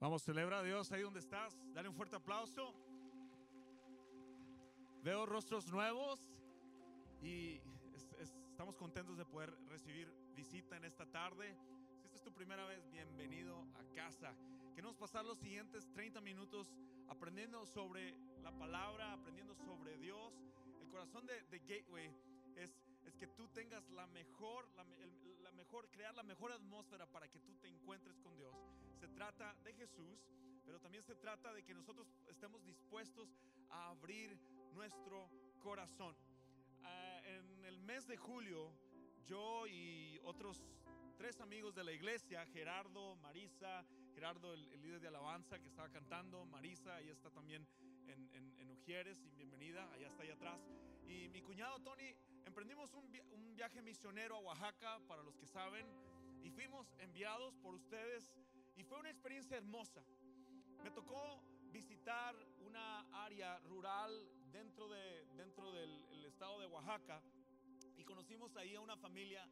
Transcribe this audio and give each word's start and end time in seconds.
Vamos, 0.00 0.22
celebra 0.22 0.60
a 0.60 0.62
Dios 0.62 0.90
ahí 0.92 1.02
donde 1.02 1.20
estás. 1.20 1.54
Dale 1.74 1.90
un 1.90 1.94
fuerte 1.94 2.16
aplauso. 2.16 2.72
Veo 5.02 5.26
rostros 5.26 5.70
nuevos 5.70 6.18
y 7.20 7.60
estamos 8.18 8.78
contentos 8.78 9.18
de 9.18 9.26
poder 9.26 9.54
recibir 9.68 10.10
visita 10.34 10.78
en 10.78 10.86
esta 10.86 11.04
tarde. 11.04 11.54
Si 11.98 12.06
esta 12.06 12.16
es 12.16 12.22
tu 12.22 12.32
primera 12.32 12.64
vez, 12.64 12.90
bienvenido 12.90 13.66
a 13.74 13.94
casa. 13.94 14.34
Queremos 14.74 14.96
pasar 14.96 15.26
los 15.26 15.36
siguientes 15.36 15.86
30 15.92 16.22
minutos 16.22 16.74
aprendiendo 17.06 17.66
sobre 17.66 18.14
la 18.42 18.52
palabra, 18.52 19.12
aprendiendo 19.12 19.54
sobre 19.54 19.98
Dios. 19.98 20.32
El 20.80 20.88
corazón 20.88 21.26
de, 21.26 21.42
de 21.42 21.58
Gateway 21.58 22.06
es 22.06 22.14
es 22.16 22.29
que 23.20 23.26
tú 23.26 23.48
tengas 23.48 23.86
la 23.90 24.06
mejor, 24.06 24.66
la, 24.74 25.52
mejor, 25.52 25.90
crear 25.90 26.14
la 26.14 26.22
mejor 26.22 26.52
atmósfera 26.52 27.04
para 27.04 27.28
que 27.28 27.38
tú 27.40 27.54
te 27.56 27.68
encuentres 27.68 28.18
con 28.20 28.34
Dios. 28.34 28.56
Se 28.98 29.08
trata 29.08 29.54
de 29.62 29.74
Jesús, 29.74 30.26
pero 30.64 30.80
también 30.80 31.04
se 31.04 31.14
trata 31.14 31.52
de 31.52 31.62
que 31.62 31.74
nosotros 31.74 32.08
estemos 32.28 32.64
dispuestos 32.64 33.28
a 33.68 33.90
abrir 33.90 34.38
nuestro 34.72 35.28
corazón. 35.58 36.16
Ah, 36.82 37.20
en 37.26 37.62
el 37.66 37.78
mes 37.80 38.06
de 38.06 38.16
julio, 38.16 38.72
yo 39.26 39.66
y 39.66 40.18
otros 40.24 40.64
tres 41.18 41.42
amigos 41.42 41.74
de 41.74 41.84
la 41.84 41.92
iglesia, 41.92 42.46
Gerardo, 42.46 43.16
Marisa, 43.16 43.84
Gerardo, 44.14 44.54
el, 44.54 44.80
líder 44.80 44.98
de 44.98 45.08
alabanza 45.08 45.58
que 45.58 45.68
estaba 45.68 45.90
cantando, 45.90 46.46
Marisa, 46.46 46.96
ahí 46.96 47.10
está 47.10 47.28
también 47.28 47.68
en, 48.06 48.30
en, 48.32 48.58
en 48.58 48.70
Ujieres, 48.70 49.22
y 49.26 49.28
bienvenida, 49.36 49.92
allá 49.92 50.06
está 50.06 50.22
allá 50.22 50.32
atrás. 50.32 50.58
Y 51.06 51.28
mi 51.28 51.42
cuñado 51.42 51.78
Tony 51.80 52.14
emprendimos 52.46 52.92
un, 52.94 53.10
viaje 53.54 53.82
misionero 53.82 54.36
a 54.36 54.38
Oaxaca, 54.38 54.98
para 55.06 55.22
los 55.22 55.36
que 55.36 55.46
saben, 55.46 55.86
y 56.42 56.50
fuimos 56.50 56.94
enviados 56.98 57.54
por 57.58 57.74
ustedes 57.74 58.32
y 58.76 58.84
fue 58.84 58.98
una 58.98 59.10
experiencia 59.10 59.58
hermosa. 59.58 60.02
Me 60.82 60.90
tocó 60.90 61.42
visitar 61.70 62.34
una 62.60 63.24
área 63.24 63.58
rural 63.68 64.10
dentro, 64.50 64.88
de, 64.88 65.26
dentro 65.36 65.72
del 65.72 66.24
estado 66.24 66.60
de 66.60 66.66
Oaxaca 66.66 67.22
y 67.98 68.04
conocimos 68.04 68.56
ahí 68.56 68.74
a 68.74 68.80
una 68.80 68.96
familia, 68.96 69.46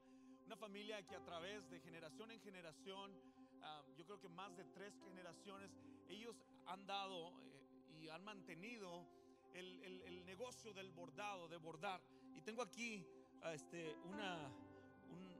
una 0.46 0.56
familia 0.56 1.06
que 1.06 1.14
a 1.14 1.22
través 1.22 1.68
de 1.68 1.80
generación 1.80 2.30
en 2.30 2.40
generación, 2.40 3.12
ah, 3.60 3.84
yo 3.94 4.06
creo 4.06 4.18
que 4.18 4.28
más 4.30 4.56
de 4.56 4.64
tres 4.64 4.98
generaciones, 5.04 5.70
ellos 6.08 6.34
han 6.64 6.86
dado 6.86 7.38
eh, 7.42 8.00
y 8.00 8.08
han 8.08 8.24
mantenido 8.24 9.06
el, 9.54 10.24
negocio 10.24 10.72
del 10.72 10.90
bordado, 10.92 11.48
de 11.48 11.56
bordar. 11.56 12.00
Y 12.38 12.40
tengo 12.40 12.62
aquí 12.62 13.04
este, 13.52 13.96
una, 14.04 14.48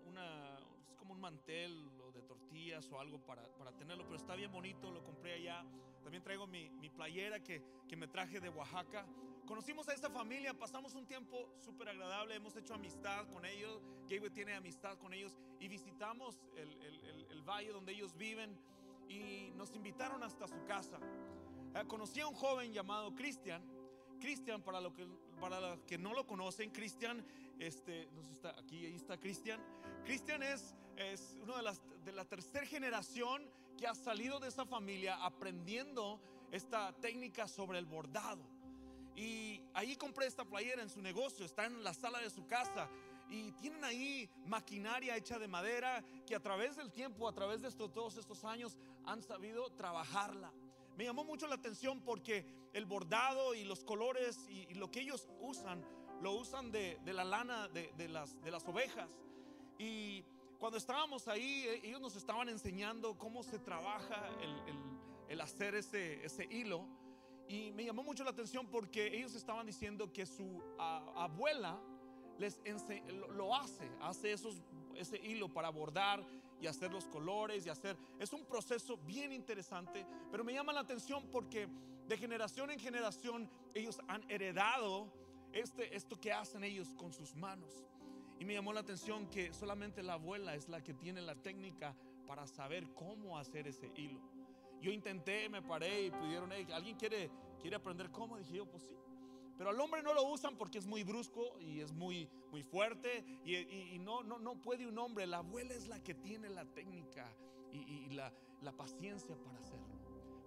una, 0.09 0.59
es 0.89 0.97
como 0.97 1.15
un 1.15 1.21
mantel 1.21 1.89
o 2.05 2.11
de 2.11 2.23
tortillas 2.23 2.91
o 2.91 2.99
algo 2.99 3.25
para, 3.25 3.41
para, 3.57 3.71
tenerlo, 3.71 4.03
pero 4.03 4.17
está 4.17 4.35
bien 4.35 4.51
bonito, 4.51 4.91
lo 4.91 5.05
compré 5.05 5.35
allá. 5.35 5.65
También 6.03 6.25
traigo 6.25 6.49
mi, 6.49 6.71
mi 6.71 6.91
playera 6.91 7.39
que, 7.41 7.63
que, 7.89 7.95
me 7.95 8.09
traje 8.09 8.41
de 8.41 8.49
Oaxaca. 8.49 9.07
Conocimos 9.47 9.89
a 9.89 9.93
esta 9.93 10.11
familia, 10.11 10.55
pasamos 10.55 10.97
un 10.97 11.07
tiempo 11.07 11.55
súper 11.61 11.91
agradable, 11.91 12.35
hemos 12.35 12.57
hecho 12.57 12.75
amistad 12.75 13.29
con 13.29 13.45
ellos, 13.45 13.81
Gabe 14.09 14.31
tiene 14.31 14.55
amistad 14.55 14.99
con 14.99 15.15
ellos 15.15 15.39
y 15.61 15.69
visitamos 15.69 16.43
el, 16.57 16.83
el, 16.83 17.27
el 17.31 17.43
valle 17.43 17.71
donde 17.71 17.93
ellos 17.93 18.17
viven 18.17 18.59
y 19.09 19.53
nos 19.55 19.73
invitaron 19.77 20.25
hasta 20.25 20.49
su 20.49 20.65
casa. 20.65 20.99
Eh, 21.77 21.85
conocí 21.87 22.19
a 22.19 22.27
un 22.27 22.35
joven 22.35 22.73
llamado 22.73 23.15
Cristian 23.15 23.79
Cristian, 24.19 24.63
para, 24.63 24.81
lo 24.81 24.93
que, 24.93 25.07
para 25.39 25.61
los 25.61 25.81
que 25.81 25.99
no 25.99 26.15
lo 26.15 26.27
conocen, 26.27 26.71
Cristian, 26.71 27.25
este, 27.59 28.09
no 28.15 28.23
está, 28.23 28.51
aquí 28.59 28.87
ahí 28.87 28.95
está 28.95 29.19
Cristian. 29.19 29.61
Cristian 30.05 30.43
es, 30.43 30.75
es 30.97 31.39
uno 31.43 31.57
de, 31.57 31.63
las, 31.63 31.81
de 32.05 32.13
la 32.13 32.25
tercera 32.25 32.67
generación 32.67 33.43
que 33.77 33.87
ha 33.87 33.95
salido 33.95 34.41
de 34.41 34.49
esa 34.49 34.65
familia 34.65 35.17
aprendiendo 35.25 36.21
esta 36.51 36.93
técnica 37.01 37.47
sobre 37.47 37.79
el 37.79 37.87
bordado. 37.87 38.43
Y 39.15 39.61
ahí 39.75 39.97
compré 39.97 40.27
esta 40.27 40.45
playera 40.45 40.83
en 40.83 40.91
su 40.91 41.03
negocio, 41.03 41.45
está 41.45 41.67
en 41.67 41.83
la 41.83 41.93
sala 41.93 42.21
de 42.21 42.31
su 42.31 42.47
casa. 42.47 42.89
Y 43.31 43.53
tienen 43.53 43.85
ahí 43.85 44.31
maquinaria 44.47 45.17
hecha 45.17 45.39
de 45.39 45.49
madera 45.49 46.03
que 46.27 46.35
a 46.35 46.41
través 46.41 46.77
del 46.77 46.91
tiempo, 46.91 47.29
a 47.29 47.33
través 47.33 47.61
de 47.61 47.69
estos, 47.69 47.93
todos 47.93 48.17
estos 48.17 48.45
años, 48.45 48.79
han 49.05 49.23
sabido 49.23 49.71
trabajarla. 49.71 50.53
Me 50.99 51.05
llamó 51.05 51.23
mucho 51.23 51.47
la 51.47 51.55
atención 51.55 52.01
porque 52.01 52.45
el 52.73 52.85
bordado 52.85 53.55
y 53.55 53.63
los 53.63 53.85
colores 53.85 54.49
y, 54.49 54.75
lo 54.75 54.91
que 54.91 54.99
ellos 55.03 55.29
usan, 55.41 55.81
lo 56.21 56.33
usan 56.33 56.73
de, 56.73 56.99
la 57.05 57.23
lana 57.23 57.69
de, 57.69 58.09
las, 58.09 58.43
de 58.43 58.51
las 58.51 58.67
ovejas. 58.67 59.09
Y 59.79 60.25
cuando 60.59 60.77
estábamos 60.77 61.29
ahí, 61.29 61.67
eh, 61.69 61.83
ellos 61.85 62.01
nos 62.01 62.17
estaban 62.17 62.49
enseñando 62.49 63.17
cómo 63.17 63.45
se 63.45 63.61
trabaja 63.61 64.29
el, 65.29 65.41
hacer 65.41 65.77
ese, 65.77 66.25
ese 66.25 66.49
hilo. 66.51 66.85
Y 67.47 67.71
me 67.71 67.85
llamó 67.85 68.03
mucho 68.03 68.25
la 68.25 68.31
atención 68.31 68.67
porque 68.67 69.17
ellos 69.17 69.37
estaban 69.37 69.67
diciendo 69.67 70.13
que 70.13 70.27
su 70.27 70.61
abuela 70.79 71.81
les 72.39 72.61
lo, 73.37 73.55
hace, 73.55 73.89
hace 74.01 74.33
esos, 74.33 74.61
ese 74.97 75.17
hilo 75.19 75.49
para 75.49 75.71
bordar 75.71 76.27
y 76.61 76.67
hacer 76.67 76.93
los 76.93 77.07
colores 77.07 77.67
y 77.67 77.71
hacer. 77.71 77.97
Es 78.19 78.33
un 78.33 78.45
proceso 78.45 78.97
bien 78.99 79.33
interesante, 79.33 80.07
pero 80.31 80.45
me 80.45 80.53
llama 80.53 80.73
la 80.73 80.81
atención 80.81 81.29
porque 81.31 81.69
de 82.07 82.17
generación 82.17 82.71
en 82.71 82.79
generación 82.79 83.51
ellos 83.75 84.01
han 84.09 84.29
heredado 84.31 85.13
este, 85.53 85.95
esto 85.95 86.19
que 86.21 86.33
hacen 86.33 86.65
ellos 86.65 86.95
con 86.95 87.13
sus 87.13 87.35
manos. 87.35 87.87
Y 88.39 88.45
me 88.45 88.55
llamó 88.55 88.73
la 88.73 88.81
atención 88.81 89.29
que 89.29 89.53
solamente 89.53 90.03
la 90.03 90.15
abuela 90.15 90.55
es 90.55 90.69
la 90.69 90.83
que 90.83 90.95
tiene 90.95 91.21
la 91.21 91.35
técnica 91.35 91.95
para 92.27 92.47
saber 92.47 92.93
cómo 92.95 93.39
hacer 93.39 93.67
ese 93.67 93.91
hilo. 93.97 94.21
Yo 94.81 94.93
intenté, 94.93 95.49
me 95.49 95.61
paré 95.61 96.07
y 96.07 96.11
pidieron, 96.11 96.53
¿alguien 96.53 96.97
quiere, 96.97 97.31
quiere 97.61 97.77
aprender 97.77 98.11
cómo? 98.11 98.39
Dije 98.39 98.55
yo, 98.55 98.67
pues 98.67 98.85
sí. 98.85 98.95
Pero 99.59 99.71
al 99.71 99.81
hombre 99.81 100.05
no 100.05 100.15
lo 100.15 100.23
usan 100.23 100.57
porque 100.57 100.79
es 100.79 100.87
muy 100.87 101.03
brusco 101.03 101.59
y 101.59 101.81
es 101.81 101.91
muy, 101.93 102.31
muy 102.53 102.63
fuerte 102.63 103.25
y, 103.45 103.99
no, 103.99 104.23
no, 104.23 104.39
no 104.39 104.55
puede 104.63 104.87
un 104.87 104.97
hombre. 104.99 105.27
La 105.27 105.39
abuela 105.39 105.75
es 105.75 105.89
la 105.89 106.01
que 106.01 106.15
tiene 106.15 106.49
la 106.49 106.65
técnica 106.65 107.29
y, 107.73 108.09
la, 108.11 108.33
la 108.63 108.71
paciencia 108.71 109.37
para 109.37 109.59
hacerlo. 109.59 109.99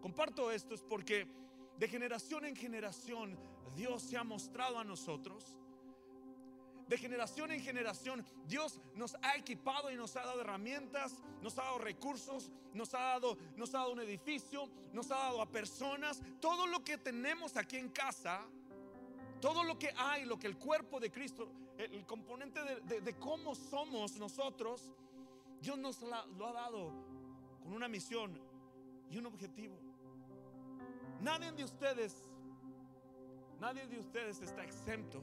Comparto 0.02 0.50
esto 0.50 0.74
es 0.74 0.82
porque 0.82 1.28
de 1.78 1.88
generación 1.90 2.46
en 2.46 2.56
generación 2.56 3.38
Dios 3.76 4.02
se 4.02 4.16
ha 4.16 4.24
mostrado 4.24 4.80
a 4.80 4.86
nosotros. 4.86 5.58
De 6.88 6.98
generación 6.98 7.52
en 7.52 7.62
generación 7.62 8.26
Dios 8.48 8.80
nos 8.96 9.16
ha 9.22 9.36
equipado 9.36 9.92
y 9.92 9.96
nos 9.98 10.16
ha 10.16 10.22
dado 10.22 10.40
herramientas, 10.40 11.22
nos 11.42 11.58
ha 11.58 11.64
dado 11.64 11.80
recursos, 11.80 12.50
nos 12.74 12.94
ha 12.94 13.00
dado, 13.00 13.38
nos 13.58 13.76
ha 13.76 13.80
dado 13.80 13.92
un 13.92 14.00
edificio, 14.00 14.70
nos 14.94 15.12
ha 15.12 15.18
dado 15.18 15.42
a 15.42 15.52
personas. 15.52 16.22
Todo 16.40 16.66
lo 16.66 16.82
que 16.82 16.98
tenemos 16.98 17.58
aquí 17.58 17.76
en 17.76 17.90
casa 17.90 18.48
todo 19.42 19.64
lo 19.64 19.78
que 19.78 19.92
hay, 19.98 20.24
lo 20.26 20.38
que 20.38 20.48
el 20.48 20.58
cuerpo 20.58 21.00
de 21.00 21.12
Cristo, 21.12 21.52
el 21.78 22.06
componente 22.06 22.60
de, 22.84 23.14
cómo 23.16 23.56
somos 23.56 24.16
nosotros, 24.18 24.94
Dios 25.60 25.78
nos 25.78 26.02
lo 26.02 26.48
ha 26.48 26.54
dado 26.54 26.94
con 27.64 27.74
una 27.74 27.88
misión 27.88 28.40
y 29.10 29.18
un 29.18 29.26
objetivo. 29.26 29.76
Nadie 31.20 31.52
de 31.52 31.64
ustedes, 31.64 32.30
nadie 33.60 33.86
de 33.88 34.00
ustedes 34.00 34.42
está 34.42 34.64
exento 34.64 35.22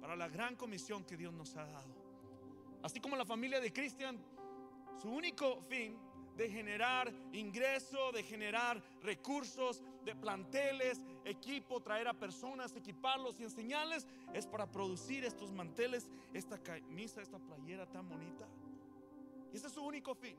para 0.00 0.14
la 0.14 0.28
gran 0.28 0.54
comisión 0.54 1.04
que 1.04 1.16
Dios 1.16 1.32
nos 1.32 1.56
ha 1.56 1.64
dado. 1.64 1.94
Así 2.82 3.00
como 3.00 3.16
la 3.16 3.24
familia 3.24 3.60
de 3.60 3.72
Cristian, 3.72 4.18
su 5.00 5.10
único 5.10 5.60
fin 5.62 5.98
de 6.38 6.48
generar 6.48 7.12
ingreso, 7.32 8.12
de 8.12 8.22
generar 8.22 8.80
recursos, 9.02 9.82
de 10.04 10.14
planteles, 10.14 11.02
equipo, 11.24 11.82
traer 11.82 12.06
a 12.06 12.14
personas, 12.14 12.76
equiparlos 12.76 13.40
y 13.40 13.42
enseñarles, 13.42 14.06
es 14.32 14.46
para 14.46 14.70
producir 14.70 15.24
estos 15.24 15.50
manteles, 15.50 16.08
esta 16.32 16.56
camisa, 16.62 17.20
esta 17.20 17.40
playera 17.40 17.86
tan 17.86 18.08
bonita. 18.08 18.46
Y 19.52 19.56
ese 19.56 19.66
es 19.66 19.72
su 19.72 19.82
único 19.82 20.14
fin. 20.14 20.36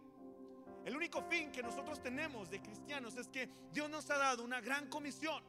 El 0.85 0.95
único 0.95 1.21
fin 1.23 1.51
que 1.51 1.61
nosotros 1.61 2.01
tenemos 2.01 2.49
de 2.49 2.61
cristianos 2.61 3.17
es 3.17 3.27
que 3.27 3.49
Dios 3.73 3.89
nos 3.89 4.09
ha 4.09 4.17
dado 4.17 4.45
una 4.45 4.61
gran 4.61 4.87
comisión. 4.87 5.43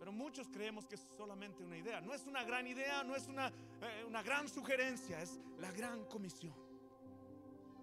Pero 0.00 0.10
muchos 0.10 0.48
creemos 0.48 0.86
que 0.86 0.96
es 0.96 1.06
solamente 1.16 1.62
una 1.62 1.78
idea. 1.78 2.00
No 2.00 2.12
es 2.12 2.26
una 2.26 2.42
gran 2.42 2.66
idea, 2.66 3.04
no 3.04 3.14
es 3.14 3.28
una, 3.28 3.46
eh, 3.46 4.04
una 4.08 4.24
gran 4.24 4.48
sugerencia, 4.48 5.22
es 5.22 5.38
la 5.58 5.70
gran 5.70 6.04
comisión. 6.06 6.54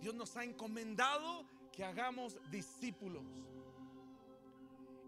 Dios 0.02 0.14
nos 0.14 0.36
ha 0.36 0.44
encomendado 0.44 1.46
que 1.74 1.84
hagamos 1.84 2.38
discípulos. 2.50 3.26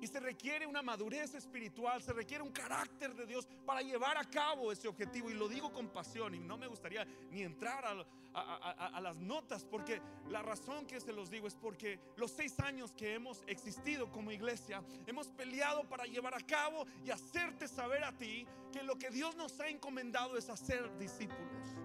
Y 0.01 0.07
se 0.07 0.19
requiere 0.19 0.67
una 0.67 0.81
madurez 0.81 1.33
espiritual, 1.35 2.01
se 2.01 2.11
requiere 2.11 2.43
un 2.43 2.51
carácter 2.51 3.15
de 3.15 3.25
Dios 3.25 3.47
para 3.65 3.81
llevar 3.81 4.17
a 4.17 4.25
cabo 4.25 4.71
ese 4.71 4.87
objetivo. 4.87 5.31
Y 5.31 5.35
lo 5.35 5.47
digo 5.47 5.71
con 5.71 5.87
pasión 5.87 6.35
y 6.35 6.39
no 6.39 6.57
me 6.57 6.67
gustaría 6.67 7.05
ni 7.31 7.43
entrar 7.43 7.85
a, 7.85 8.99
las 8.99 9.15
notas 9.17 9.63
porque 9.63 10.01
la 10.27 10.41
razón 10.41 10.85
que 10.85 10.99
se 10.99 11.13
los 11.13 11.29
digo 11.29 11.47
es 11.47 11.55
porque 11.55 11.99
los 12.17 12.31
seis 12.31 12.59
años 12.59 12.91
que 12.91 13.13
hemos 13.13 13.43
existido 13.47 14.11
como 14.11 14.31
iglesia, 14.31 14.83
hemos 15.07 15.27
peleado 15.29 15.87
para 15.87 16.03
llevar 16.03 16.35
a 16.35 16.41
cabo 16.41 16.85
y 17.05 17.11
hacerte 17.11 17.67
saber 17.67 18.03
a 18.03 18.11
ti 18.11 18.45
que 18.73 18.83
lo 18.83 18.97
que 18.97 19.09
Dios 19.09 19.37
nos 19.37 19.57
ha 19.61 19.69
encomendado 19.69 20.37
es 20.37 20.49
hacer 20.49 20.97
discípulos. 20.97 21.77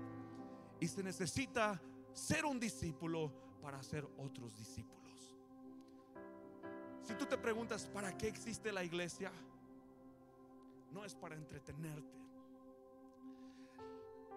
Y 0.81 0.89
se 0.89 1.05
necesita 1.05 1.81
ser 2.13 2.45
un 2.45 2.59
discípulo 2.59 3.50
para 3.61 3.79
hacer 3.79 4.07
otros 4.19 4.57
discípulos. 4.57 5.01
tú 7.19 7.27
te 7.27 7.37
preguntas, 7.37 7.87
¿para 7.87 8.17
qué 8.17 8.29
existe 8.29 8.73
la 8.73 8.85
iglesia? 8.85 9.33
No 10.93 11.05
es 11.05 11.15
para 11.15 11.35
entretenerte. 11.35 12.19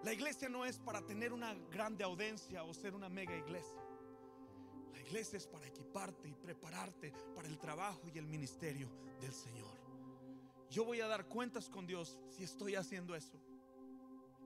La 0.02 0.12
iglesia 0.12 0.48
no 0.48 0.66
es 0.66 0.78
para 0.78 1.00
tener 1.00 1.32
una 1.32 1.54
grande 1.70 2.04
audiencia 2.04 2.62
o 2.64 2.74
ser 2.74 2.94
una 2.94 3.08
mega 3.08 3.34
iglesia. 3.36 3.80
La 4.92 5.00
iglesia 5.00 5.38
es 5.38 5.46
para 5.46 5.66
equiparte 5.66 6.28
y 6.28 6.34
prepararte 6.34 7.12
para 7.34 7.48
el 7.48 7.58
trabajo 7.58 8.02
y 8.12 8.18
el 8.18 8.26
ministerio 8.26 8.90
del 9.20 9.32
Señor. 9.32 9.74
Yo 10.68 10.84
voy 10.84 11.00
a 11.00 11.06
dar 11.06 11.26
cuentas 11.26 11.70
con 11.70 11.86
Dios 11.86 12.18
si 12.28 12.44
estoy 12.44 12.74
haciendo 12.74 13.14
eso. 13.14 13.40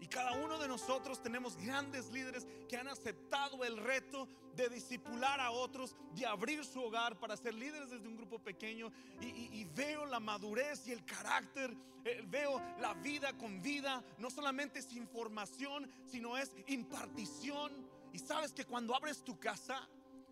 Y 0.00 0.06
cada 0.06 0.32
uno 0.32 0.58
de 0.58 0.68
nosotros 0.68 1.22
tenemos 1.22 1.56
grandes 1.56 2.10
líderes 2.12 2.46
que 2.68 2.76
han 2.76 2.88
aceptado 2.88 3.64
el 3.64 3.76
reto 3.76 4.28
de 4.54 4.68
discipular 4.68 5.40
a 5.40 5.50
otros, 5.50 5.96
de 6.14 6.26
abrir 6.26 6.64
su 6.64 6.80
hogar 6.82 7.18
para 7.18 7.36
ser 7.36 7.54
líderes 7.54 7.90
desde 7.90 8.06
un 8.06 8.16
grupo 8.16 8.38
pequeño. 8.38 8.92
Y, 9.20 9.64
veo 9.76 10.06
la 10.06 10.20
madurez 10.20 10.86
y 10.86 10.92
el 10.92 11.04
carácter, 11.04 11.74
eh, 12.04 12.24
veo 12.26 12.60
la 12.80 12.94
vida 12.94 13.32
con 13.36 13.60
vida. 13.62 14.02
No 14.18 14.30
solamente 14.30 14.80
es 14.80 14.92
información, 14.92 15.90
sino 16.06 16.36
es 16.36 16.52
impartición. 16.66 17.72
Y 18.12 18.18
sabes 18.18 18.52
que 18.52 18.64
cuando 18.64 18.94
abres 18.94 19.22
tu 19.22 19.38
casa 19.38 19.88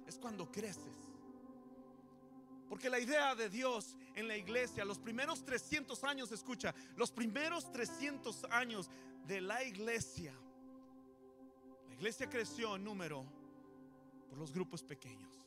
es 0.07 0.19
cuando 0.19 0.51
creces. 0.51 1.07
Porque 2.69 2.91
la 2.91 2.99
idea 2.99 3.35
de 3.35 3.49
Dios 3.49 3.97
en 4.15 4.27
la 4.27 4.37
iglesia, 4.37 4.85
los 4.85 4.99
primeros 4.99 5.45
300 5.45 6.03
años, 6.05 6.33
escucha, 6.33 6.75
los 6.97 7.13
primeros 7.13 7.71
300 7.71 8.45
años 8.51 8.91
de 9.27 9.41
la 9.41 9.63
iglesia, 9.65 10.33
la 11.89 11.95
iglesia 11.95 12.29
creció 12.29 12.77
en 12.77 12.85
número 12.85 13.25
por 14.29 14.39
los 14.39 14.53
grupos 14.53 14.83
pequeños. 14.83 15.41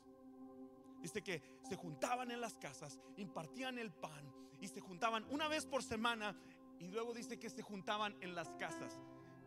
Dice 1.01 1.21
que 1.21 1.41
se 1.67 1.75
juntaban 1.75 2.29
en 2.31 2.41
las 2.41 2.55
casas, 2.55 2.99
impartían 3.17 3.79
el 3.79 3.91
pan 3.91 4.33
y 4.59 4.67
se 4.67 4.81
juntaban 4.81 5.25
una 5.29 5.47
vez 5.47 5.65
por 5.65 5.81
semana 5.81 6.35
y 6.79 6.87
luego 6.87 7.13
dice 7.13 7.39
que 7.39 7.49
se 7.49 7.61
juntaban 7.61 8.15
en 8.21 8.35
las 8.35 8.49
casas. 8.55 8.99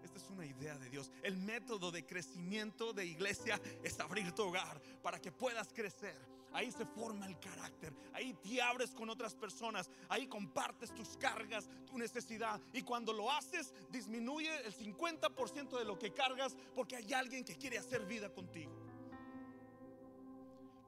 Esta 0.02 0.18
es 0.18 0.30
una 0.30 0.46
idea 0.46 0.78
de 0.78 0.88
Dios. 0.88 1.12
El 1.22 1.36
método 1.36 1.90
de 1.90 2.04
crecimiento 2.04 2.92
de 2.92 3.06
iglesia 3.06 3.60
es 3.82 4.00
abrir 4.00 4.32
tu 4.32 4.42
hogar 4.42 4.80
para 5.02 5.20
que 5.20 5.30
puedas 5.30 5.72
crecer 5.72 6.18
Ahí 6.52 6.70
se 6.70 6.84
forma 6.84 7.26
el 7.26 7.38
carácter. 7.38 7.94
Ahí 8.12 8.34
te 8.34 8.60
abres 8.60 8.90
con 8.90 9.08
otras 9.08 9.34
personas. 9.34 9.90
Ahí 10.08 10.26
compartes 10.26 10.94
tus 10.94 11.16
cargas, 11.16 11.68
tu 11.86 11.96
necesidad. 11.98 12.60
Y 12.72 12.82
cuando 12.82 13.12
lo 13.12 13.30
haces, 13.30 13.74
disminuye 13.90 14.54
el 14.64 14.74
50% 14.74 15.78
de 15.78 15.84
lo 15.84 15.98
que 15.98 16.12
cargas 16.12 16.56
porque 16.74 16.96
hay 16.96 17.12
alguien 17.12 17.44
que 17.44 17.56
quiere 17.56 17.78
hacer 17.78 18.04
vida 18.04 18.28
contigo. 18.32 18.72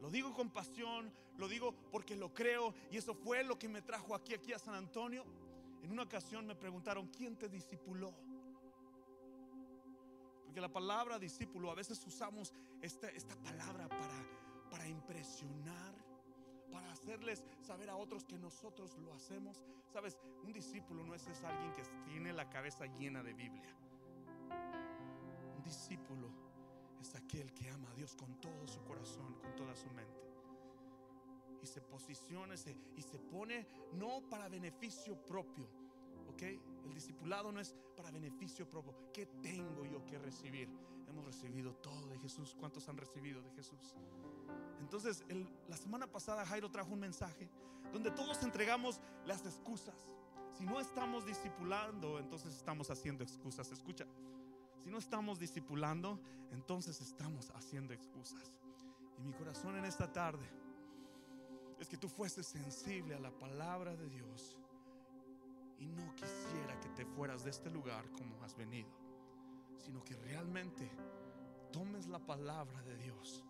Lo 0.01 0.11
digo 0.11 0.35
con 0.35 0.51
pasión, 0.51 1.11
lo 1.39 1.49
digo 1.49 1.75
porque 1.91 2.15
lo 2.15 2.35
creo 2.35 2.75
y 2.91 2.99
eso 2.99 3.15
fue 3.15 3.43
lo 3.43 3.59
que 3.59 3.69
me 3.69 3.81
trajo 3.81 4.15
aquí, 4.15 4.35
aquí 4.35 4.53
a 4.53 4.59
San 4.59 4.75
Antonio. 4.75 5.25
En 5.83 5.91
una 5.91 6.03
ocasión 6.03 6.47
me 6.47 6.55
preguntaron, 6.55 7.09
¿quién 7.09 7.37
te 7.37 7.49
discipuló? 7.49 8.15
Porque 10.45 10.61
la 10.61 10.69
palabra 10.69 11.19
discípulo, 11.19 11.71
a 11.71 11.75
veces 11.75 12.07
usamos 12.07 12.53
esta, 12.83 13.09
esta 13.09 13.35
palabra 13.37 13.89
para 13.89 14.44
para 14.75 14.89
impresionar, 14.89 15.95
para 16.73 16.91
hacerles 16.91 17.45
saber 17.61 17.89
a 17.91 17.97
otros 17.97 18.25
que 18.25 18.37
nosotros 18.37 18.99
lo 18.99 19.15
hacemos. 19.15 19.63
Sabes, 19.93 20.19
un 20.43 20.53
discípulo 20.53 21.05
no 21.05 21.15
es, 21.15 21.25
es 21.29 21.45
alguien 21.45 21.73
que 21.75 21.83
tiene 22.05 22.33
la 22.33 22.51
cabeza 22.51 22.85
llena 22.87 23.23
de 23.23 23.35
Biblia. 23.35 23.73
Un 25.57 25.63
discípulo 25.63 26.29
es 27.01 27.15
aquel 27.15 27.55
que 27.55 27.71
ama 27.71 27.89
a 27.89 27.95
Dios 27.95 28.17
con 28.17 28.41
todo 28.41 28.67
su 28.67 28.83
corazón, 28.83 29.35
con 29.35 29.55
toda 29.55 29.77
su 29.77 29.89
mente. 29.91 30.21
Y 31.63 31.67
se 31.67 31.81
posiciona 31.81 32.55
y 32.97 33.03
se 33.03 33.19
pone 33.21 33.69
no 33.93 34.29
para 34.29 34.49
beneficio 34.49 35.25
propio. 35.25 35.69
¿Ok? 36.31 36.43
El 36.43 36.95
discipulado 36.95 37.53
no 37.53 37.61
es 37.61 37.77
para 37.97 38.11
beneficio 38.11 38.69
propio. 38.69 38.93
¿Qué 39.13 39.27
tengo 39.41 39.85
yo 39.85 40.05
que 40.05 40.19
recibir? 40.19 40.69
Hemos 41.07 41.25
recibido 41.27 41.77
todo 41.77 42.09
de 42.09 42.19
Jesús. 42.19 42.57
¿Cuántos 42.59 42.89
han 42.89 42.97
recibido 42.97 43.41
de 43.41 43.53
Jesús? 43.53 43.95
Entonces, 44.85 45.25
la 45.67 45.79
semana 45.79 46.07
pasada 46.07 46.45
Jairo 46.45 46.71
trajo 46.71 46.93
un 46.93 47.01
mensaje 47.01 47.49
donde 47.91 48.11
todos 48.11 48.43
entregamos 48.43 49.01
las 49.25 49.45
excusas. 49.47 50.11
Si 50.53 50.63
no 50.67 50.79
estamos 50.79 51.25
discipulando, 51.25 52.19
entonces 52.19 52.55
estamos 52.55 52.91
haciendo 52.91 53.25
excusas. 53.25 53.73
Escucha, 53.73 54.05
si 54.83 54.91
no 54.91 54.99
estamos 54.99 55.39
discipulando, 55.39 56.21
entonces 56.53 57.01
estamos 57.01 57.51
haciendo 57.55 57.95
excusas. 57.95 58.53
Y 59.19 59.23
mi 59.23 59.33
corazón 59.33 59.75
en 59.77 59.87
esta 59.87 60.13
tarde 60.13 60.47
es 61.81 61.89
que 61.89 61.97
tú 61.97 62.11
fueses 62.11 62.47
sensible 62.47 63.15
a 63.15 63.21
la 63.21 63.31
palabra 63.31 63.97
de 63.97 64.11
Dios 64.11 64.59
y 65.79 65.87
no 65.87 66.15
quisiera 66.15 66.79
que 66.81 66.91
te 66.91 67.07
fueras 67.07 67.43
de 67.43 67.51
este 67.51 67.71
lugar 67.71 68.05
como 68.13 68.45
has 68.45 68.55
venido, 68.55 68.91
sino 69.79 70.05
que 70.05 70.15
realmente 70.15 70.91
tomes 71.73 72.07
la 72.07 72.19
palabra 72.19 72.83
de 72.83 72.99
Dios 72.99 73.43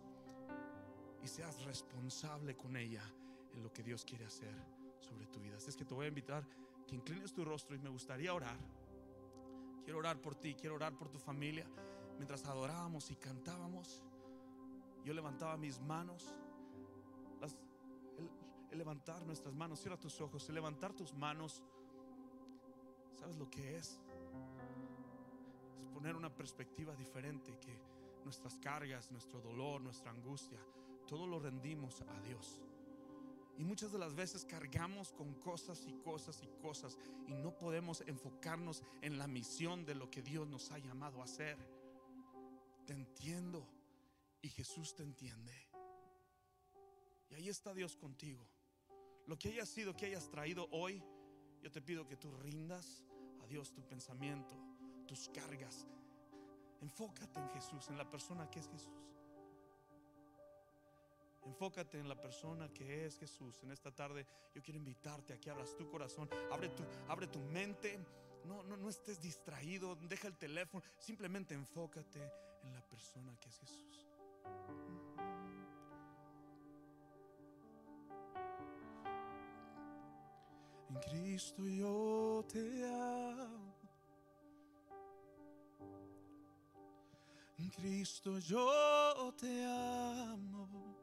y 1.25 1.27
seas 1.27 1.63
responsable 1.63 2.55
con 2.55 2.77
ella 2.77 3.01
en 3.51 3.63
lo 3.63 3.73
que 3.73 3.81
Dios 3.81 4.05
quiere 4.05 4.25
hacer 4.25 4.53
sobre 4.99 5.25
tu 5.25 5.39
vida. 5.39 5.57
Así 5.57 5.71
es 5.71 5.75
que 5.75 5.83
te 5.83 5.95
voy 5.95 6.05
a 6.05 6.09
invitar 6.09 6.47
que 6.87 6.95
inclines 6.95 7.33
tu 7.33 7.43
rostro 7.43 7.75
y 7.75 7.79
me 7.79 7.89
gustaría 7.89 8.31
orar. 8.31 8.55
Quiero 9.83 9.97
orar 9.97 10.21
por 10.21 10.35
ti, 10.35 10.53
quiero 10.53 10.75
orar 10.75 10.95
por 10.95 11.09
tu 11.09 11.17
familia. 11.17 11.67
Mientras 12.17 12.45
adorábamos 12.45 13.09
y 13.09 13.15
cantábamos, 13.15 14.03
yo 15.03 15.15
levantaba 15.15 15.57
mis 15.57 15.79
manos. 15.79 16.37
el, 18.69 18.77
levantar 18.77 19.25
nuestras 19.25 19.55
manos, 19.55 19.79
cierra 19.79 19.97
tus 19.97 20.21
ojos, 20.21 20.47
el 20.49 20.55
levantar 20.55 20.93
tus 20.93 21.11
manos, 21.13 21.63
¿sabes 23.15 23.35
lo 23.37 23.49
que 23.49 23.77
es? 23.77 23.99
Es 25.79 25.87
poner 25.91 26.15
una 26.15 26.29
perspectiva 26.29 26.95
diferente 26.95 27.57
que 27.57 27.79
nuestras 28.23 28.57
cargas, 28.57 29.11
nuestro 29.11 29.41
dolor, 29.41 29.81
nuestra 29.81 30.11
angustia, 30.11 30.59
todo 31.05 31.27
lo 31.27 31.39
rendimos 31.39 32.01
a 32.01 32.21
Dios. 32.21 32.61
Y 33.57 33.63
muchas 33.63 33.91
de 33.91 33.99
las 33.99 34.15
veces 34.15 34.43
cargamos 34.43 35.13
con 35.13 35.33
cosas 35.35 35.85
y 35.87 35.93
cosas 35.93 36.41
y 36.43 36.47
cosas 36.61 36.97
y 37.27 37.33
no 37.33 37.55
podemos 37.57 38.01
enfocarnos 38.01 38.83
en 39.01 39.17
la 39.17 39.27
misión 39.27 39.85
de 39.85 39.95
lo 39.95 40.11
que 40.11 40.21
Dios 40.21 40.47
nos 40.47 40.71
ha 40.71 40.77
llamado 40.77 41.21
a 41.21 41.25
hacer. 41.25 41.57
Te 42.85 42.93
entiendo 42.93 43.65
y 44.41 44.49
Jesús 44.49 44.93
te 44.93 45.03
entiende. 45.03 45.53
Y 47.29 47.35
ahí 47.35 47.47
está 47.47 47.73
Dios 47.73 47.95
contigo. 47.95 48.45
Lo 49.25 49.37
que 49.39 49.49
haya 49.49 49.65
sido, 49.65 49.95
que 49.95 50.07
hayas 50.07 50.29
traído 50.29 50.67
hoy, 50.71 51.01
yo 51.61 51.71
te 51.71 51.81
pido 51.81 52.05
que 52.05 52.17
tú 52.17 52.31
rindas 52.31 53.03
a 53.41 53.47
Dios 53.47 53.73
tu 53.73 53.81
pensamiento, 53.87 54.55
tus 55.07 55.29
cargas. 55.29 55.87
Enfócate 56.81 57.39
en 57.39 57.49
Jesús, 57.49 57.89
en 57.89 57.97
la 57.97 58.09
persona 58.09 58.49
que 58.51 58.59
es 58.59 58.67
Jesús. 58.67 59.14
Enfócate 61.45 61.99
en 61.99 62.09
la 62.09 62.19
persona 62.19 62.69
que 62.73 63.05
es 63.05 63.17
Jesús. 63.19 63.61
En 63.63 63.71
esta 63.71 63.91
tarde 63.91 64.25
yo 64.53 64.61
quiero 64.61 64.79
invitarte 64.79 65.33
a 65.33 65.39
que 65.39 65.49
abras 65.49 65.75
tu 65.75 65.87
corazón, 65.87 66.29
abre 66.51 66.69
tu, 66.69 66.83
abre 67.07 67.27
tu 67.27 67.39
mente. 67.39 67.99
No, 68.45 68.63
no, 68.63 68.77
no 68.77 68.89
estés 68.89 69.19
distraído, 69.19 69.95
deja 69.95 70.27
el 70.27 70.37
teléfono, 70.37 70.83
simplemente 70.99 71.55
enfócate 71.55 72.21
en 72.63 72.73
la 72.73 72.81
persona 72.81 73.35
que 73.39 73.49
es 73.49 73.59
Jesús. 73.59 74.07
En 80.89 80.95
Cristo 81.01 81.67
yo 81.67 82.45
te 82.47 82.85
amo. 82.87 83.75
En 87.57 87.69
Cristo 87.69 88.39
yo 88.39 89.33
te 89.37 89.65
amo. 89.65 90.94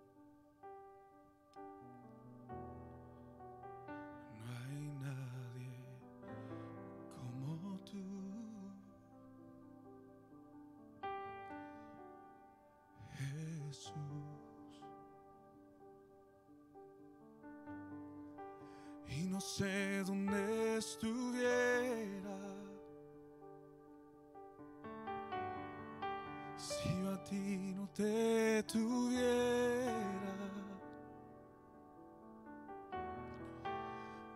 Sé 19.42 20.04
dónde 20.04 20.76
estuviera. 20.76 22.38
Si 26.56 26.88
yo 27.00 27.10
a 27.10 27.24
ti 27.24 27.74
no 27.76 27.88
te 27.88 28.62
tuviera, 28.62 29.92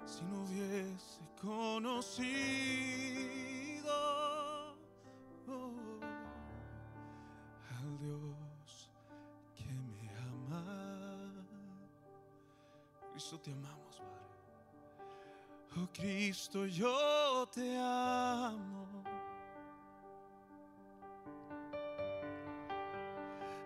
si 0.05 0.25
no 0.25 0.43
hubiese 0.43 1.21
conocido. 1.41 3.07
Cristo, 13.17 13.41
te 13.41 13.51
amamos. 13.51 13.86
Oh 13.86 13.86
Cristo, 15.97 16.67
yo 16.67 17.49
te 17.55 17.79
amo. 17.79 19.03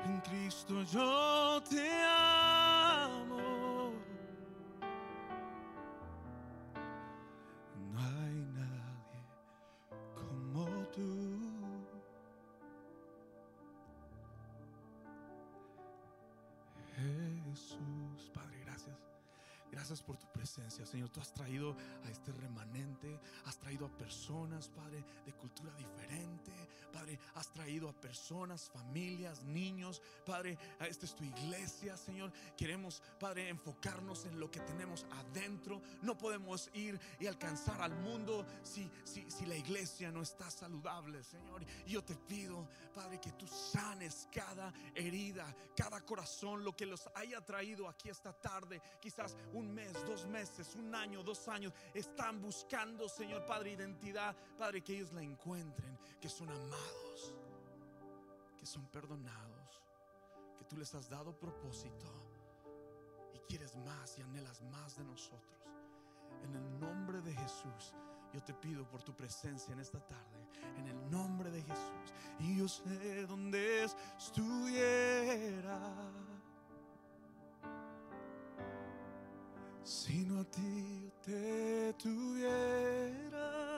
En 0.04 0.20
Cristo 0.20 0.80
yo 0.92 1.49
Gracias 19.90 20.06
por 20.06 20.18
tu 20.18 20.26
presencia, 20.28 20.86
Señor. 20.86 21.08
Tú 21.08 21.18
has 21.18 21.34
traído 21.34 21.74
a 22.04 22.10
este 22.10 22.30
remanente, 22.30 23.18
has 23.46 23.58
traído 23.58 23.86
a 23.86 23.88
personas, 23.88 24.68
Padre, 24.68 25.04
de 25.26 25.32
cultura 25.32 25.72
diferente. 25.74 26.52
Has 27.34 27.52
traído 27.52 27.88
a 27.88 27.92
personas, 27.92 28.68
familias, 28.68 29.42
niños. 29.42 30.02
Padre, 30.24 30.58
esta 30.80 31.06
es 31.06 31.14
tu 31.14 31.24
iglesia, 31.24 31.96
Señor. 31.96 32.32
Queremos, 32.56 33.02
Padre, 33.18 33.48
enfocarnos 33.48 34.24
en 34.26 34.38
lo 34.38 34.50
que 34.50 34.60
tenemos 34.60 35.06
adentro. 35.10 35.80
No 36.02 36.16
podemos 36.16 36.70
ir 36.74 36.98
y 37.18 37.26
alcanzar 37.26 37.80
al 37.82 37.94
mundo 37.96 38.46
si, 38.62 38.90
si, 39.04 39.30
si 39.30 39.46
la 39.46 39.56
iglesia 39.56 40.10
no 40.10 40.22
está 40.22 40.50
saludable, 40.50 41.22
Señor. 41.22 41.64
Y 41.86 41.92
yo 41.92 42.04
te 42.04 42.16
pido, 42.16 42.68
Padre, 42.94 43.20
que 43.20 43.32
tú 43.32 43.46
sanes 43.46 44.28
cada 44.32 44.72
herida, 44.94 45.54
cada 45.76 46.00
corazón, 46.00 46.64
lo 46.64 46.74
que 46.74 46.86
los 46.86 47.08
haya 47.14 47.40
traído 47.44 47.88
aquí 47.88 48.08
esta 48.08 48.32
tarde. 48.32 48.80
Quizás 49.00 49.36
un 49.52 49.72
mes, 49.72 49.92
dos 50.06 50.26
meses, 50.26 50.74
un 50.74 50.94
año, 50.94 51.22
dos 51.22 51.48
años, 51.48 51.72
están 51.94 52.40
buscando, 52.40 53.08
Señor 53.08 53.44
Padre, 53.46 53.72
identidad, 53.72 54.36
Padre, 54.58 54.82
que 54.82 54.94
ellos 54.96 55.12
la 55.12 55.22
encuentren, 55.22 55.98
que 56.20 56.28
son 56.28 56.50
amados, 56.50 56.99
que 58.56 58.66
son 58.66 58.86
perdonados, 58.86 59.82
que 60.56 60.64
tú 60.64 60.76
les 60.76 60.94
has 60.94 61.08
dado 61.08 61.38
propósito 61.38 62.06
y 63.34 63.38
quieres 63.40 63.76
más 63.76 64.18
y 64.18 64.22
anhelas 64.22 64.62
más 64.62 64.96
de 64.96 65.04
nosotros. 65.04 65.60
En 66.42 66.54
el 66.54 66.80
nombre 66.80 67.20
de 67.20 67.32
Jesús. 67.32 67.94
Yo 68.32 68.40
te 68.44 68.54
pido 68.54 68.88
por 68.88 69.02
tu 69.02 69.12
presencia 69.12 69.72
en 69.72 69.80
esta 69.80 69.98
tarde, 69.98 70.46
en 70.78 70.86
el 70.86 71.10
nombre 71.10 71.50
de 71.50 71.62
Jesús. 71.62 72.14
Y 72.38 72.58
yo 72.58 72.68
sé 72.68 73.26
dónde 73.26 73.84
estuviera. 74.16 75.80
Si 79.82 80.22
no 80.24 80.42
a 80.42 80.44
ti 80.44 81.10
te 81.22 81.92
tuviera, 81.94 83.69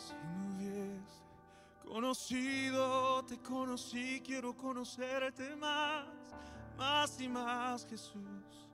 si 0.00 0.14
no 0.14 0.56
hubiese 0.56 1.20
conocido, 1.84 3.24
te 3.24 3.38
conocí, 3.38 4.22
quiero 4.24 4.56
conocerte 4.56 5.54
más, 5.56 6.06
más 6.76 7.20
y 7.20 7.28
más, 7.28 7.86
Jesús, 7.86 8.68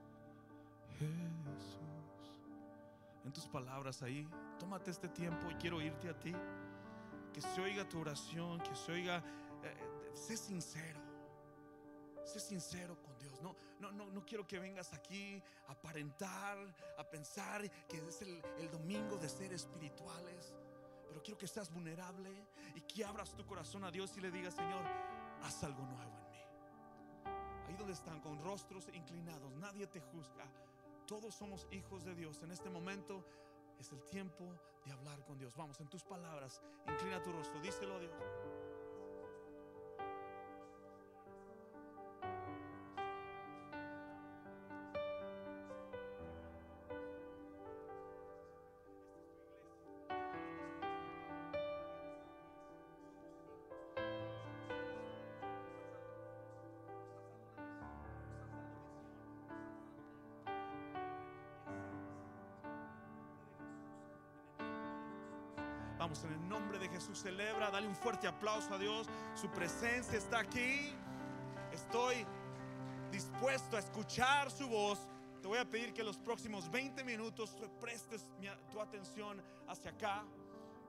Jesús. 0.99 1.79
En 3.25 3.33
tus 3.33 3.47
palabras 3.47 4.01
ahí, 4.03 4.27
tómate 4.59 4.91
este 4.91 5.09
tiempo 5.09 5.49
y 5.51 5.55
quiero 5.55 5.81
irte 5.81 6.09
a 6.09 6.19
ti, 6.19 6.33
que 7.33 7.41
se 7.41 7.61
oiga 7.61 7.87
tu 7.87 7.99
oración, 7.99 8.59
que 8.61 8.75
se 8.75 8.91
oiga, 8.91 9.23
eh, 9.63 10.11
sé 10.13 10.37
sincero. 10.37 11.07
Sé 12.23 12.41
sincero 12.41 13.01
con 13.01 13.17
Dios. 13.19 13.41
No, 13.41 13.55
no, 13.79 13.89
no, 13.91 14.05
no 14.11 14.25
quiero 14.25 14.45
que 14.45 14.59
vengas 14.59 14.91
aquí 14.91 15.41
a 15.69 15.71
aparentar, 15.71 16.57
a 16.97 17.03
pensar 17.05 17.61
que 17.87 18.05
es 18.05 18.21
el, 18.21 18.43
el 18.59 18.69
domingo 18.69 19.15
de 19.17 19.29
ser 19.29 19.53
espirituales. 19.53 20.53
Pero 21.17 21.23
quiero 21.23 21.39
que 21.39 21.47
seas 21.47 21.73
vulnerable 21.73 22.29
y 22.75 22.81
que 22.81 23.03
abras 23.03 23.33
tu 23.33 23.43
corazón 23.43 23.83
a 23.83 23.89
Dios 23.89 24.15
y 24.17 24.21
le 24.21 24.29
digas, 24.29 24.53
Señor, 24.53 24.85
haz 25.41 25.63
algo 25.63 25.81
nuevo 25.81 26.15
en 26.15 26.29
mí. 26.29 26.37
Ahí 27.67 27.75
donde 27.75 27.93
están, 27.93 28.21
con 28.21 28.39
rostros 28.43 28.87
inclinados, 28.93 29.51
nadie 29.53 29.87
te 29.87 29.99
juzga. 29.99 30.45
Todos 31.07 31.33
somos 31.33 31.65
hijos 31.71 32.03
de 32.03 32.13
Dios. 32.13 32.43
En 32.43 32.51
este 32.51 32.69
momento 32.69 33.25
es 33.79 33.91
el 33.93 34.03
tiempo 34.03 34.45
de 34.85 34.91
hablar 34.91 35.25
con 35.25 35.39
Dios. 35.39 35.55
Vamos, 35.55 35.79
en 35.79 35.87
tus 35.87 36.03
palabras, 36.03 36.61
inclina 36.87 37.19
tu 37.23 37.31
rostro, 37.31 37.59
díselo 37.61 37.95
a 37.95 37.99
Dios. 37.99 38.13
En 66.07 66.31
el 66.31 66.47
nombre 66.47 66.79
de 66.79 66.87
Jesús 66.87 67.19
celebra, 67.19 67.69
dale 67.69 67.85
un 67.85 67.95
fuerte 67.95 68.27
aplauso 68.27 68.73
a 68.73 68.77
Dios. 68.77 69.07
Su 69.35 69.49
presencia 69.49 70.17
está 70.17 70.39
aquí. 70.39 70.93
Estoy 71.73 72.25
dispuesto 73.11 73.75
a 73.75 73.79
escuchar 73.79 74.49
su 74.49 74.69
voz. 74.69 74.99
Te 75.41 75.49
voy 75.49 75.57
a 75.57 75.69
pedir 75.69 75.93
que 75.93 76.03
los 76.03 76.17
próximos 76.17 76.71
20 76.71 77.03
minutos 77.03 77.57
prestes 77.81 78.25
tu 78.71 78.79
atención 78.79 79.43
hacia 79.67 79.91
acá. 79.91 80.23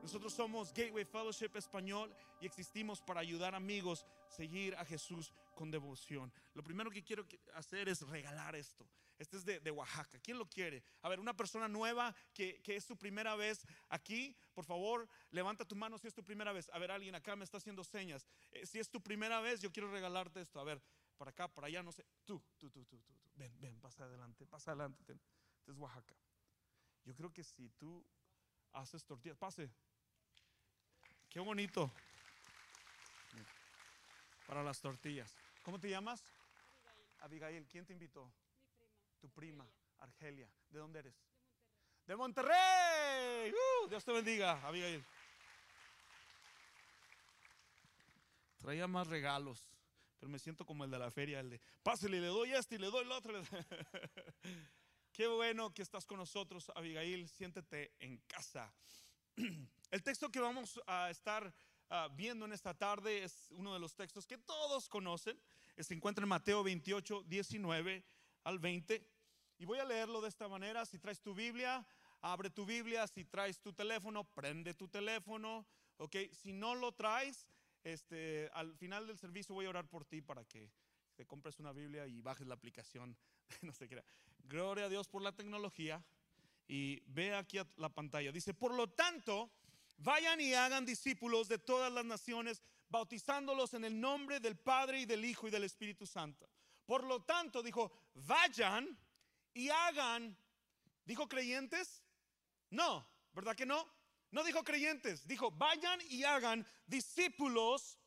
Nosotros 0.03 0.33
somos 0.33 0.73
Gateway 0.73 1.05
Fellowship 1.05 1.51
Español 1.57 2.15
y 2.41 2.47
existimos 2.47 3.01
para 3.01 3.19
ayudar 3.19 3.57
amigos 3.57 4.07
a 4.29 4.31
seguir 4.31 4.77
a 4.77 4.85
Jesús 4.85 5.33
con 5.59 5.73
devoción. 5.73 6.33
Lo 6.55 6.63
primero 6.63 6.89
que 6.89 7.03
quiero 7.03 7.27
hacer 7.55 7.89
es 7.89 8.03
regalar 8.03 8.55
esto. 8.55 8.89
Este 9.19 9.37
es 9.39 9.45
de, 9.45 9.71
Oaxaca. 9.73 10.21
¿Quién 10.21 10.39
lo 10.39 10.49
quiere? 10.49 10.85
A 11.03 11.09
ver, 11.09 11.19
una 11.19 11.35
persona 11.35 11.67
nueva 11.67 12.15
que, 12.33 12.63
es 12.65 12.85
su 12.85 12.97
primera 12.97 13.35
vez 13.35 13.67
aquí, 13.89 14.37
por 14.55 14.65
favor, 14.65 15.09
levanta 15.33 15.65
tu 15.65 15.75
mano 15.75 15.99
si 15.99 16.07
es 16.07 16.15
tu 16.15 16.23
primera 16.23 16.53
vez. 16.53 16.71
A 16.73 16.79
ver, 16.79 16.93
alguien 16.93 17.17
acá 17.17 17.35
me 17.35 17.43
está 17.43 17.57
haciendo 17.57 17.83
señas. 17.83 18.25
Eh, 18.53 18.67
si 18.67 18.79
es 18.79 18.89
tu 18.89 19.03
primera 19.03 19.41
vez, 19.41 19.61
yo 19.61 19.73
quiero 19.73 19.91
regalarte 19.91 20.41
esto. 20.41 20.61
A 20.61 20.65
ver, 20.65 20.81
para 21.17 21.33
acá, 21.33 21.49
para 21.49 21.67
allá, 21.67 21.83
no 21.83 21.91
sé. 21.91 22.07
Tú, 22.25 22.41
tú, 22.57 22.71
tú, 22.71 22.85
tú, 22.85 23.01
tú. 23.01 23.13
Ven, 23.35 23.53
ven, 23.59 23.81
pasa 23.81 24.05
adelante, 24.05 24.47
pasa 24.47 24.71
adelante. 24.71 25.01
Este 25.59 25.73
es 25.73 25.77
Oaxaca. 25.77 26.15
Yo 27.05 27.17
creo 27.17 27.33
que 27.33 27.43
si 27.43 27.69
tú 27.71 28.07
haces 28.75 29.05
tortillas, 29.05 29.37
pase. 29.37 29.69
Qué 31.29 31.41
bonito. 31.41 31.91
Para 34.47 34.63
las 34.63 34.81
tortillas. 34.81 35.35
¿Cómo 35.69 35.79
te 35.79 35.91
llamas? 35.91 36.25
Abigail. 37.21 37.45
Abigail. 37.51 37.69
¿Quién 37.69 37.85
te 37.85 37.93
invitó? 37.93 38.33
tu 39.21 39.29
prima, 39.29 39.69
Argelia. 39.99 40.49
¿De 40.71 40.79
dónde 40.79 41.01
eres? 41.01 41.15
De 42.07 42.17
Monterrey. 42.17 43.53
Uh, 43.53 43.87
Dios 43.87 44.03
te 44.03 44.11
bendiga, 44.11 44.67
Abigail. 44.67 45.05
Traía 48.57 48.87
más 48.87 49.09
regalos, 49.09 49.69
pero 50.19 50.31
me 50.31 50.39
siento 50.39 50.65
como 50.65 50.85
el 50.85 50.91
de 50.91 51.01
la 51.01 51.11
feria, 51.11 51.41
el 51.41 51.51
de 51.51 51.61
pásele, 51.83 52.19
le 52.19 52.29
doy 52.29 52.55
este 52.55 52.77
y 52.77 52.79
le 52.79 52.87
doy 52.87 53.05
el 53.05 53.13
otro. 53.13 53.39
Qué 55.13 55.27
bueno 55.27 55.75
que 55.75 55.83
estás 55.83 56.07
con 56.07 56.17
nosotros, 56.17 56.73
Abigail. 56.77 57.29
Siéntete 57.29 57.93
en 57.99 58.17
casa. 58.27 58.73
El 59.91 60.03
texto 60.03 60.31
que 60.31 60.41
vamos 60.41 60.81
a 60.87 61.11
estar 61.11 61.53
ah, 61.91 62.09
viendo 62.15 62.45
en 62.45 62.53
esta 62.53 62.75
tarde 62.75 63.25
es 63.25 63.49
uno 63.51 63.73
de 63.75 63.81
los 63.81 63.95
textos 63.95 64.27
que 64.27 64.39
todos 64.39 64.89
conocen. 64.89 65.39
Se 65.79 65.95
encuentra 65.95 66.25
en 66.25 66.29
Mateo 66.29 66.63
28, 66.63 67.25
19 67.25 68.05
al 68.45 68.59
20. 68.59 69.07
Y 69.59 69.65
voy 69.65 69.79
a 69.79 69.85
leerlo 69.85 70.21
de 70.21 70.29
esta 70.29 70.49
manera. 70.49 70.85
Si 70.87 70.99
traes 70.99 71.21
tu 71.21 71.35
Biblia, 71.35 71.87
abre 72.21 72.51
tu 72.51 72.65
Biblia. 72.65 73.07
Si 73.07 73.25
traes 73.25 73.61
tu 73.61 73.73
teléfono, 73.73 74.25
prende 74.25 74.75
tu 74.75 74.89
teléfono. 74.89 75.67
Ok, 75.99 76.17
si 76.33 76.53
no 76.53 76.75
lo 76.75 76.93
traes, 76.93 77.47
este, 77.85 78.51
al 78.53 78.77
final 78.77 79.07
del 79.07 79.19
servicio 79.19 79.55
voy 79.55 79.67
a 79.67 79.71
orar 79.71 79.89
por 79.89 80.05
ti 80.05 80.21
para 80.23 80.45
que 80.45 80.71
te 81.17 81.27
compres 81.27 81.59
una 81.59 81.73
Biblia 81.73 82.07
y 82.07 82.21
bajes 82.21 82.47
la 82.47 82.55
aplicación. 82.55 83.17
no 83.63 83.73
sé 83.73 83.89
qué. 83.89 84.03
Gloria 84.45 84.85
a 84.85 84.89
Dios 84.89 85.09
por 85.09 85.23
la 85.23 85.33
tecnología. 85.33 86.05
Y 86.69 87.01
ve 87.07 87.35
aquí 87.35 87.59
a 87.59 87.67
la 87.77 87.89
pantalla. 87.89 88.31
Dice, 88.31 88.53
por 88.53 88.75
lo 88.75 88.89
tanto, 88.91 89.51
vayan 89.99 90.41
y 90.41 90.55
hagan 90.55 90.87
discípulos 90.87 91.49
de 91.49 91.59
todas 91.59 91.93
las 91.93 92.05
naciones, 92.05 92.63
bautizándolos 92.89 93.75
en 93.75 93.85
el 93.85 94.01
nombre 94.01 94.41
del 94.41 94.57
Padre 94.57 95.01
y 95.01 95.05
del 95.07 95.25
Hijo 95.25 95.47
y 95.47 95.51
del 95.51 95.65
Espíritu 95.65 96.07
Santo 96.07 96.49
por 96.89 97.05
lo 97.05 97.21
tanto, 97.21 97.63
dijo, 97.63 97.93
vayan 98.15 98.99
y 99.53 99.69
hagan. 99.69 100.35
¿Dijo 101.05 101.29
creyentes? 101.29 102.03
No, 102.71 103.07
¿verdad 103.35 103.55
que 103.55 103.67
no? 103.67 103.87
No 104.31 104.43
dijo 104.43 104.65
creyentes, 104.65 105.27
dijo, 105.29 105.51
vayan 105.51 106.01
y 106.09 106.25
hagan 106.25 106.67
discípulos 106.87 107.99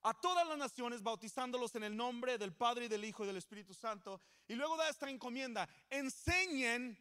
a 0.00 0.18
todas 0.18 0.48
las 0.48 0.56
naciones, 0.56 1.02
bautizándolos 1.02 1.74
en 1.74 1.84
el 1.84 1.94
nombre 1.94 2.38
del 2.38 2.54
Padre 2.54 2.86
y 2.86 2.88
del 2.88 3.04
Hijo 3.04 3.24
y 3.24 3.26
del 3.26 3.36
Espíritu 3.36 3.74
Santo. 3.74 4.22
Y 4.48 4.54
luego 4.54 4.78
da 4.78 4.88
esta 4.88 5.10
encomienda, 5.10 5.68
enseñen 5.90 6.98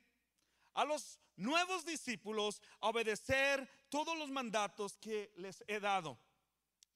a 0.73 0.83
los 0.83 1.17
nuevos 1.37 1.85
discípulos 1.85 2.61
a 2.81 2.89
obedecer 2.89 3.69
todos 3.95 4.17
los 4.17 4.29
mandatos 4.29 4.97
que 4.97 5.31
les 5.37 5.63
he 5.69 5.79
dado. 5.79 6.19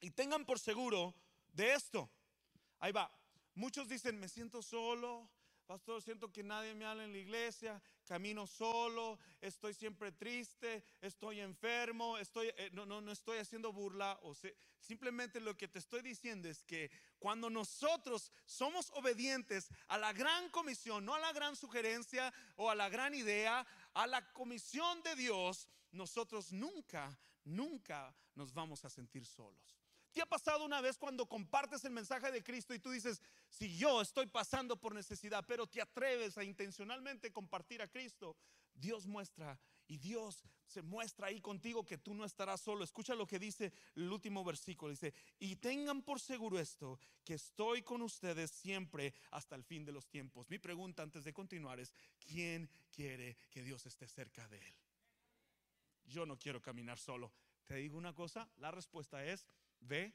Y 0.01 0.11
tengan 0.11 0.43
por 0.43 0.59
seguro 0.59 1.15
de 1.53 1.73
esto. 1.73 2.09
Ahí 2.77 2.91
va. 2.91 3.09
Muchos 3.55 3.87
dicen, 3.87 4.19
me 4.19 4.27
siento 4.27 4.61
solo, 4.61 5.29
Pastor, 5.65 6.01
siento 6.01 6.29
que 6.29 6.43
nadie 6.43 6.75
me 6.75 6.83
habla 6.83 7.05
en 7.05 7.13
la 7.13 7.19
iglesia, 7.19 7.81
camino 8.09 8.47
solo, 8.47 9.19
estoy 9.39 9.71
siempre 9.75 10.11
triste, 10.11 10.83
estoy 10.99 11.41
enfermo, 11.41 12.17
estoy, 12.17 12.47
eh, 12.57 12.71
no, 12.73 12.83
no, 12.83 13.01
no 13.01 13.11
estoy 13.11 13.37
haciendo 13.37 13.71
burla. 13.71 14.17
O 14.23 14.33
simplemente 14.79 15.39
lo 15.39 15.55
que 15.55 15.67
te 15.67 15.77
estoy 15.77 16.01
diciendo 16.01 16.49
es 16.49 16.63
que 16.63 16.89
cuando 17.19 17.51
nosotros 17.51 18.31
somos 18.47 18.89
obedientes 18.95 19.69
a 19.89 19.99
la 19.99 20.11
gran 20.11 20.49
comisión, 20.49 21.05
no 21.05 21.13
a 21.13 21.19
la 21.19 21.31
gran 21.33 21.55
sugerencia 21.55 22.33
o 22.55 22.71
a 22.71 22.75
la 22.75 22.89
gran 22.89 23.13
idea, 23.13 23.63
a 23.93 24.07
la 24.07 24.33
comisión 24.33 25.03
de 25.03 25.15
Dios, 25.15 25.67
nosotros 25.91 26.51
nunca, 26.51 27.15
nunca 27.43 28.11
nos 28.33 28.51
vamos 28.51 28.83
a 28.85 28.89
sentir 28.89 29.23
solos. 29.23 29.78
¿Te 30.11 30.21
ha 30.21 30.25
pasado 30.25 30.65
una 30.65 30.81
vez 30.81 30.97
cuando 30.97 31.27
compartes 31.27 31.85
el 31.85 31.91
mensaje 31.91 32.31
de 32.31 32.43
Cristo 32.43 32.73
y 32.73 32.79
tú 32.79 32.89
dices, 32.89 33.21
si 33.47 33.77
yo 33.77 34.01
estoy 34.01 34.25
pasando 34.25 34.79
por 34.79 34.93
necesidad, 34.93 35.45
pero 35.47 35.67
te 35.67 35.81
atreves 35.81 36.37
a 36.37 36.43
intencionalmente 36.43 37.31
compartir 37.31 37.81
a 37.81 37.87
Cristo? 37.87 38.35
Dios 38.73 39.05
muestra 39.05 39.59
y 39.87 39.97
Dios 39.97 40.43
se 40.65 40.81
muestra 40.83 41.27
ahí 41.27 41.41
contigo 41.41 41.83
que 41.83 41.97
tú 41.97 42.13
no 42.13 42.23
estarás 42.23 42.61
solo. 42.61 42.83
Escucha 42.83 43.15
lo 43.15 43.25
que 43.25 43.39
dice 43.39 43.73
el 43.95 44.11
último 44.11 44.43
versículo. 44.43 44.91
Dice, 44.91 45.13
y 45.39 45.55
tengan 45.55 46.03
por 46.03 46.19
seguro 46.19 46.59
esto, 46.59 46.99
que 47.23 47.33
estoy 47.33 47.81
con 47.81 48.01
ustedes 48.01 48.51
siempre 48.51 49.13
hasta 49.31 49.55
el 49.55 49.63
fin 49.63 49.83
de 49.83 49.91
los 49.91 50.07
tiempos. 50.07 50.49
Mi 50.49 50.59
pregunta 50.59 51.01
antes 51.01 51.23
de 51.23 51.33
continuar 51.33 51.79
es, 51.79 51.91
¿quién 52.19 52.69
quiere 52.91 53.35
que 53.49 53.63
Dios 53.63 53.85
esté 53.85 54.07
cerca 54.07 54.47
de 54.47 54.57
él? 54.57 54.75
Yo 56.05 56.25
no 56.25 56.37
quiero 56.37 56.61
caminar 56.61 56.99
solo. 56.99 57.31
Te 57.65 57.75
digo 57.75 57.97
una 57.97 58.13
cosa, 58.13 58.47
la 58.57 58.71
respuesta 58.71 59.25
es, 59.25 59.45
Ve 59.79 60.13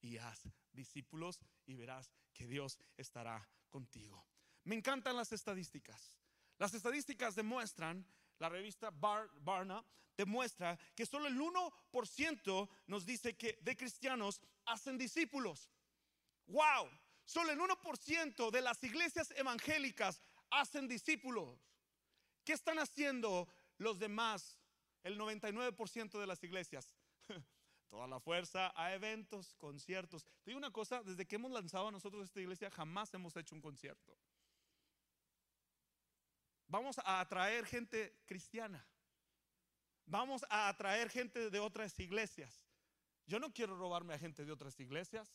y 0.00 0.18
haz 0.18 0.42
discípulos 0.72 1.40
y 1.66 1.74
verás 1.74 2.12
que 2.32 2.46
Dios 2.46 2.78
estará 2.96 3.48
contigo. 3.68 4.26
Me 4.64 4.74
encantan 4.74 5.16
las 5.16 5.32
estadísticas. 5.32 6.18
Las 6.58 6.74
estadísticas 6.74 7.34
demuestran, 7.34 8.06
la 8.38 8.48
revista 8.48 8.90
Barna 8.90 9.84
demuestra 10.16 10.78
que 10.94 11.06
solo 11.06 11.26
el 11.26 11.38
1% 11.38 12.68
nos 12.86 13.04
dice 13.04 13.36
que 13.36 13.58
de 13.62 13.76
cristianos 13.76 14.40
hacen 14.64 14.96
discípulos. 14.96 15.70
¡Wow! 16.46 16.90
Solo 17.24 17.52
el 17.52 17.58
1% 17.58 18.50
de 18.50 18.60
las 18.60 18.82
iglesias 18.84 19.32
evangélicas 19.36 20.22
hacen 20.50 20.88
discípulos. 20.88 21.58
¿Qué 22.44 22.52
están 22.52 22.78
haciendo 22.78 23.48
los 23.78 23.98
demás, 23.98 24.58
el 25.02 25.18
99% 25.18 26.18
de 26.18 26.26
las 26.26 26.42
iglesias? 26.44 26.95
Toda 27.88 28.06
la 28.06 28.20
fuerza 28.20 28.72
a 28.76 28.94
eventos, 28.94 29.54
conciertos. 29.54 30.24
Te 30.24 30.50
digo 30.50 30.58
una 30.58 30.72
cosa, 30.72 31.02
desde 31.02 31.26
que 31.26 31.36
hemos 31.36 31.50
lanzado 31.50 31.88
a 31.88 31.92
nosotros 31.92 32.24
esta 32.24 32.40
iglesia, 32.40 32.70
jamás 32.70 33.12
hemos 33.14 33.36
hecho 33.36 33.54
un 33.54 33.60
concierto. 33.60 34.16
Vamos 36.68 36.98
a 36.98 37.20
atraer 37.20 37.64
gente 37.64 38.18
cristiana. 38.26 38.84
Vamos 40.04 40.44
a 40.48 40.68
atraer 40.68 41.10
gente 41.10 41.50
de 41.50 41.60
otras 41.60 41.98
iglesias. 41.98 42.62
Yo 43.26 43.38
no 43.40 43.52
quiero 43.52 43.76
robarme 43.76 44.14
a 44.14 44.18
gente 44.18 44.44
de 44.44 44.52
otras 44.52 44.78
iglesias. 44.78 45.34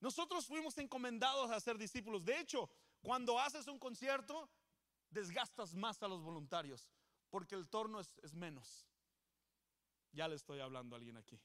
Nosotros 0.00 0.46
fuimos 0.46 0.78
encomendados 0.78 1.50
a 1.50 1.60
ser 1.60 1.78
discípulos. 1.78 2.24
De 2.24 2.38
hecho, 2.38 2.70
cuando 3.02 3.38
haces 3.38 3.66
un 3.66 3.78
concierto, 3.78 4.48
desgastas 5.10 5.74
más 5.74 6.02
a 6.02 6.08
los 6.08 6.22
voluntarios, 6.22 6.88
porque 7.30 7.54
el 7.54 7.68
torno 7.68 7.98
es, 7.98 8.18
es 8.22 8.34
menos. 8.34 8.86
Ya 10.12 10.28
le 10.28 10.36
estoy 10.36 10.60
hablando 10.60 10.94
a 10.94 10.98
alguien 10.98 11.16
aquí. 11.16 11.40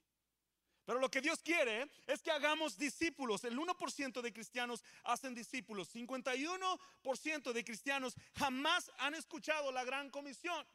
Pero 0.86 1.00
lo 1.00 1.10
que 1.10 1.22
Dios 1.22 1.42
quiere 1.42 1.90
es 2.08 2.22
que 2.22 2.32
hagamos 2.32 2.78
discípulos. 2.78 3.44
El 3.46 3.58
1% 3.58 4.22
de 4.22 4.34
cristianos 4.34 4.84
hacen 5.04 5.34
discípulos. 5.34 5.94
51% 5.94 7.54
de 7.54 7.64
cristianos 7.64 8.16
jamás 8.36 8.92
han 8.98 9.16
escuchado 9.16 9.72
la 9.72 9.86
gran 9.86 10.10
comisión. 10.10 10.66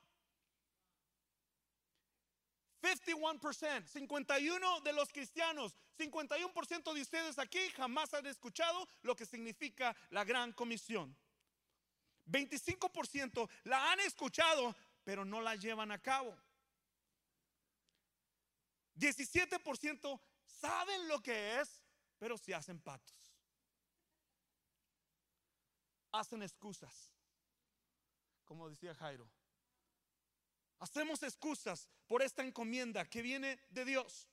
51%, 2.81 3.87
51 3.87 4.81
de 4.81 4.93
los 4.93 5.13
cristianos, 5.13 5.77
51% 5.99 6.93
de 6.95 7.03
ustedes 7.03 7.39
aquí 7.39 7.59
jamás 7.71 8.15
han 8.15 8.27
escuchado 8.27 8.87
lo 9.03 9.17
que 9.17 9.27
significa 9.27 9.97
la 10.11 10.25
gran 10.25 10.53
comisión. 10.53 11.17
25% 12.27 13.49
la 13.65 13.93
han 13.93 14.01
escuchado, 14.01 14.75
pero 15.05 15.25
no 15.25 15.41
la 15.41 15.57
llevan 15.57 15.91
a 15.91 15.99
cabo. 16.01 16.37
17% 18.99 20.21
saben 20.47 21.09
lo 21.09 21.23
que 21.23 21.61
es, 21.61 21.83
pero 22.19 22.37
se 22.37 22.55
hacen 22.55 22.81
patos. 22.81 23.15
Hacen 26.13 26.43
excusas, 26.43 27.13
como 28.45 28.69
decía 28.69 28.95
Jairo. 28.95 29.29
Hacemos 30.81 31.23
excusas 31.23 31.89
por 32.07 32.23
esta 32.23 32.43
encomienda 32.43 33.05
que 33.05 33.23
viene 33.23 33.61
de 33.71 33.85
Dios. 33.85 34.29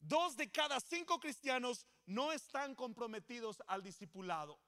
Dos 0.00 0.36
de 0.36 0.50
cada 0.50 0.78
cinco 0.80 1.18
cristianos 1.18 1.86
no 2.06 2.32
están 2.32 2.74
comprometidos 2.74 3.62
al 3.66 3.82
discipulado. 3.82 4.60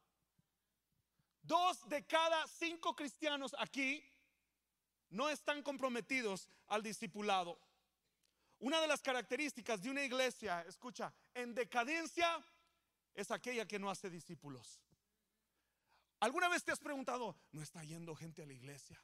Dos 1.43 1.89
de 1.89 2.07
cada 2.07 2.47
cinco 2.49 2.95
cristianos 2.95 3.55
aquí 3.59 4.05
no 5.11 5.29
están 5.29 5.63
comprometidos 5.63 6.49
al 6.67 6.83
discipulado. 6.83 7.59
Una 8.61 8.81
de 8.81 8.87
las 8.87 9.01
características 9.01 9.81
de 9.81 9.91
una 9.91 10.05
iglesia, 10.05 10.63
escucha, 10.69 11.13
en 11.33 11.55
decadencia 11.55 12.39
es 13.15 13.31
aquella 13.31 13.67
que 13.67 13.79
no 13.79 13.91
hace 13.91 14.11
discípulos. 14.11 14.81
¿Alguna 16.21 16.49
vez 16.49 16.63
te 16.63 16.71
has 16.71 16.79
preguntado, 16.79 17.35
no 17.53 17.63
está 17.63 17.83
yendo 17.83 18.15
gente 18.15 18.43
a 18.43 18.47
la 18.47 18.53
iglesia? 18.53 19.03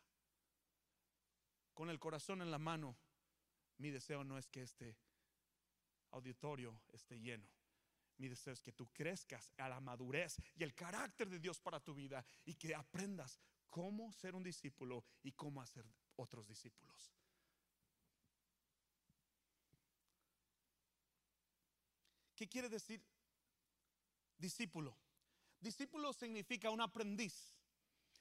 Con 1.72 1.88
el 1.88 1.98
corazón 1.98 2.42
en 2.42 2.50
la 2.50 2.58
mano, 2.58 2.98
mi 3.78 3.90
deseo 3.90 4.24
no 4.24 4.36
es 4.36 4.46
que 4.46 4.62
este 4.62 4.98
auditorio 6.10 6.82
esté 6.92 7.18
lleno. 7.18 7.48
Mi 8.18 8.28
deseo 8.28 8.52
es 8.52 8.60
que 8.60 8.72
tú 8.72 8.86
crezcas 8.92 9.52
a 9.56 9.70
la 9.70 9.80
madurez 9.80 10.36
y 10.54 10.64
el 10.64 10.74
carácter 10.74 11.30
de 11.30 11.38
Dios 11.38 11.60
para 11.60 11.80
tu 11.80 11.94
vida 11.94 12.24
y 12.44 12.54
que 12.54 12.74
aprendas 12.74 13.40
cómo 13.70 14.12
ser 14.12 14.34
un 14.34 14.42
discípulo 14.42 15.04
y 15.22 15.32
cómo 15.32 15.62
hacer 15.62 15.86
otros 16.16 16.46
discípulos. 16.46 17.12
¿Qué 22.36 22.46
quiere 22.46 22.68
decir 22.68 23.02
discípulo? 24.36 24.96
Discípulo 25.58 26.12
significa 26.12 26.70
un 26.70 26.82
aprendiz. 26.82 27.54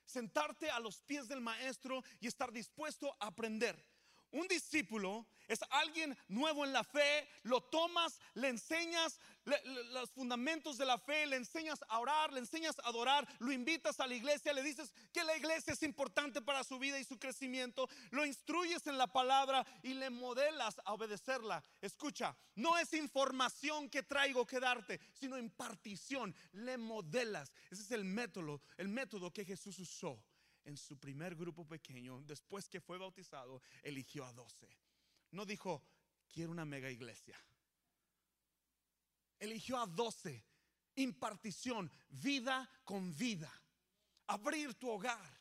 Sentarte 0.05 0.69
a 0.69 0.79
los 0.79 1.01
pies 1.01 1.27
del 1.27 1.41
maestro 1.41 2.01
y 2.21 2.27
estar 2.27 2.51
dispuesto 2.51 3.15
a 3.19 3.27
aprender. 3.27 3.83
Un 4.35 4.49
discípulo 4.49 5.25
es 5.47 5.61
alguien 5.69 6.17
nuevo 6.27 6.65
en 6.65 6.73
la 6.73 6.83
fe, 6.83 7.25
lo 7.43 7.61
tomas, 7.61 8.19
le 8.33 8.49
enseñas 8.49 9.17
los 9.93 10.11
fundamentos 10.11 10.77
de 10.77 10.85
la 10.85 10.97
fe, 10.97 11.25
le 11.25 11.37
enseñas 11.37 11.79
a 11.87 11.99
orar, 11.99 12.33
le 12.33 12.39
enseñas 12.39 12.77
a 12.79 12.89
adorar, 12.89 13.25
lo 13.39 13.53
invitas 13.53 13.97
a 14.01 14.07
la 14.07 14.13
iglesia, 14.13 14.51
le 14.51 14.61
dices 14.61 14.93
que 15.13 15.23
la 15.23 15.37
iglesia 15.37 15.71
es 15.71 15.83
importante 15.83 16.41
para 16.41 16.65
su 16.65 16.77
vida 16.79 16.99
y 16.99 17.05
su 17.05 17.17
crecimiento, 17.17 17.87
lo 18.11 18.25
instruyes 18.25 18.85
en 18.87 18.97
la 18.97 19.07
palabra 19.07 19.65
y 19.81 19.93
le 19.93 20.09
modelas 20.09 20.81
a 20.83 20.91
obedecerla. 20.91 21.63
Escucha, 21.79 22.35
no 22.55 22.77
es 22.77 22.91
información 22.91 23.89
que 23.89 24.03
traigo 24.03 24.45
que 24.45 24.59
darte, 24.59 24.99
sino 25.13 25.37
impartición, 25.37 26.35
le 26.51 26.77
modelas. 26.77 27.53
Ese 27.71 27.83
es 27.83 27.91
el 27.91 28.03
método, 28.03 28.61
el 28.75 28.89
método 28.89 29.31
que 29.31 29.45
Jesús 29.45 29.79
usó 29.79 30.21
en 30.65 30.77
su 30.77 30.99
primer 30.99 31.35
grupo 31.35 31.65
pequeño, 31.65 32.21
después 32.23 32.67
que 32.67 32.81
fue 32.81 32.97
bautizado, 32.97 33.61
eligió 33.83 34.25
a 34.25 34.33
doce. 34.33 34.67
No 35.31 35.45
dijo, 35.45 35.83
quiero 36.27 36.51
una 36.51 36.65
mega 36.65 36.89
iglesia. 36.89 37.39
Eligió 39.39 39.79
a 39.79 39.85
doce. 39.85 40.43
Impartición, 40.95 41.91
vida 42.09 42.69
con 42.83 43.15
vida. 43.15 43.51
Abrir 44.27 44.73
tu 44.75 44.89
hogar. 44.89 45.39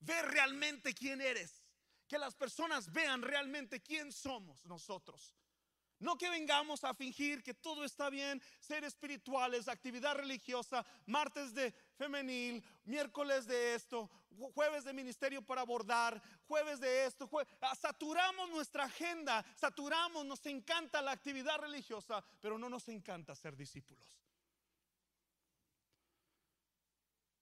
Ver 0.00 0.24
realmente 0.26 0.94
quién 0.94 1.20
eres. 1.20 1.62
Que 2.08 2.18
las 2.18 2.34
personas 2.34 2.92
vean 2.92 3.22
realmente 3.22 3.82
quién 3.82 4.12
somos 4.12 4.64
nosotros. 4.66 5.34
No 6.04 6.18
que 6.18 6.28
vengamos 6.28 6.84
a 6.84 6.92
fingir 6.92 7.42
que 7.42 7.54
todo 7.54 7.82
está 7.82 8.10
bien, 8.10 8.42
ser 8.60 8.84
espirituales, 8.84 9.68
actividad 9.68 10.14
religiosa, 10.14 10.84
martes 11.06 11.54
de 11.54 11.72
femenil, 11.96 12.62
miércoles 12.84 13.46
de 13.46 13.74
esto, 13.74 14.10
jueves 14.52 14.84
de 14.84 14.92
ministerio 14.92 15.40
para 15.40 15.62
abordar, 15.62 16.22
jueves 16.46 16.78
de 16.78 17.06
esto. 17.06 17.26
Ah, 17.62 17.74
saturamos 17.74 18.50
nuestra 18.50 18.84
agenda, 18.84 19.42
saturamos, 19.56 20.26
nos 20.26 20.44
encanta 20.44 21.00
la 21.00 21.12
actividad 21.12 21.58
religiosa, 21.58 22.22
pero 22.38 22.58
no 22.58 22.68
nos 22.68 22.86
encanta 22.90 23.34
ser 23.34 23.56
discípulos. 23.56 24.06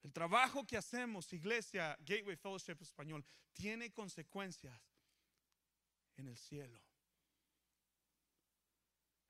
El 0.05 0.12
trabajo 0.12 0.64
que 0.64 0.77
hacemos, 0.77 1.33
iglesia, 1.33 1.96
Gateway 2.07 2.37
Fellowship 2.37 2.77
Español, 2.81 3.25
tiene 3.53 3.92
consecuencias 3.92 4.81
en 6.16 6.29
el 6.29 6.37
cielo. 6.37 6.81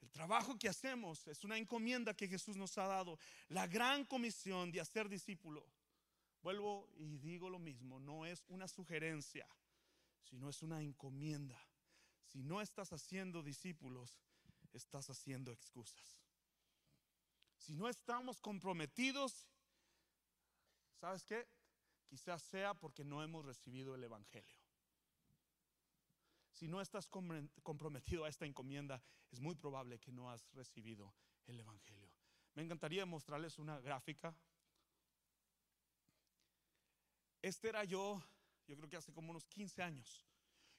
El 0.02 0.10
trabajo 0.10 0.58
que 0.58 0.68
hacemos 0.68 1.26
es 1.28 1.44
una 1.44 1.56
encomienda 1.56 2.14
que 2.14 2.26
Jesús 2.28 2.56
nos 2.56 2.76
ha 2.76 2.86
dado, 2.86 3.18
la 3.48 3.68
gran 3.68 4.04
comisión 4.04 4.72
de 4.72 4.80
hacer 4.80 5.08
discípulo. 5.08 5.64
Vuelvo 6.42 6.90
y 6.96 7.18
digo 7.18 7.48
lo 7.48 7.60
mismo, 7.60 8.00
no 8.00 8.26
es 8.26 8.44
una 8.48 8.66
sugerencia, 8.66 9.46
sino 10.24 10.48
es 10.48 10.60
una 10.62 10.82
encomienda. 10.82 11.56
Si 12.24 12.42
no 12.42 12.60
estás 12.60 12.92
haciendo 12.92 13.44
discípulos, 13.44 14.18
estás 14.72 15.08
haciendo 15.08 15.52
excusas. 15.52 16.18
Si 17.56 17.76
no 17.76 17.88
estamos 17.88 18.40
comprometidos, 18.40 19.46
¿sabes 21.00 21.24
qué? 21.24 21.46
Quizás 22.08 22.42
sea 22.42 22.74
porque 22.74 23.04
no 23.04 23.22
hemos 23.22 23.44
recibido 23.44 23.94
el 23.94 24.02
Evangelio 24.02 24.61
si 26.52 26.68
no 26.68 26.80
estás 26.80 27.08
comprometido 27.08 28.24
a 28.24 28.28
esta 28.28 28.46
encomienda, 28.46 29.02
es 29.30 29.40
muy 29.40 29.54
probable 29.54 29.98
que 29.98 30.12
no 30.12 30.30
has 30.30 30.46
recibido 30.52 31.14
el 31.46 31.58
Evangelio. 31.58 32.10
Me 32.54 32.62
encantaría 32.62 33.06
mostrarles 33.06 33.58
una 33.58 33.80
gráfica. 33.80 34.34
Este 37.40 37.68
era 37.68 37.84
yo, 37.84 38.22
yo 38.66 38.76
creo 38.76 38.88
que 38.88 38.96
hace 38.96 39.12
como 39.12 39.30
unos 39.30 39.46
15 39.46 39.82
años. 39.82 40.26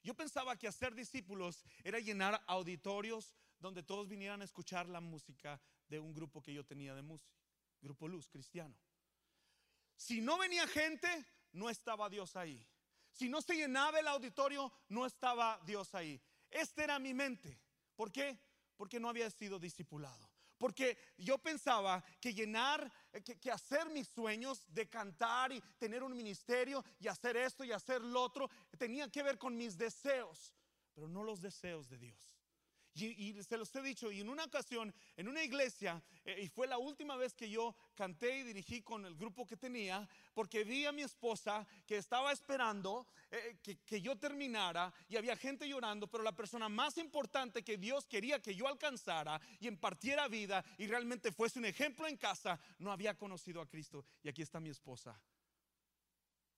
Yo 0.03 0.13
pensaba 0.13 0.57
que 0.57 0.67
hacer 0.67 0.93
discípulos 0.93 1.65
era 1.83 1.99
llenar 1.99 2.41
auditorios 2.47 3.33
donde 3.59 3.83
todos 3.83 4.07
vinieran 4.07 4.41
a 4.41 4.45
escuchar 4.45 4.87
la 4.87 5.01
música 5.01 5.59
de 5.87 5.99
un 5.99 6.13
grupo 6.13 6.41
que 6.41 6.53
yo 6.53 6.65
tenía 6.65 6.93
de 6.93 7.01
música, 7.01 7.39
Grupo 7.81 8.07
Luz 8.07 8.27
Cristiano. 8.27 8.75
Si 9.95 10.21
no 10.21 10.37
venía 10.37 10.67
gente, 10.67 11.07
no 11.53 11.69
estaba 11.69 12.09
Dios 12.09 12.35
ahí. 12.35 12.65
Si 13.13 13.29
no 13.29 13.41
se 13.41 13.55
llenaba 13.55 13.99
el 13.99 14.07
auditorio, 14.07 14.71
no 14.89 15.05
estaba 15.05 15.59
Dios 15.65 15.93
ahí. 15.93 16.19
Esta 16.49 16.83
era 16.83 16.99
mi 16.99 17.13
mente. 17.13 17.59
¿Por 17.95 18.11
qué? 18.11 18.37
Porque 18.75 18.99
no 18.99 19.07
había 19.07 19.29
sido 19.29 19.59
discipulado. 19.59 20.29
Porque 20.57 20.97
yo 21.17 21.37
pensaba 21.37 22.03
que 22.19 22.33
llenar, 22.33 22.91
eh, 23.11 23.21
que, 23.21 23.51
hacer 23.51 23.89
mis 23.89 24.07
sueños 24.07 24.63
de 24.73 24.89
cantar 24.89 25.51
y 25.51 25.61
tener 25.77 26.03
un 26.03 26.15
ministerio 26.15 26.83
y 26.99 27.07
hacer 27.07 27.37
esto 27.37 27.63
y 27.63 27.71
hacer 27.71 28.01
lo 28.01 28.21
otro, 28.21 28.49
tenía 28.77 29.09
que 29.09 29.23
ver 29.23 29.37
con 29.37 29.55
mis 29.55 29.77
deseos, 29.77 30.55
pero 30.93 31.07
no 31.07 31.23
los 31.23 31.41
deseos 31.41 31.89
de 31.89 31.97
Dios. 31.97 32.42
Y, 32.95 33.41
se 33.41 33.57
los 33.57 33.73
he 33.75 33.81
dicho, 33.81 34.11
y 34.11 34.21
en 34.21 34.29
una 34.29 34.43
ocasión, 34.43 34.93
en 35.17 35.27
una 35.27 35.43
iglesia, 35.43 36.01
eh, 36.23 36.43
y 36.43 36.47
fue 36.47 36.67
la 36.67 36.77
última 36.77 37.15
vez 37.15 37.33
que 37.33 37.49
yo 37.49 37.75
canté 37.95 38.39
y 38.39 38.43
dirigí 38.43 38.83
con 38.83 39.05
el 39.05 39.15
grupo 39.15 39.47
que 39.47 39.57
tenía, 39.57 40.07
porque 40.33 40.63
vi 40.63 40.85
a 40.85 40.91
mi 40.91 41.01
esposa 41.01 41.65
que 41.87 41.97
estaba 41.97 42.31
esperando 42.31 43.07
eh, 43.31 43.57
que, 43.63 43.79
que 43.79 43.99
yo 43.99 44.15
terminara 44.17 44.93
y 45.09 45.17
había 45.17 45.35
gente 45.35 45.67
llorando, 45.67 46.07
pero 46.07 46.23
la 46.23 46.35
persona 46.35 46.69
más 46.69 46.97
importante 46.99 47.63
que 47.63 47.77
Dios 47.77 48.05
quería 48.05 48.39
que 48.39 48.53
yo 48.53 48.67
alcanzara 48.67 49.41
y 49.59 49.67
impartiera 49.67 50.27
vida 50.27 50.63
y 50.77 50.85
realmente 50.85 51.31
fuese 51.31 51.57
un 51.57 51.65
ejemplo 51.65 52.07
en 52.07 52.17
casa, 52.17 52.59
no 52.77 52.91
había 52.91 53.17
conocido 53.17 53.59
a 53.59 53.67
Cristo. 53.67 54.05
Y 54.21 54.29
aquí 54.29 54.43
está 54.43 54.59
mi 54.59 54.69
esposa, 54.69 55.19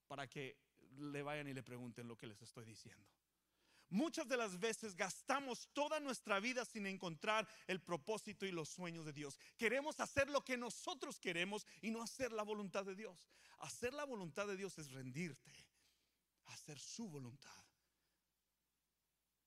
para 0.08 0.28
que 0.28 0.58
le 0.98 1.24
vayan 1.24 1.48
y 1.48 1.54
le 1.54 1.63
pregunten 1.63 2.08
lo 2.08 2.17
que 2.17 2.28
les 2.28 2.41
estoy 2.41 2.65
diciendo. 2.65 3.08
Muchas 3.89 4.28
de 4.28 4.38
las 4.38 4.60
veces 4.60 4.95
gastamos 4.95 5.69
toda 5.74 6.00
nuestra 6.00 6.39
vida 6.39 6.65
sin 6.65 6.88
encontrar 6.88 7.48
el 7.67 7.82
propósito 7.82 8.45
y 8.45 8.52
los 8.52 8.69
sueños 8.69 9.06
de 9.06 9.13
Dios. 9.13 9.39
Queremos 9.58 10.00
hacer 10.00 10.30
lo 10.30 10.43
que 10.43 10.58
nosotros 10.58 11.19
queremos 11.19 11.65
y 11.82 11.91
no 11.91 12.02
hacer 12.02 12.32
la 12.32 12.43
voluntad 12.43 12.84
de 12.84 12.95
Dios. 12.95 13.30
Hacer 13.60 13.93
la 13.93 14.04
voluntad 14.06 14.48
de 14.48 14.58
Dios 14.58 14.78
es 14.80 14.91
rendirte, 14.91 15.54
hacer 16.45 16.80
su 16.80 17.08
voluntad 17.08 17.63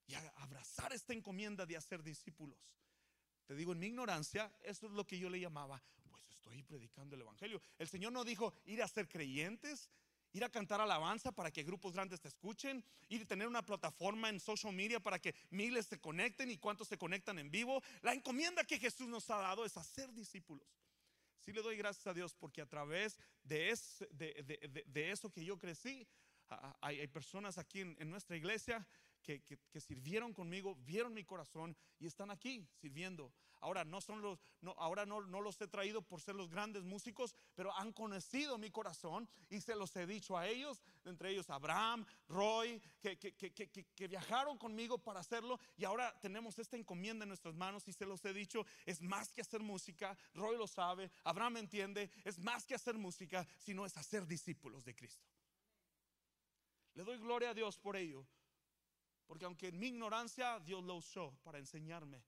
y 0.06 0.14
abrazar 0.36 0.92
esta 0.92 1.12
encomienda 1.12 1.66
de 1.66 1.76
hacer 1.76 2.02
discípulos. 2.02 2.58
Te 3.44 3.54
digo, 3.54 3.72
en 3.72 3.78
mi 3.78 3.86
ignorancia, 3.86 4.52
eso 4.62 4.86
es 4.86 4.92
lo 4.92 5.06
que 5.06 5.18
yo 5.18 5.28
le 5.28 5.40
llamaba, 5.40 5.82
pues 6.10 6.22
estoy 6.30 6.62
predicando 6.62 7.14
el 7.14 7.22
Evangelio. 7.22 7.60
El 7.78 7.88
Señor 7.88 8.12
no 8.12 8.24
dijo 8.24 8.54
ir 8.64 8.82
a 8.82 8.88
ser 8.88 9.08
creyentes, 9.08 9.90
ir 10.38 10.44
a 10.44 10.48
cantar 10.48 10.80
alabanza 10.80 11.32
para 11.32 11.50
que 11.50 11.62
grupos 11.62 11.92
grandes 11.92 12.20
te 12.20 12.28
escuchen, 12.28 12.84
ir 13.08 13.22
a 13.22 13.26
tener 13.26 13.46
una 13.46 13.64
plataforma 13.64 14.28
en 14.28 14.40
social 14.40 14.72
media 14.72 15.00
para 15.00 15.18
que 15.18 15.34
miles 15.50 15.86
se 15.86 16.00
conecten 16.00 16.50
y 16.50 16.56
cuántos 16.56 16.88
se 16.88 16.96
conectan 16.96 17.38
en 17.38 17.50
vivo. 17.50 17.82
La 18.02 18.14
encomienda 18.14 18.64
que 18.64 18.78
Jesús 18.78 19.08
nos 19.08 19.28
ha 19.30 19.36
dado 19.36 19.64
es 19.64 19.76
hacer 19.76 20.12
discípulos. 20.12 20.66
Sí 21.40 21.52
le 21.52 21.62
doy 21.62 21.76
gracias 21.76 22.06
a 22.06 22.14
Dios 22.14 22.34
porque 22.34 22.60
a 22.60 22.66
través 22.66 23.18
de, 23.42 23.74
de, 24.10 25.10
eso 25.10 25.30
que 25.30 25.44
yo 25.44 25.58
crecí, 25.58 26.06
hay, 26.80 27.06
personas 27.08 27.58
aquí 27.58 27.80
en 27.80 28.10
nuestra 28.10 28.36
iglesia 28.36 28.86
que, 29.22 29.80
sirvieron 29.80 30.32
conmigo, 30.32 30.76
vieron 30.86 31.12
mi 31.12 31.24
corazón 31.24 31.76
y 31.98 32.06
están 32.06 32.30
aquí 32.30 32.66
sirviendo. 32.80 33.32
Ahora 33.60 33.84
no 33.84 34.00
son 34.00 34.22
los, 34.22 34.38
no, 34.60 34.72
ahora 34.78 35.04
no, 35.04 35.20
no, 35.22 35.40
los 35.40 35.60
he 35.60 35.66
traído 35.66 36.02
por 36.02 36.20
ser 36.20 36.34
los 36.36 36.48
grandes 36.48 36.84
músicos, 36.84 37.34
pero 37.54 37.74
han 37.76 37.92
conocido 37.92 38.56
mi 38.56 38.70
corazón 38.70 39.28
y 39.50 39.60
se 39.60 39.74
los 39.74 39.94
he 39.96 40.06
dicho 40.06 40.36
a 40.36 40.46
ellos, 40.46 40.80
entre 41.04 41.30
ellos 41.30 41.50
Abraham, 41.50 42.06
Roy, 42.28 42.80
que, 43.00 43.18
que 43.18 44.08
viajaron 44.08 44.58
conmigo 44.58 44.98
para 44.98 45.20
hacerlo 45.20 45.58
y 45.76 45.84
ahora 45.84 46.18
tenemos 46.20 46.58
esta 46.58 46.76
encomienda 46.76 47.24
en 47.24 47.28
nuestras 47.28 47.54
manos 47.54 47.88
y 47.88 47.92
se 47.92 48.06
los 48.06 48.24
he 48.24 48.32
dicho, 48.32 48.64
es 48.86 49.02
más 49.02 49.32
que 49.32 49.40
hacer 49.40 49.60
música, 49.60 50.16
Roy 50.34 50.56
lo 50.56 50.66
sabe, 50.66 51.10
Abraham 51.24 51.58
entiende, 51.58 52.10
es 52.24 52.38
más 52.38 52.64
que 52.64 52.74
hacer 52.74 52.96
música, 52.96 53.46
sino 53.58 53.84
es 53.86 53.96
hacer 53.96 54.26
discípulos 54.26 54.84
de 54.84 54.94
Cristo. 54.94 55.26
Le 56.94 57.04
doy 57.04 57.18
gloria 57.18 57.50
a 57.50 57.54
Dios 57.54 57.78
por 57.78 57.96
ello, 57.96 58.26
porque 59.26 59.44
aunque 59.44 59.68
en 59.68 59.78
mi 59.78 59.88
ignorancia 59.88 60.58
Dios 60.60 60.82
lo 60.84 60.96
usó 60.96 61.36
para 61.42 61.58
enseñarme 61.58 62.22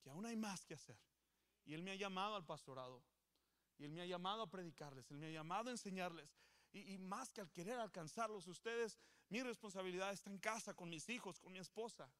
que 0.00 0.10
aún 0.10 0.26
hay 0.26 0.36
más 0.36 0.64
que 0.64 0.74
hacer. 0.74 0.98
Y 1.64 1.74
Él 1.74 1.82
me 1.82 1.90
ha 1.90 1.96
llamado 1.96 2.36
al 2.36 2.44
pastorado. 2.44 3.02
Y 3.78 3.84
Él 3.84 3.92
me 3.92 4.02
ha 4.02 4.06
llamado 4.06 4.42
a 4.42 4.50
predicarles. 4.50 5.10
Él 5.10 5.18
me 5.18 5.26
ha 5.26 5.30
llamado 5.30 5.68
a 5.68 5.72
enseñarles. 5.72 6.34
Y, 6.72 6.98
más 6.98 7.32
que 7.32 7.40
al 7.40 7.50
querer 7.50 7.78
alcanzarlos 7.78 8.46
ustedes, 8.46 8.98
mi 9.28 9.42
responsabilidad 9.42 10.12
está 10.12 10.30
en 10.30 10.38
casa, 10.38 10.74
con 10.74 10.90
mis 10.90 11.08
hijos, 11.08 11.40
con 11.40 11.52
mi 11.52 11.58
esposa. 11.58 12.10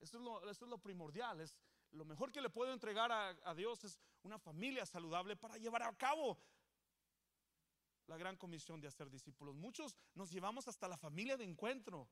Eso 0.00 0.18
es 0.18 0.24
lo, 0.24 0.50
eso 0.50 0.64
es 0.64 0.70
lo 0.70 0.78
primordial. 0.78 1.40
Es, 1.40 1.56
lo 1.92 2.04
mejor 2.04 2.32
que 2.32 2.40
le 2.40 2.50
puedo 2.50 2.72
entregar 2.72 3.12
a, 3.12 3.28
a 3.44 3.54
Dios 3.54 3.84
es 3.84 4.00
una 4.22 4.38
familia 4.38 4.86
saludable 4.86 5.36
para 5.36 5.56
llevar 5.56 5.82
a 5.82 5.96
cabo 5.96 6.38
la 8.06 8.16
gran 8.16 8.36
comisión 8.36 8.80
de 8.80 8.88
hacer 8.88 9.08
discípulos. 9.08 9.54
Muchos 9.54 9.96
nos 10.14 10.30
llevamos 10.30 10.66
hasta 10.68 10.88
la 10.88 10.96
familia 10.96 11.36
de 11.36 11.44
encuentro 11.44 12.08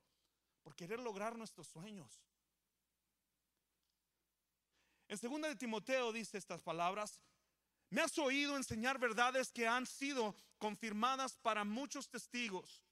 por 0.63 0.77
querer 0.77 1.01
lograr 1.01 1.37
nuestros 1.37 1.67
sueños. 1.67 2.21
En 5.11 5.19
segunda 5.19 5.49
de 5.49 5.57
Timoteo 5.57 6.13
dice 6.13 6.39
estas 6.39 6.61
palabras, 6.61 7.21
me 7.91 8.01
has 8.01 8.17
oído 8.17 8.57
enseñar 8.57 8.97
verdades 8.97 9.51
que 9.51 9.67
han 9.67 9.85
sido 9.85 10.37
confirmadas 10.57 11.37
para 11.37 11.65
muchos 11.65 12.09
testigos 12.09 12.85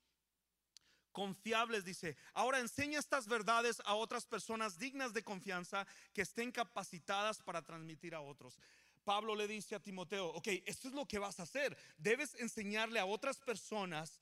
confiables, 1.12 1.84
dice. 1.84 2.16
Ahora 2.34 2.58
enseña 2.58 2.98
estas 2.98 3.28
verdades 3.28 3.80
a 3.84 3.94
otras 3.94 4.26
personas 4.26 4.78
dignas 4.80 5.12
de 5.12 5.22
confianza 5.22 5.86
que 6.12 6.22
estén 6.22 6.50
capacitadas 6.50 7.40
para 7.40 7.62
transmitir 7.62 8.16
a 8.16 8.20
otros. 8.20 8.58
Pablo 9.04 9.36
le 9.36 9.46
dice 9.46 9.76
a 9.76 9.80
Timoteo, 9.80 10.26
ok, 10.26 10.48
esto 10.66 10.88
es 10.88 10.94
lo 10.94 11.06
que 11.06 11.20
vas 11.20 11.38
a 11.38 11.44
hacer. 11.44 11.78
Debes 11.98 12.34
enseñarle 12.34 12.98
a 12.98 13.06
otras 13.06 13.38
personas, 13.38 14.20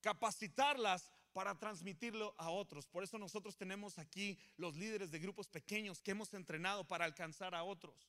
capacitarlas 0.00 1.10
para 1.36 1.54
transmitirlo 1.54 2.34
a 2.38 2.48
otros. 2.48 2.86
Por 2.86 3.04
eso 3.04 3.18
nosotros 3.18 3.58
tenemos 3.58 3.98
aquí 3.98 4.38
los 4.56 4.74
líderes 4.74 5.10
de 5.10 5.18
grupos 5.18 5.46
pequeños 5.46 6.00
que 6.00 6.12
hemos 6.12 6.32
entrenado 6.32 6.82
para 6.88 7.04
alcanzar 7.04 7.54
a 7.54 7.62
otros. 7.62 8.08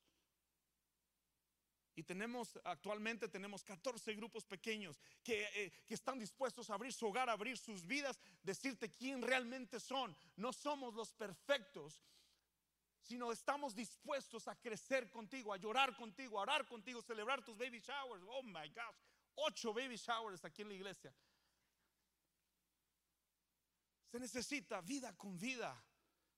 Y 1.94 2.04
tenemos, 2.04 2.58
actualmente 2.64 3.28
tenemos 3.28 3.66
14 3.66 4.14
grupos 4.14 4.46
pequeños 4.46 4.98
que, 5.26 5.44
eh, 5.56 5.74
que, 5.86 5.94
están 5.94 6.18
dispuestos 6.18 6.70
a 6.70 6.76
abrir 6.76 6.94
su 6.94 7.06
hogar, 7.06 7.30
abrir 7.30 7.58
sus 7.58 7.86
vidas, 7.86 8.18
decirte 8.44 8.90
quién 8.90 9.22
realmente 9.22 9.82
son. 9.82 10.16
No 10.38 10.54
somos 10.54 10.94
los 10.94 11.12
perfectos, 11.12 12.02
sino 13.02 13.34
estamos 13.34 13.76
dispuestos 13.76 14.48
a 14.48 14.56
crecer 14.56 15.12
contigo, 15.12 15.52
a 15.52 15.58
llorar 15.58 15.98
contigo, 15.98 16.40
a 16.40 16.44
orar 16.44 16.66
contigo, 16.66 17.02
celebrar 17.02 17.44
tus 17.44 17.58
baby 17.58 17.82
showers. 17.82 18.24
Oh 18.26 18.44
my 18.44 18.70
gosh, 18.70 18.96
ocho 19.36 19.74
baby 19.74 19.98
showers 19.98 20.46
aquí 20.46 20.62
en 20.62 20.70
la 20.70 20.76
iglesia. 20.76 21.14
Se 24.08 24.20
necesita 24.20 24.82
vida 24.82 25.16
con 25.16 25.38
vida 25.38 25.76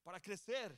para 0.03 0.19
crecer. 0.19 0.77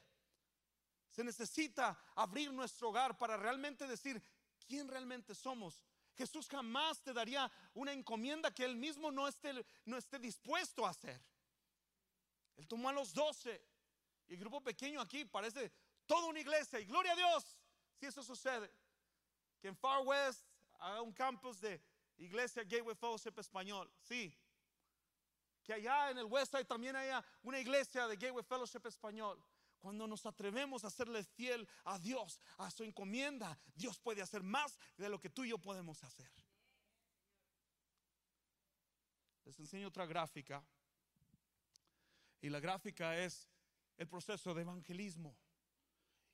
Se 1.10 1.23
necesita 1.23 1.97
abrir 2.15 2.51
nuestro 2.54 2.89
hogar 2.89 3.17
para 3.17 3.38
realmente 3.38 3.88
decir 3.88 4.21
quién 4.67 4.88
realmente 4.88 5.34
somos. 5.36 5.84
Jesús 6.15 6.47
jamás 6.47 7.01
te 7.01 7.13
daría 7.13 7.51
una 7.73 7.93
encomienda 7.93 8.54
que 8.54 8.65
él 8.65 8.75
mismo 8.75 9.12
no 9.12 9.27
esté, 9.27 9.65
no 9.86 9.97
esté 9.97 10.19
dispuesto 10.19 10.86
a 10.86 10.89
hacer. 10.89 11.21
Él 12.58 12.67
tomó 12.67 12.89
a 12.89 12.93
los 12.93 13.13
doce 13.13 13.62
y 14.27 14.34
el 14.34 14.39
grupo 14.39 14.62
pequeño 14.62 15.01
aquí 15.01 15.25
parece 15.25 15.71
toda 16.06 16.27
una 16.27 16.39
iglesia 16.39 16.80
y 16.80 16.86
gloria 16.86 17.13
a 17.13 17.15
Dios 17.15 17.58
si 17.99 18.06
eso 18.06 18.23
sucede. 18.23 18.71
Que 19.60 19.69
en 19.69 19.75
Far 19.75 20.06
West 20.06 20.45
haga 20.80 21.01
un 21.01 21.13
campus 21.13 21.60
de 21.62 21.82
iglesia 22.17 22.63
Gateway 22.63 22.95
Fellowship 22.95 23.38
Español, 23.38 23.91
sí. 24.01 24.36
Que 25.63 25.74
allá 25.74 26.12
en 26.12 26.17
el 26.17 26.26
West 26.26 26.52
Side 26.52 26.65
también 26.65 26.95
haya 26.95 27.24
una 27.43 27.60
iglesia 27.60 28.08
de 28.08 28.15
Gateway 28.15 28.43
Fellowship 28.43 28.86
Español. 28.86 29.43
Cuando 29.80 30.08
nos 30.08 30.26
atrevemos 30.26 30.84
a 30.84 30.89
serle 30.89 31.24
fiel 31.24 31.67
a 31.86 31.97
Dios, 31.97 32.39
a 32.58 32.69
su 32.69 32.84
encomienda, 32.84 33.58
Dios 33.74 34.00
puede 34.00 34.21
hacer 34.21 34.43
más 34.43 34.78
de 34.95 35.10
lo 35.10 35.19
que 35.19 35.30
tú 35.30 35.43
y 35.43 35.50
yo 35.50 35.58
podemos 35.58 36.04
hacer. 36.04 36.32
Les 39.45 39.60
enseño 39.60 39.88
otra 39.88 40.06
gráfica. 40.06 40.63
Y 42.41 42.50
la 42.50 42.60
gráfica 42.60 43.17
es 43.17 43.50
el 43.97 44.08
proceso 44.08 44.54
de 44.54 44.62
evangelismo. 44.62 45.36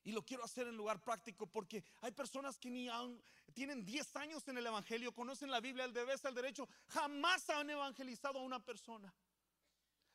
Y 0.07 0.13
lo 0.13 0.23
quiero 0.23 0.45
hacer 0.45 0.65
en 0.67 0.77
lugar 0.77 1.01
práctico 1.01 1.47
porque 1.47 1.83
hay 1.99 2.11
personas 2.11 2.57
que 2.57 2.69
ni 2.69 2.87
aún 2.87 3.21
tienen 3.53 3.83
10 3.83 4.15
años 4.15 4.47
en 4.47 4.57
el 4.57 4.65
Evangelio, 4.65 5.13
conocen 5.13 5.51
la 5.51 5.59
Biblia, 5.59 5.83
el 5.83 5.91
deber, 5.91 6.17
el 6.23 6.33
derecho, 6.33 6.69
jamás 6.87 7.49
han 7.49 7.69
evangelizado 7.69 8.39
a 8.39 8.41
una 8.41 8.63
persona. 8.63 9.13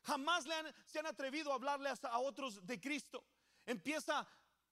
Jamás 0.05 0.47
se 0.87 0.99
han 0.99 1.07
atrevido 1.07 1.53
a 1.53 1.57
hablarle 1.57 1.91
a 2.05 2.19
otros 2.21 2.67
de 2.67 2.81
Cristo. 2.81 3.23
Empieza 3.67 4.27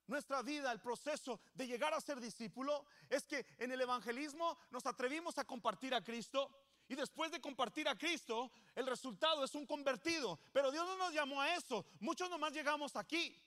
nuestra 0.07 0.41
vida, 0.41 0.73
el 0.73 0.81
proceso 0.81 1.39
de 1.53 1.67
llegar 1.67 1.93
a 1.93 2.01
ser 2.01 2.19
discípulo, 2.19 2.87
es 3.11 3.27
que 3.27 3.45
en 3.59 3.73
el 3.73 3.81
evangelismo 3.83 4.57
nos 4.71 4.87
atrevimos 4.87 5.37
a 5.37 5.45
compartir 5.45 5.95
a 5.95 6.03
Cristo. 6.03 6.51
Y 6.89 6.95
después 6.95 7.31
de 7.31 7.43
compartir 7.43 7.87
a 7.89 7.99
Cristo, 7.99 8.51
el 8.75 8.87
resultado 8.87 9.45
es 9.45 9.55
un 9.55 9.67
convertido. 9.67 10.41
Pero 10.51 10.73
Dios 10.73 10.87
no 10.87 10.97
nos 10.97 11.13
llamó 11.13 11.43
a 11.43 11.55
eso. 11.55 11.85
Muchos 12.01 12.31
nomás 12.31 12.55
llegamos 12.55 12.97
aquí. 12.97 13.39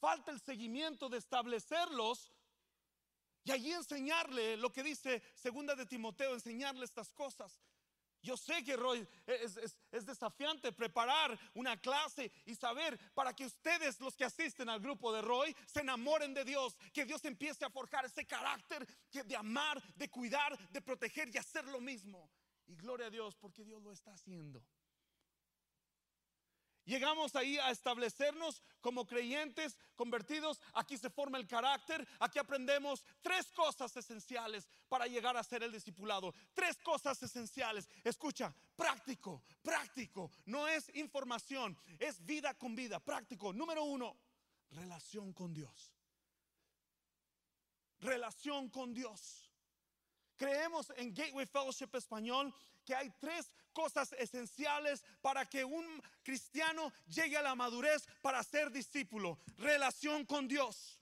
Falta 0.00 0.30
el 0.30 0.40
seguimiento 0.40 1.08
de 1.08 1.18
establecerlos 1.18 2.32
y 3.44 3.50
allí 3.50 3.72
enseñarle 3.72 4.56
lo 4.56 4.72
que 4.72 4.82
dice 4.82 5.22
segunda 5.34 5.74
de 5.74 5.86
Timoteo, 5.86 6.34
enseñarle 6.34 6.84
estas 6.84 7.12
cosas. 7.12 7.60
Yo 8.20 8.36
sé 8.36 8.64
que 8.64 8.76
Roy 8.76 9.06
es, 9.26 9.76
desafiante 10.04 10.72
preparar 10.72 11.38
una 11.54 11.80
clase 11.80 12.30
y 12.46 12.54
saber 12.54 12.98
para 13.14 13.32
que 13.32 13.46
ustedes, 13.46 14.00
los 14.00 14.16
que 14.16 14.24
asisten 14.24 14.68
al 14.68 14.80
grupo 14.80 15.12
de 15.12 15.22
Roy, 15.22 15.54
se 15.66 15.80
enamoren 15.80 16.34
de 16.34 16.44
Dios, 16.44 16.76
que 16.92 17.04
Dios 17.04 17.24
empiece 17.24 17.64
a 17.64 17.70
forjar 17.70 18.04
ese 18.04 18.26
carácter 18.26 18.86
de 19.12 19.36
amar, 19.36 19.82
de 19.94 20.10
cuidar, 20.10 20.58
de 20.70 20.82
proteger 20.82 21.30
y 21.32 21.38
hacer 21.38 21.64
lo 21.66 21.80
mismo. 21.80 22.30
Y 22.66 22.74
gloria 22.74 23.06
a 23.06 23.10
Dios 23.10 23.36
porque 23.36 23.64
Dios 23.64 23.82
lo 23.82 23.92
está 23.92 24.12
haciendo. 24.12 24.62
Llegamos 26.88 27.36
ahí 27.36 27.58
a 27.58 27.70
establecernos 27.70 28.62
como 28.80 29.06
creyentes 29.06 29.76
convertidos. 29.94 30.58
Aquí 30.72 30.96
se 30.96 31.10
forma 31.10 31.36
el 31.36 31.46
carácter. 31.46 32.08
Aquí 32.18 32.38
aprendemos 32.38 33.04
tres 33.20 33.52
cosas 33.52 33.94
esenciales 33.94 34.66
para 34.88 35.06
llegar 35.06 35.36
a 35.36 35.44
ser 35.44 35.62
el 35.62 35.70
discipulado. 35.70 36.32
Tres 36.54 36.78
cosas 36.78 37.22
esenciales. 37.22 37.90
Escucha, 38.02 38.54
práctico, 38.74 39.42
práctico. 39.60 40.30
No 40.46 40.66
es 40.66 40.90
información, 40.94 41.76
es 41.98 42.24
vida 42.24 42.54
con 42.54 42.74
vida. 42.74 42.98
Práctico. 43.00 43.52
Número 43.52 43.84
uno, 43.84 44.16
relación 44.70 45.34
con 45.34 45.52
Dios. 45.52 45.92
Relación 48.00 48.70
con 48.70 48.94
Dios. 48.94 49.50
Creemos 50.38 50.90
en 50.96 51.12
Gateway 51.12 51.44
Fellowship 51.44 51.90
Español 51.92 52.54
que 52.88 52.94
hay 52.94 53.10
tres 53.20 53.52
cosas 53.74 54.14
esenciales 54.14 55.04
para 55.20 55.44
que 55.44 55.62
un 55.62 56.02
cristiano 56.22 56.90
llegue 57.06 57.36
a 57.36 57.42
la 57.42 57.54
madurez 57.54 58.08
para 58.22 58.42
ser 58.42 58.70
discípulo. 58.70 59.38
Relación 59.58 60.24
con 60.24 60.48
Dios. 60.48 60.98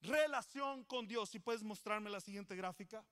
Relación 0.00 0.84
con 0.84 1.06
Dios. 1.06 1.28
Si 1.28 1.38
puedes 1.38 1.62
mostrarme 1.62 2.08
la 2.08 2.22
siguiente 2.22 2.56
gráfica. 2.56 3.04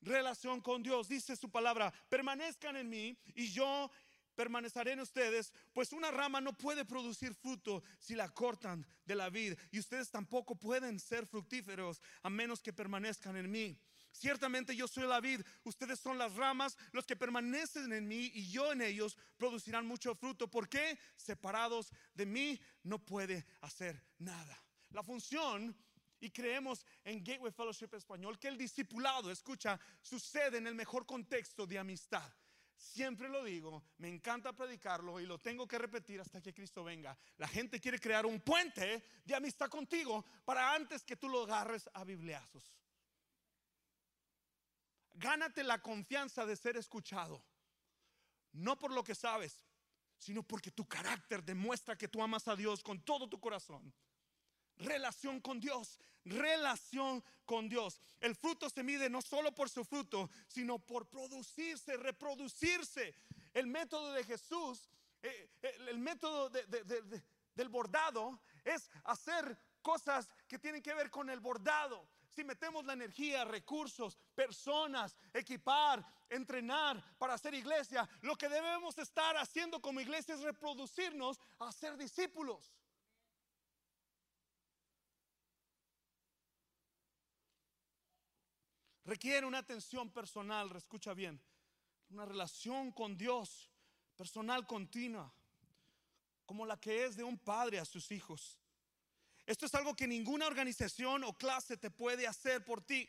Relación 0.00 0.60
con 0.60 0.82
Dios. 0.82 1.08
Dice 1.08 1.36
su 1.36 1.48
palabra, 1.48 1.94
permanezcan 2.08 2.74
en 2.74 2.90
mí 2.90 3.16
y 3.36 3.52
yo 3.52 3.88
permaneceré 4.34 4.92
en 4.92 5.00
ustedes, 5.00 5.52
pues 5.72 5.92
una 5.92 6.10
rama 6.10 6.40
no 6.40 6.54
puede 6.54 6.84
producir 6.84 7.34
fruto 7.34 7.84
si 8.00 8.16
la 8.16 8.28
cortan 8.28 8.84
de 9.04 9.14
la 9.14 9.30
vid, 9.30 9.56
y 9.70 9.78
ustedes 9.78 10.10
tampoco 10.10 10.56
pueden 10.56 10.98
ser 11.00 11.24
fructíferos 11.26 12.02
a 12.22 12.28
menos 12.28 12.60
que 12.60 12.72
permanezcan 12.72 13.36
en 13.36 13.50
mí. 13.50 13.78
Ciertamente 14.16 14.74
yo 14.74 14.88
soy 14.88 15.06
la 15.06 15.20
vid, 15.20 15.42
ustedes 15.64 16.00
son 16.00 16.16
las 16.16 16.34
ramas, 16.34 16.78
los 16.92 17.04
que 17.04 17.16
permanecen 17.16 17.92
en 17.92 18.08
mí 18.08 18.30
y 18.32 18.50
yo 18.50 18.72
en 18.72 18.80
ellos 18.80 19.18
producirán 19.36 19.86
mucho 19.86 20.14
fruto. 20.14 20.50
¿Por 20.50 20.70
qué? 20.70 20.98
Separados 21.16 21.92
de 22.14 22.24
mí 22.24 22.58
no 22.82 22.98
puede 22.98 23.44
hacer 23.60 24.02
nada. 24.18 24.62
La 24.90 25.02
función 25.02 25.76
y 26.18 26.30
creemos 26.30 26.86
en 27.04 27.22
Gateway 27.22 27.52
Fellowship 27.52 27.92
Español 27.92 28.38
que 28.38 28.48
el 28.48 28.56
discipulado, 28.56 29.30
escucha, 29.30 29.78
sucede 30.00 30.56
en 30.56 30.66
el 30.66 30.74
mejor 30.74 31.04
contexto 31.04 31.66
de 31.66 31.78
amistad. 31.78 32.32
Siempre 32.74 33.28
lo 33.28 33.44
digo, 33.44 33.84
me 33.98 34.08
encanta 34.08 34.54
predicarlo 34.54 35.20
y 35.20 35.26
lo 35.26 35.38
tengo 35.38 35.68
que 35.68 35.76
repetir 35.76 36.22
hasta 36.22 36.40
que 36.40 36.54
Cristo 36.54 36.82
venga. 36.82 37.18
La 37.36 37.48
gente 37.48 37.80
quiere 37.80 37.98
crear 37.98 38.24
un 38.24 38.40
puente 38.40 39.02
de 39.26 39.34
amistad 39.34 39.68
contigo 39.68 40.24
para 40.46 40.74
antes 40.74 41.04
que 41.04 41.16
tú 41.16 41.28
lo 41.28 41.42
agarres 41.42 41.90
a 41.92 42.04
bibliazos. 42.04 42.76
Gánate 45.18 45.62
la 45.64 45.80
confianza 45.80 46.44
de 46.44 46.56
ser 46.56 46.76
escuchado. 46.76 47.42
No 48.52 48.78
por 48.78 48.92
lo 48.92 49.02
que 49.02 49.14
sabes, 49.14 49.64
sino 50.18 50.42
porque 50.42 50.70
tu 50.70 50.86
carácter 50.86 51.42
demuestra 51.42 51.96
que 51.96 52.08
tú 52.08 52.22
amas 52.22 52.48
a 52.48 52.56
Dios 52.56 52.82
con 52.82 53.00
todo 53.00 53.28
tu 53.28 53.40
corazón. 53.40 53.92
Relación 54.78 55.40
con 55.40 55.58
Dios, 55.58 55.98
relación 56.24 57.24
con 57.46 57.68
Dios. 57.68 58.00
El 58.20 58.34
fruto 58.34 58.68
se 58.68 58.82
mide 58.82 59.08
no 59.08 59.22
solo 59.22 59.54
por 59.54 59.70
su 59.70 59.84
fruto, 59.84 60.28
sino 60.48 60.78
por 60.78 61.08
producirse, 61.08 61.96
reproducirse. 61.96 63.14
El 63.54 63.66
método 63.66 64.12
de 64.12 64.22
Jesús, 64.24 64.90
eh, 65.22 65.50
el, 65.88 65.98
método 65.98 66.50
del 66.50 67.68
bordado 67.70 68.38
es 68.64 68.90
hacer 69.04 69.58
cosas 69.80 70.28
que 70.46 70.58
tienen 70.58 70.82
que 70.82 70.92
ver 70.92 71.10
con 71.10 71.30
el 71.30 71.40
bordado 71.40 72.06
si 72.36 72.44
metemos 72.44 72.84
la 72.84 72.92
energía, 72.92 73.46
recursos, 73.46 74.18
personas, 74.34 75.16
equipar, 75.32 76.04
entrenar 76.28 77.02
para 77.16 77.32
hacer 77.32 77.54
iglesia, 77.54 78.06
lo 78.20 78.36
que 78.36 78.50
debemos 78.50 78.98
estar 78.98 79.38
haciendo 79.38 79.80
como 79.80 80.02
iglesia 80.02 80.34
es 80.34 80.42
reproducirnos 80.42 81.40
a 81.58 81.72
ser 81.72 81.96
discípulos. 81.96 82.74
Requiere 89.06 89.46
una 89.46 89.58
atención 89.58 90.10
personal, 90.10 90.70
escucha 90.76 91.14
bien, 91.14 91.40
una 92.10 92.26
relación 92.26 92.92
con 92.92 93.16
Dios 93.16 93.70
personal 94.14 94.66
continua, 94.66 95.32
como 96.44 96.66
la 96.66 96.78
que 96.78 97.06
es 97.06 97.16
de 97.16 97.24
un 97.24 97.38
padre 97.38 97.78
a 97.78 97.86
sus 97.86 98.12
hijos. 98.12 98.58
Esto 99.46 99.66
es 99.66 99.74
algo 99.74 99.94
que 99.94 100.08
ninguna 100.08 100.46
organización 100.46 101.22
o 101.24 101.32
clase 101.32 101.76
te 101.76 101.90
puede 101.90 102.26
hacer 102.26 102.64
por 102.64 102.82
ti. 102.82 103.08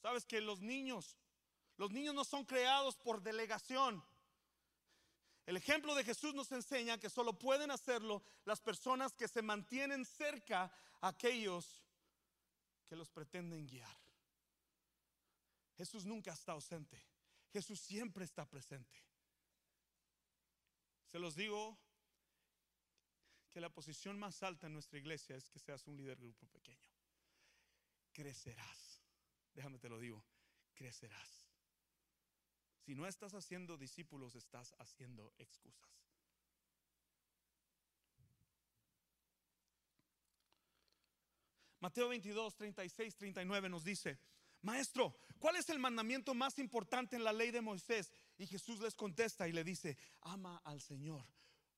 Sabes 0.00 0.24
que 0.24 0.40
los 0.40 0.60
niños, 0.60 1.18
los 1.76 1.90
niños 1.90 2.14
no 2.14 2.24
son 2.24 2.44
creados 2.44 2.96
por 2.96 3.22
delegación. 3.22 4.02
El 5.46 5.58
ejemplo 5.58 5.94
de 5.94 6.04
Jesús 6.04 6.34
nos 6.34 6.50
enseña 6.52 6.98
que 6.98 7.10
solo 7.10 7.38
pueden 7.38 7.70
hacerlo 7.70 8.22
las 8.46 8.62
personas 8.62 9.12
que 9.12 9.28
se 9.28 9.42
mantienen 9.42 10.06
cerca 10.06 10.72
a 11.02 11.08
aquellos 11.08 11.84
que 12.88 12.96
los 12.96 13.10
pretenden 13.10 13.66
guiar. 13.66 13.96
Jesús 15.76 16.06
nunca 16.06 16.32
está 16.32 16.52
ausente. 16.52 17.04
Jesús 17.52 17.78
siempre 17.80 18.24
está 18.24 18.48
presente. 18.48 18.96
Se 21.06 21.18
los 21.18 21.34
digo 21.36 21.78
que 23.54 23.60
la 23.60 23.70
posición 23.70 24.18
más 24.18 24.42
alta 24.42 24.66
en 24.66 24.72
nuestra 24.72 24.98
iglesia 24.98 25.36
es 25.36 25.48
que 25.48 25.60
seas 25.60 25.86
un 25.86 25.96
líder 25.96 26.18
de 26.18 26.26
grupo 26.26 26.48
pequeño. 26.48 26.90
Crecerás. 28.10 29.00
Déjame 29.54 29.78
te 29.78 29.88
lo 29.88 30.00
digo, 30.00 30.24
crecerás. 30.74 31.46
Si 32.84 32.96
no 32.96 33.06
estás 33.06 33.32
haciendo 33.32 33.78
discípulos, 33.78 34.34
estás 34.34 34.74
haciendo 34.78 35.32
excusas. 35.38 35.88
Mateo 41.78 42.08
22, 42.08 42.56
36, 42.56 43.14
39 43.14 43.68
nos 43.68 43.84
dice, 43.84 44.18
Maestro, 44.62 45.16
¿cuál 45.38 45.54
es 45.54 45.68
el 45.68 45.78
mandamiento 45.78 46.34
más 46.34 46.58
importante 46.58 47.14
en 47.14 47.22
la 47.22 47.32
ley 47.32 47.52
de 47.52 47.60
Moisés? 47.60 48.10
Y 48.36 48.48
Jesús 48.48 48.80
les 48.80 48.96
contesta 48.96 49.46
y 49.46 49.52
le 49.52 49.62
dice, 49.62 49.96
ama 50.22 50.60
al 50.64 50.80
Señor 50.80 51.24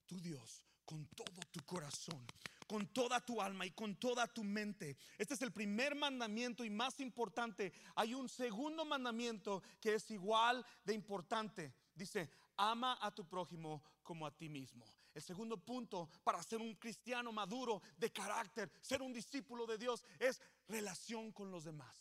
tu 0.06 0.18
Dios 0.22 0.66
con 0.86 1.04
todo 1.08 1.40
tu 1.50 1.60
corazón, 1.66 2.24
con 2.66 2.86
toda 2.86 3.20
tu 3.20 3.42
alma 3.42 3.66
y 3.66 3.72
con 3.72 3.96
toda 3.96 4.26
tu 4.26 4.42
mente. 4.42 4.96
Este 5.18 5.34
es 5.34 5.42
el 5.42 5.52
primer 5.52 5.94
mandamiento 5.94 6.64
y 6.64 6.70
más 6.70 7.00
importante. 7.00 7.72
Hay 7.96 8.14
un 8.14 8.28
segundo 8.28 8.84
mandamiento 8.84 9.62
que 9.80 9.94
es 9.94 10.10
igual 10.10 10.64
de 10.84 10.94
importante. 10.94 11.74
Dice, 11.94 12.30
ama 12.56 12.98
a 13.02 13.10
tu 13.10 13.28
prójimo 13.28 13.82
como 14.02 14.26
a 14.26 14.34
ti 14.34 14.48
mismo. 14.48 14.86
El 15.12 15.22
segundo 15.22 15.56
punto 15.56 16.08
para 16.22 16.42
ser 16.42 16.60
un 16.60 16.74
cristiano 16.74 17.32
maduro 17.32 17.82
de 17.96 18.12
carácter, 18.12 18.70
ser 18.80 19.02
un 19.02 19.12
discípulo 19.12 19.66
de 19.66 19.78
Dios, 19.78 20.04
es 20.18 20.40
relación 20.68 21.32
con 21.32 21.50
los 21.50 21.64
demás. 21.64 21.96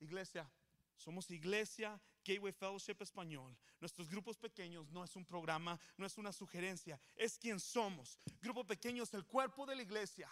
Iglesia, 0.00 0.50
somos 0.96 1.30
iglesia 1.30 2.00
Gateway 2.24 2.52
Fellowship 2.52 2.96
Español. 3.00 3.56
Nuestros 3.80 4.08
grupos 4.08 4.38
pequeños 4.38 4.90
no 4.90 5.04
es 5.04 5.16
un 5.16 5.24
programa, 5.24 5.78
no 5.96 6.06
es 6.06 6.18
una 6.18 6.32
sugerencia, 6.32 7.00
es 7.16 7.38
quien 7.38 7.58
somos. 7.58 8.18
Grupo 8.40 8.64
pequeño 8.64 9.02
es 9.02 9.14
el 9.14 9.24
cuerpo 9.24 9.66
de 9.66 9.76
la 9.76 9.82
iglesia. 9.82 10.30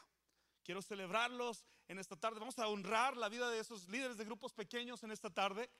Quiero 0.62 0.82
celebrarlos 0.82 1.64
en 1.88 1.98
esta 1.98 2.16
tarde. 2.16 2.38
Vamos 2.38 2.58
a 2.58 2.68
honrar 2.68 3.16
la 3.16 3.28
vida 3.28 3.50
de 3.50 3.58
esos 3.58 3.88
líderes 3.88 4.16
de 4.16 4.24
grupos 4.24 4.52
pequeños 4.52 5.02
en 5.02 5.10
esta 5.10 5.30
tarde. 5.30 5.70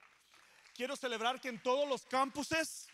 Quiero 0.73 0.95
celebrar 0.95 1.39
que 1.39 1.49
en 1.49 1.61
todos 1.61 1.87
los 1.87 2.05
campuses 2.05 2.87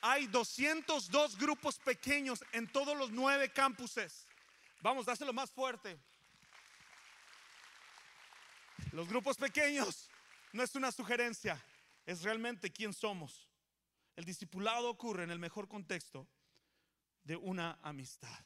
hay 0.00 0.26
202 0.26 1.38
grupos 1.38 1.78
pequeños 1.78 2.44
en 2.52 2.70
todos 2.70 2.96
los 2.96 3.10
nueve 3.10 3.52
campuses. 3.52 4.26
Vamos, 4.80 5.06
dáselo 5.06 5.32
más 5.32 5.50
fuerte. 5.50 5.98
Los 8.92 9.08
grupos 9.08 9.36
pequeños 9.36 10.10
no 10.52 10.62
es 10.62 10.74
una 10.74 10.92
sugerencia, 10.92 11.60
es 12.06 12.22
realmente 12.22 12.72
quién 12.72 12.92
somos. 12.92 13.48
El 14.16 14.24
discipulado 14.24 14.90
ocurre 14.90 15.24
en 15.24 15.30
el 15.30 15.38
mejor 15.38 15.68
contexto 15.68 16.28
de 17.24 17.36
una 17.36 17.78
amistad. 17.82 18.44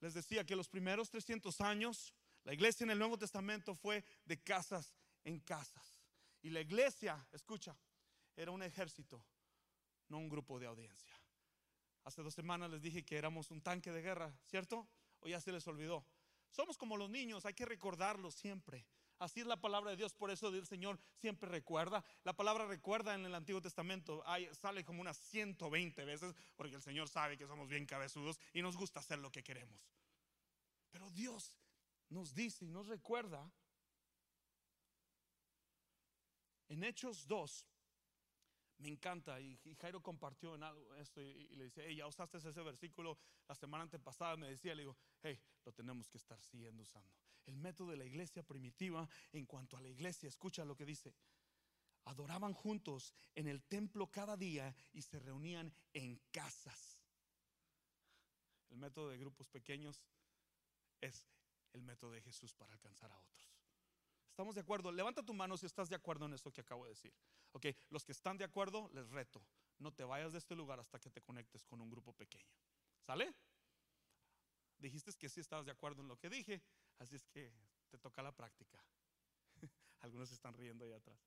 Les 0.00 0.14
decía 0.14 0.44
que 0.44 0.56
los 0.56 0.68
primeros 0.68 1.10
300 1.10 1.60
años, 1.60 2.14
la 2.44 2.54
iglesia 2.54 2.84
en 2.84 2.90
el 2.90 2.98
Nuevo 2.98 3.18
Testamento 3.18 3.74
fue 3.74 4.04
de 4.24 4.40
casas 4.42 4.94
en 5.24 5.40
casas. 5.40 6.00
Y 6.42 6.50
la 6.50 6.60
iglesia, 6.60 7.26
escucha, 7.32 7.76
era 8.36 8.50
un 8.50 8.62
ejército, 8.62 9.24
no 10.08 10.18
un 10.18 10.28
grupo 10.28 10.58
de 10.58 10.66
audiencia. 10.66 11.12
Hace 12.04 12.22
dos 12.22 12.34
semanas 12.34 12.70
les 12.70 12.82
dije 12.82 13.04
que 13.04 13.16
éramos 13.16 13.50
un 13.50 13.60
tanque 13.60 13.90
de 13.90 14.00
guerra, 14.00 14.32
¿cierto? 14.44 14.86
O 15.20 15.28
ya 15.28 15.40
se 15.40 15.50
les 15.50 15.66
olvidó. 15.66 16.06
Somos 16.50 16.78
como 16.78 16.96
los 16.96 17.10
niños, 17.10 17.44
hay 17.44 17.54
que 17.54 17.64
recordarlo 17.64 18.30
siempre. 18.30 18.86
Así 19.18 19.40
es 19.40 19.46
la 19.46 19.56
palabra 19.56 19.90
de 19.90 19.96
Dios, 19.96 20.12
por 20.12 20.30
eso 20.30 20.48
el 20.48 20.66
Señor 20.66 20.98
siempre 21.14 21.48
recuerda. 21.48 22.04
La 22.22 22.34
palabra 22.34 22.66
recuerda 22.66 23.14
en 23.14 23.24
el 23.24 23.34
Antiguo 23.34 23.62
Testamento 23.62 24.22
sale 24.52 24.84
como 24.84 25.00
unas 25.00 25.16
120 25.16 26.04
veces, 26.04 26.34
porque 26.54 26.74
el 26.74 26.82
Señor 26.82 27.08
sabe 27.08 27.38
que 27.38 27.46
somos 27.46 27.68
bien 27.68 27.86
cabezudos 27.86 28.38
y 28.52 28.60
nos 28.60 28.76
gusta 28.76 29.00
hacer 29.00 29.18
lo 29.18 29.30
que 29.30 29.42
queremos. 29.42 29.80
Pero 30.90 31.10
Dios 31.10 31.58
nos 32.10 32.34
dice 32.34 32.66
y 32.66 32.68
nos 32.68 32.88
recuerda 32.88 33.50
en 36.68 36.84
Hechos 36.84 37.26
2, 37.26 37.66
me 38.78 38.88
encanta, 38.88 39.40
y, 39.40 39.58
Jairo 39.80 40.02
compartió 40.02 40.54
en 40.54 40.62
algo 40.62 40.94
esto 40.96 41.22
y, 41.22 41.56
le 41.56 41.64
dice, 41.64 41.84
hey, 41.86 41.96
ya 41.96 42.06
usaste 42.06 42.36
ese 42.36 42.62
versículo 42.62 43.18
la 43.48 43.54
semana 43.54 43.84
antepasada, 43.84 44.36
me 44.36 44.48
decía, 44.48 44.74
le 44.74 44.82
digo, 44.82 44.96
hey, 45.22 45.40
lo 45.64 45.72
tenemos 45.72 46.08
que 46.10 46.18
estar 46.18 46.38
siguiendo 46.42 46.82
usando 46.82 47.25
el 47.46 47.56
método 47.56 47.90
de 47.90 47.96
la 47.96 48.04
iglesia 48.04 48.42
primitiva 48.42 49.08
en 49.32 49.46
cuanto 49.46 49.76
a 49.76 49.80
la 49.80 49.88
iglesia. 49.88 50.28
Escucha 50.28 50.64
lo 50.64 50.76
que 50.76 50.84
dice. 50.84 51.14
Adoraban 52.04 52.52
juntos 52.52 53.12
en 53.34 53.48
el 53.48 53.62
templo 53.64 54.10
cada 54.10 54.36
día 54.36 54.74
y 54.92 55.02
se 55.02 55.18
reunían 55.18 55.72
en 55.92 56.20
casas. 56.30 57.00
El 58.70 58.78
método 58.78 59.08
de 59.08 59.18
grupos 59.18 59.48
pequeños 59.48 60.02
es 61.00 61.26
el 61.72 61.82
método 61.82 62.12
de 62.12 62.20
Jesús 62.20 62.54
para 62.54 62.72
alcanzar 62.72 63.10
a 63.12 63.18
otros. 63.18 63.50
¿Estamos 64.30 64.54
de 64.54 64.60
acuerdo? 64.60 64.92
Levanta 64.92 65.22
tu 65.22 65.32
mano 65.32 65.56
si 65.56 65.66
estás 65.66 65.88
de 65.88 65.96
acuerdo 65.96 66.26
en 66.26 66.34
esto 66.34 66.52
que 66.52 66.60
acabo 66.60 66.84
de 66.84 66.90
decir. 66.90 67.14
Ok, 67.52 67.66
los 67.88 68.04
que 68.04 68.12
están 68.12 68.36
de 68.36 68.44
acuerdo, 68.44 68.90
les 68.92 69.08
reto. 69.08 69.42
No 69.78 69.92
te 69.92 70.04
vayas 70.04 70.32
de 70.32 70.38
este 70.38 70.54
lugar 70.54 70.78
hasta 70.78 70.98
que 70.98 71.10
te 71.10 71.22
conectes 71.22 71.64
con 71.64 71.80
un 71.80 71.90
grupo 71.90 72.12
pequeño. 72.12 72.52
¿Sale? 73.00 73.34
Dijiste 74.78 75.10
que 75.14 75.28
sí 75.28 75.40
estabas 75.40 75.64
de 75.64 75.72
acuerdo 75.72 76.02
en 76.02 76.08
lo 76.08 76.18
que 76.18 76.28
dije. 76.28 76.62
Así 76.98 77.16
es 77.16 77.26
que 77.28 77.52
te 77.88 77.98
toca 77.98 78.22
la 78.22 78.32
práctica. 78.32 78.82
Algunos 80.00 80.30
están 80.32 80.54
riendo 80.54 80.84
ahí 80.84 80.92
atrás. 80.92 81.18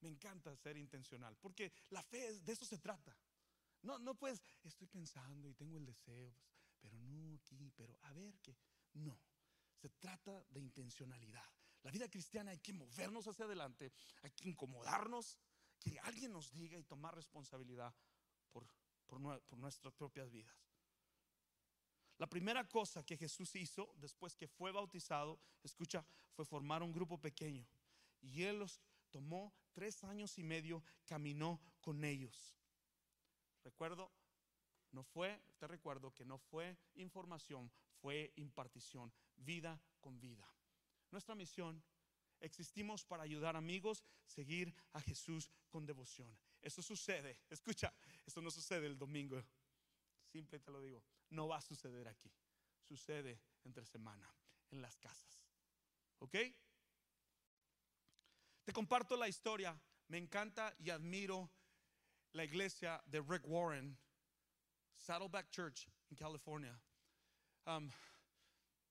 Me 0.00 0.08
encanta 0.08 0.54
ser 0.56 0.76
intencional, 0.76 1.36
porque 1.36 1.72
la 1.90 2.02
fe 2.02 2.40
de 2.40 2.52
eso 2.52 2.64
se 2.64 2.78
trata. 2.78 3.16
No, 3.82 3.98
no 3.98 4.14
puedes, 4.14 4.42
estoy 4.62 4.86
pensando 4.86 5.48
y 5.48 5.54
tengo 5.54 5.76
el 5.76 5.84
deseo, 5.84 6.32
pues, 6.32 6.48
pero 6.80 6.98
no 6.98 7.34
aquí, 7.34 7.70
pero 7.76 7.98
a 8.02 8.12
ver 8.12 8.38
que 8.40 8.56
no. 8.94 9.18
Se 9.76 9.90
trata 9.90 10.42
de 10.50 10.60
intencionalidad. 10.60 11.44
La 11.82 11.90
vida 11.90 12.08
cristiana 12.08 12.50
hay 12.50 12.58
que 12.58 12.72
movernos 12.72 13.26
hacia 13.26 13.44
adelante, 13.44 13.92
hay 14.22 14.30
que 14.30 14.48
incomodarnos, 14.48 15.38
que 15.78 15.98
alguien 16.00 16.32
nos 16.32 16.50
diga 16.50 16.78
y 16.78 16.84
tomar 16.84 17.14
responsabilidad 17.14 17.94
por, 18.50 18.66
por 19.06 19.58
nuestras 19.58 19.92
propias 19.92 20.30
vidas. 20.30 20.63
La 22.18 22.28
primera 22.28 22.68
cosa 22.68 23.04
que 23.04 23.16
Jesús 23.16 23.54
hizo 23.56 23.92
después 23.96 24.36
que 24.36 24.46
fue 24.46 24.70
bautizado, 24.70 25.40
escucha, 25.62 26.04
fue 26.32 26.44
formar 26.44 26.82
un 26.82 26.92
grupo 26.92 27.20
pequeño. 27.20 27.66
Y 28.20 28.42
Él 28.42 28.60
los 28.60 28.80
tomó 29.10 29.52
tres 29.72 30.04
años 30.04 30.38
y 30.38 30.44
medio, 30.44 30.82
caminó 31.06 31.60
con 31.80 32.04
ellos. 32.04 32.56
Recuerdo, 33.64 34.12
no 34.92 35.02
fue, 35.02 35.40
te 35.58 35.66
recuerdo 35.66 36.14
que 36.14 36.24
no 36.24 36.38
fue 36.38 36.78
información, 36.94 37.70
fue 38.00 38.32
impartición, 38.36 39.12
vida 39.36 39.80
con 40.00 40.20
vida. 40.20 40.48
Nuestra 41.10 41.34
misión, 41.34 41.82
existimos 42.40 43.04
para 43.04 43.24
ayudar 43.24 43.56
amigos, 43.56 44.04
seguir 44.24 44.72
a 44.92 45.00
Jesús 45.00 45.50
con 45.68 45.84
devoción. 45.84 46.36
Eso 46.62 46.80
sucede, 46.80 47.40
escucha, 47.50 47.92
esto 48.24 48.40
no 48.40 48.50
sucede 48.50 48.86
el 48.86 48.96
domingo, 48.96 49.42
simple 50.30 50.60
te 50.60 50.70
lo 50.70 50.80
digo 50.80 51.02
no 51.34 51.48
va 51.48 51.58
a 51.58 51.60
suceder 51.60 52.08
aquí. 52.08 52.32
Sucede 52.80 53.40
entre 53.64 53.84
semana, 53.84 54.32
en 54.70 54.80
las 54.80 54.96
casas. 54.98 55.42
¿Ok? 56.18 56.36
Te 58.64 58.72
comparto 58.72 59.16
la 59.16 59.28
historia. 59.28 59.78
Me 60.08 60.18
encanta 60.18 60.74
y 60.78 60.90
admiro 60.90 61.50
la 62.32 62.44
iglesia 62.44 63.02
de 63.06 63.20
Rick 63.20 63.46
Warren, 63.46 63.98
Saddleback 64.96 65.50
Church 65.50 65.88
en 66.10 66.16
California. 66.16 66.78
Um, 67.66 67.90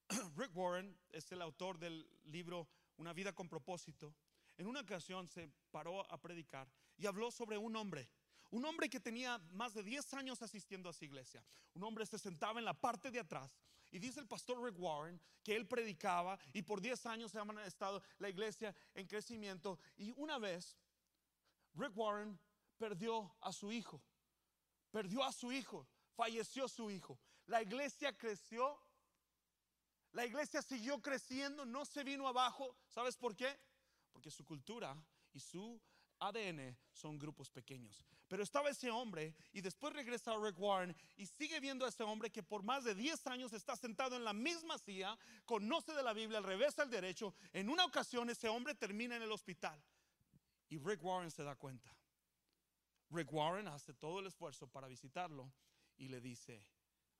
Rick 0.37 0.55
Warren 0.55 0.97
es 1.09 1.31
el 1.31 1.41
autor 1.41 1.77
del 1.77 2.07
libro 2.25 2.67
Una 2.97 3.13
vida 3.13 3.33
con 3.33 3.47
propósito. 3.47 4.15
En 4.57 4.67
una 4.67 4.81
ocasión 4.81 5.27
se 5.27 5.49
paró 5.71 6.09
a 6.11 6.21
predicar 6.21 6.71
y 6.97 7.05
habló 7.05 7.31
sobre 7.31 7.57
un 7.57 7.75
hombre 7.75 8.09
un 8.53 8.63
hombre 8.65 8.87
que 8.87 8.99
tenía 8.99 9.39
más 9.51 9.73
de 9.73 9.81
10 9.81 10.13
años 10.13 10.39
asistiendo 10.43 10.87
a 10.87 10.93
su 10.93 11.03
iglesia. 11.03 11.43
Un 11.73 11.83
hombre 11.83 12.05
se 12.05 12.19
sentaba 12.19 12.59
en 12.59 12.65
la 12.65 12.75
parte 12.75 13.09
de 13.09 13.19
atrás 13.19 13.57
y 13.89 13.97
dice 13.97 14.19
el 14.19 14.27
pastor 14.27 14.63
Rick 14.63 14.77
Warren 14.77 15.19
que 15.43 15.55
él 15.55 15.67
predicaba 15.67 16.37
y 16.53 16.61
por 16.61 16.79
10 16.79 17.03
años 17.07 17.31
se 17.31 17.39
ha 17.39 17.65
estado 17.65 18.03
la 18.19 18.29
iglesia 18.29 18.75
en 18.93 19.07
crecimiento. 19.07 19.79
Y 19.97 20.13
una 20.17 20.37
vez 20.37 20.77
Rick 21.73 21.97
Warren 21.97 22.39
perdió 22.77 23.35
a 23.41 23.51
su 23.51 23.71
hijo. 23.71 24.03
Perdió 24.91 25.23
a 25.23 25.31
su 25.31 25.51
hijo. 25.51 25.87
Falleció 26.15 26.67
su 26.67 26.91
hijo. 26.91 27.19
La 27.47 27.63
iglesia 27.63 28.15
creció. 28.15 28.79
La 30.11 30.27
iglesia 30.27 30.61
siguió 30.61 31.01
creciendo, 31.01 31.65
no 31.65 31.85
se 31.85 32.03
vino 32.03 32.27
abajo. 32.27 32.77
¿Sabes 32.87 33.17
por 33.17 33.35
qué? 33.35 33.59
Porque 34.11 34.29
su 34.29 34.45
cultura 34.45 34.95
y 35.33 35.39
su 35.39 35.81
ADN 36.19 36.77
son 36.91 37.17
grupos 37.17 37.49
pequeños. 37.49 38.05
Pero 38.27 38.43
estaba 38.43 38.69
ese 38.69 38.89
hombre 38.89 39.35
y 39.51 39.61
después 39.61 39.93
regresa 39.93 40.35
Rick 40.37 40.59
Warren 40.59 40.95
y 41.17 41.25
sigue 41.25 41.59
viendo 41.59 41.85
a 41.85 41.89
ese 41.89 42.03
hombre 42.03 42.31
que 42.31 42.41
por 42.41 42.63
más 42.63 42.83
de 42.83 42.95
10 42.95 43.27
años 43.27 43.53
está 43.53 43.75
sentado 43.75 44.15
en 44.15 44.23
la 44.23 44.33
misma 44.33 44.77
silla, 44.77 45.17
conoce 45.45 45.93
de 45.93 46.03
la 46.03 46.13
Biblia 46.13 46.39
al 46.39 46.43
revés 46.43 46.79
al 46.79 46.89
derecho. 46.89 47.35
En 47.51 47.69
una 47.69 47.85
ocasión 47.85 48.29
ese 48.29 48.47
hombre 48.49 48.75
termina 48.75 49.15
en 49.15 49.21
el 49.21 49.31
hospital 49.31 49.81
y 50.69 50.77
Rick 50.77 51.03
Warren 51.03 51.31
se 51.31 51.43
da 51.43 51.55
cuenta. 51.55 51.95
Rick 53.09 53.31
Warren 53.31 53.67
hace 53.67 53.93
todo 53.93 54.19
el 54.19 54.25
esfuerzo 54.25 54.67
para 54.67 54.87
visitarlo 54.87 55.51
y 55.97 56.07
le 56.07 56.19
dice, 56.19 56.65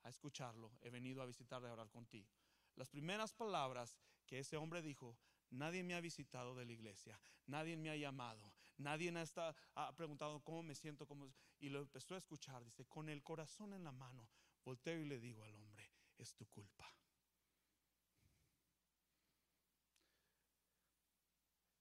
a 0.04 0.10
escucharlo, 0.10 0.72
he 0.82 0.90
venido 0.90 1.22
a 1.22 1.26
visitarle 1.26 1.70
a 1.70 1.74
orar 1.74 1.90
contigo. 1.90 2.30
Las 2.76 2.90
primeras 2.90 3.34
palabras 3.34 3.96
que 4.26 4.40
ese 4.40 4.58
hombre 4.58 4.82
dijo, 4.82 5.16
nadie 5.52 5.84
me 5.84 5.94
ha 5.94 6.02
visitado 6.02 6.56
de 6.56 6.66
la 6.66 6.74
iglesia, 6.74 7.20
nadie 7.46 7.78
me 7.78 7.90
ha 7.90 7.96
llamado, 7.96 8.53
Nadie 8.78 9.14
ha, 9.16 9.56
ha 9.76 9.96
preguntado 9.96 10.42
cómo 10.42 10.64
me 10.64 10.76
siento, 10.76 11.06
cómo, 11.06 11.32
y 11.60 11.70
lo 11.70 11.80
empezó 11.82 12.16
a 12.16 12.18
escuchar. 12.18 12.64
Dice, 12.64 12.86
con 12.86 13.10
el 13.10 13.24
corazón 13.24 13.74
en 13.74 13.84
la 13.84 13.92
mano, 13.92 14.28
volteo 14.66 15.00
y 15.00 15.06
le 15.06 15.20
digo 15.20 15.44
al 15.44 15.54
hombre, 15.56 15.90
es 16.18 16.34
tu 16.34 16.46
culpa. 16.48 16.94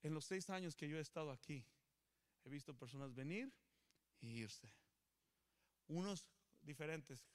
En 0.03 0.14
los 0.14 0.24
seis 0.24 0.51
años 0.51 0.74
que 0.74 0.88
yo 0.88 0.99
he 0.99 1.01
estado 1.01 1.30
aquí, 1.30 1.64
he 2.45 2.49
visto 2.49 2.76
personas 2.76 3.14
venir 3.14 3.53
y 4.20 4.40
irse. 4.40 4.72
unos 5.88 6.26
diferentes. 6.62 7.26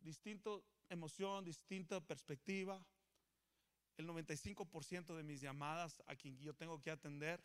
Distinto 0.00 0.64
emoción, 0.88 1.44
distinta 1.44 2.00
perspectiva. 2.00 2.86
El 3.96 4.08
95% 4.08 5.16
de 5.16 5.22
mis 5.22 5.40
llamadas 5.40 6.02
a 6.06 6.16
quien 6.16 6.36
yo 6.38 6.54
tengo 6.54 6.80
que 6.80 6.90
atender 6.90 7.44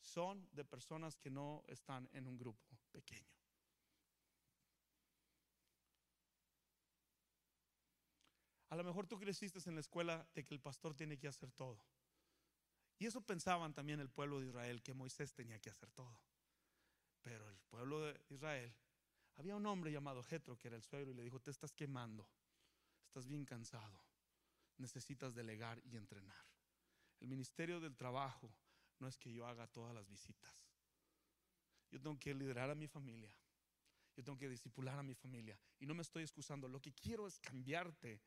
son 0.00 0.48
de 0.52 0.64
personas 0.64 1.16
que 1.16 1.30
no 1.30 1.64
están 1.68 2.08
en 2.12 2.26
un 2.26 2.36
grupo 2.36 2.78
pequeño. 2.92 3.36
A 8.68 8.76
lo 8.76 8.84
mejor 8.84 9.06
tú 9.06 9.18
creciste 9.18 9.58
en 9.68 9.74
la 9.74 9.80
escuela 9.80 10.28
de 10.34 10.44
que 10.44 10.52
el 10.52 10.60
pastor 10.60 10.94
tiene 10.94 11.18
que 11.18 11.28
hacer 11.28 11.50
todo. 11.52 11.80
Y 12.98 13.06
eso 13.06 13.20
pensaban 13.20 13.74
también 13.74 14.00
el 14.00 14.10
pueblo 14.10 14.40
de 14.40 14.46
Israel, 14.46 14.82
que 14.82 14.94
Moisés 14.94 15.32
tenía 15.32 15.58
que 15.60 15.70
hacer 15.70 15.90
todo. 15.92 16.20
Pero 17.22 17.48
el 17.48 17.58
pueblo 17.58 18.00
de 18.00 18.20
Israel, 18.30 18.74
había 19.36 19.56
un 19.56 19.66
hombre 19.66 19.92
llamado 19.92 20.22
Jetro, 20.22 20.58
que 20.58 20.68
era 20.68 20.76
el 20.76 20.82
suegro, 20.82 21.10
y 21.10 21.14
le 21.14 21.22
dijo, 21.22 21.40
te 21.40 21.50
estás 21.50 21.72
quemando, 21.72 22.28
estás 23.04 23.26
bien 23.26 23.44
cansado, 23.44 24.05
necesitas 24.78 25.34
delegar 25.34 25.80
y 25.84 25.96
entrenar. 25.96 26.36
El 27.20 27.28
ministerio 27.28 27.80
del 27.80 27.96
trabajo 27.96 28.54
no 28.98 29.08
es 29.08 29.16
que 29.16 29.32
yo 29.32 29.46
haga 29.46 29.66
todas 29.66 29.94
las 29.94 30.08
visitas. 30.08 30.66
Yo 31.90 32.00
tengo 32.00 32.18
que 32.18 32.34
liderar 32.34 32.70
a 32.70 32.74
mi 32.74 32.88
familia. 32.88 33.32
Yo 34.16 34.24
tengo 34.24 34.38
que 34.38 34.48
discipular 34.48 34.98
a 34.98 35.02
mi 35.02 35.14
familia. 35.14 35.58
Y 35.78 35.86
no 35.86 35.94
me 35.94 36.02
estoy 36.02 36.22
excusando. 36.22 36.68
Lo 36.68 36.80
que 36.80 36.92
quiero 36.92 37.26
es 37.26 37.38
cambiarte 37.38 38.20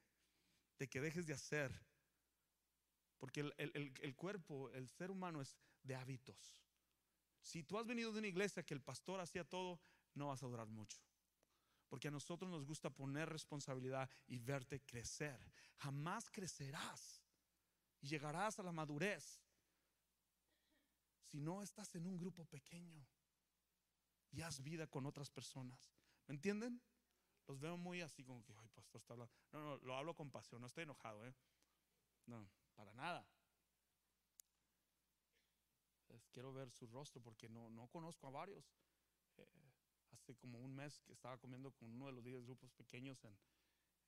de 0.78 0.88
que 0.88 1.02
dejes 1.02 1.26
de 1.26 1.34
hacer. 1.34 1.72
Porque 3.18 3.42
el, 3.58 4.16
cuerpo, 4.16 4.70
el 4.72 4.88
ser 4.88 5.12
humano 5.12 5.42
es 5.42 5.58
de 5.84 5.96
hábitos. 5.96 6.64
Si 7.42 7.64
tú 7.64 7.78
has 7.78 7.86
venido 7.86 8.12
de 8.14 8.20
una 8.20 8.28
iglesia 8.28 8.64
que 8.64 8.74
el 8.74 8.82
pastor 8.82 9.20
hacía 9.20 9.44
todo, 9.44 9.80
no 10.14 10.28
vas 10.28 10.42
a 10.44 10.48
durar 10.48 10.68
mucho. 10.68 11.00
Porque 11.90 12.08
a 12.08 12.12
nosotros 12.12 12.50
nos 12.50 12.66
gusta 12.66 12.90
poner 12.90 13.28
responsabilidad 13.28 14.10
y 14.28 14.40
verte 14.40 14.82
crecer. 14.82 15.40
Jamás 15.78 16.30
crecerás 16.30 17.22
y 18.00 18.08
llegarás 18.08 18.60
a 18.60 18.64
la 18.64 18.72
madurez 18.72 19.42
si 21.24 21.40
no 21.40 21.62
estás 21.62 21.94
en 21.96 22.06
un 22.06 22.18
grupo 22.18 22.46
pequeño 22.46 23.06
y 24.32 24.42
haz 24.42 24.62
vida 24.62 24.88
con 24.88 25.06
otras 25.06 25.30
personas. 25.30 25.92
¿Me 26.28 26.36
entienden? 26.36 26.82
Los 27.48 27.60
veo 27.60 27.78
muy 27.78 28.02
así 28.02 28.24
como 28.24 28.44
que, 28.44 28.54
ay, 28.54 28.70
pastor 28.70 29.02
está 29.02 29.14
hablando. 29.14 29.34
No, 29.52 29.62
no, 29.62 29.78
lo 29.78 29.96
hablo 29.96 30.14
con 30.14 30.30
pasión, 30.30 30.62
no 30.62 30.68
estoy 30.68 30.84
enojado, 30.84 31.26
¿eh? 31.26 31.34
No, 32.28 32.48
para 32.76 32.94
nada. 32.94 33.28
quiero 36.32 36.54
ver 36.54 36.72
su 36.72 36.88
rostro 36.88 37.22
porque 37.22 37.50
no, 37.50 37.70
no 37.70 37.88
conozco 37.88 38.28
a 38.28 38.32
varios. 38.32 38.66
Eh, 39.38 39.48
hace 40.30 40.38
como 40.38 40.60
un 40.60 40.76
mes 40.76 41.00
que 41.00 41.14
estaba 41.14 41.40
comiendo 41.40 41.72
con 41.72 41.90
uno 41.90 42.06
de 42.06 42.12
los 42.12 42.24
10 42.24 42.44
grupos 42.44 42.72
pequeños 42.74 43.24
en, 43.24 43.36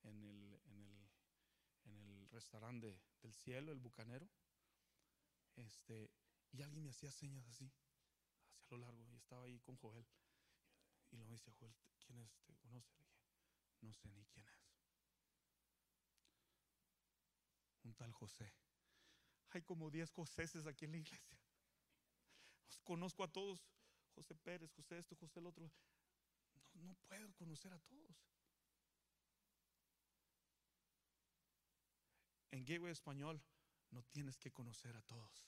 en, 0.04 0.22
el, 0.22 0.60
en, 0.66 0.84
el, 0.84 1.10
en 1.86 2.10
el 2.10 2.28
restaurante 2.30 2.96
del 3.20 3.34
cielo, 3.34 3.72
el 3.72 3.80
bucanero. 3.80 4.28
Este, 5.56 6.12
y 6.52 6.62
alguien 6.62 6.84
me 6.84 6.90
hacía 6.90 7.10
señas 7.10 7.44
así, 7.48 7.72
hacia 8.60 8.76
lo 8.76 8.86
largo, 8.86 9.04
y 9.10 9.16
estaba 9.16 9.42
ahí 9.42 9.58
con 9.58 9.76
Joel. 9.78 10.06
Y 11.10 11.16
luego 11.16 11.32
dice 11.32 11.50
Joel, 11.58 11.74
¿quién 12.06 12.20
es? 12.20 12.38
¿Te 12.44 12.54
conoce? 12.54 12.94
Le 13.00 13.06
dije, 13.06 13.18
no 13.80 13.92
sé 13.92 14.08
ni 14.12 14.24
quién 14.26 14.46
es. 14.46 14.70
Un 17.82 17.94
tal 17.94 18.12
José. 18.12 18.54
Hay 19.50 19.62
como 19.62 19.90
10 19.90 20.08
Joséses 20.12 20.68
aquí 20.68 20.84
en 20.84 20.92
la 20.92 20.98
iglesia. 20.98 21.36
Los 22.68 22.78
conozco 22.82 23.24
a 23.24 23.28
todos. 23.32 23.66
José 24.14 24.34
Pérez, 24.36 24.70
José 24.72 24.98
esto, 24.98 25.16
José 25.16 25.40
el 25.40 25.46
otro. 25.46 25.70
No, 26.82 26.94
puedo 27.08 27.32
conocer 27.34 27.72
a 27.72 27.78
todos. 27.78 28.16
En 32.50 32.64
Gateway 32.64 32.92
Español 32.92 33.42
no 33.90 34.02
tienes 34.04 34.36
que 34.36 34.52
conocer 34.52 34.94
a 34.96 35.02
todos 35.02 35.46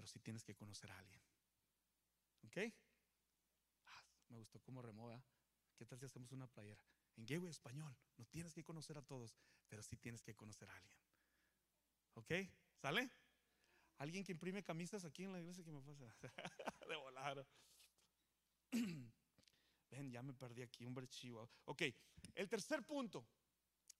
pero 0.00 0.08
si 0.08 0.18
tienes 0.18 0.42
que 0.42 0.54
conocer 0.54 0.90
a 0.90 0.98
alguien. 0.98 1.20
¿Ok? 2.42 2.56
Ah, 3.84 4.02
me 4.30 4.38
gustó 4.38 4.58
cómo 4.60 4.80
remoda. 4.80 5.22
¿Qué 5.76 5.84
tal 5.84 5.98
si 5.98 6.06
hacemos 6.06 6.32
una 6.32 6.46
playera? 6.46 6.82
En 7.16 7.26
Gateway 7.26 7.50
Español, 7.50 7.94
no 8.16 8.24
tienes 8.24 8.54
que 8.54 8.64
conocer 8.64 8.96
a 8.96 9.02
todos, 9.02 9.36
pero 9.68 9.82
sí 9.82 9.98
tienes 9.98 10.22
que 10.22 10.34
conocer 10.34 10.70
a 10.70 10.74
alguien. 10.74 10.98
¿Ok? 12.14 12.32
¿Sale? 12.76 13.10
¿Alguien 13.98 14.24
que 14.24 14.32
imprime 14.32 14.62
camisas 14.62 15.04
aquí 15.04 15.24
en 15.24 15.32
la 15.32 15.40
iglesia 15.40 15.64
que 15.64 15.70
me 15.70 15.82
pasa? 15.82 16.16
de 16.88 16.96
volar. 16.96 17.46
Ven, 19.90 20.10
ya 20.10 20.22
me 20.22 20.32
perdí 20.32 20.62
aquí, 20.62 20.84
un 20.84 20.96
archivo. 20.96 21.50
Ok, 21.64 21.82
el 22.34 22.48
tercer 22.48 22.84
punto. 22.84 23.26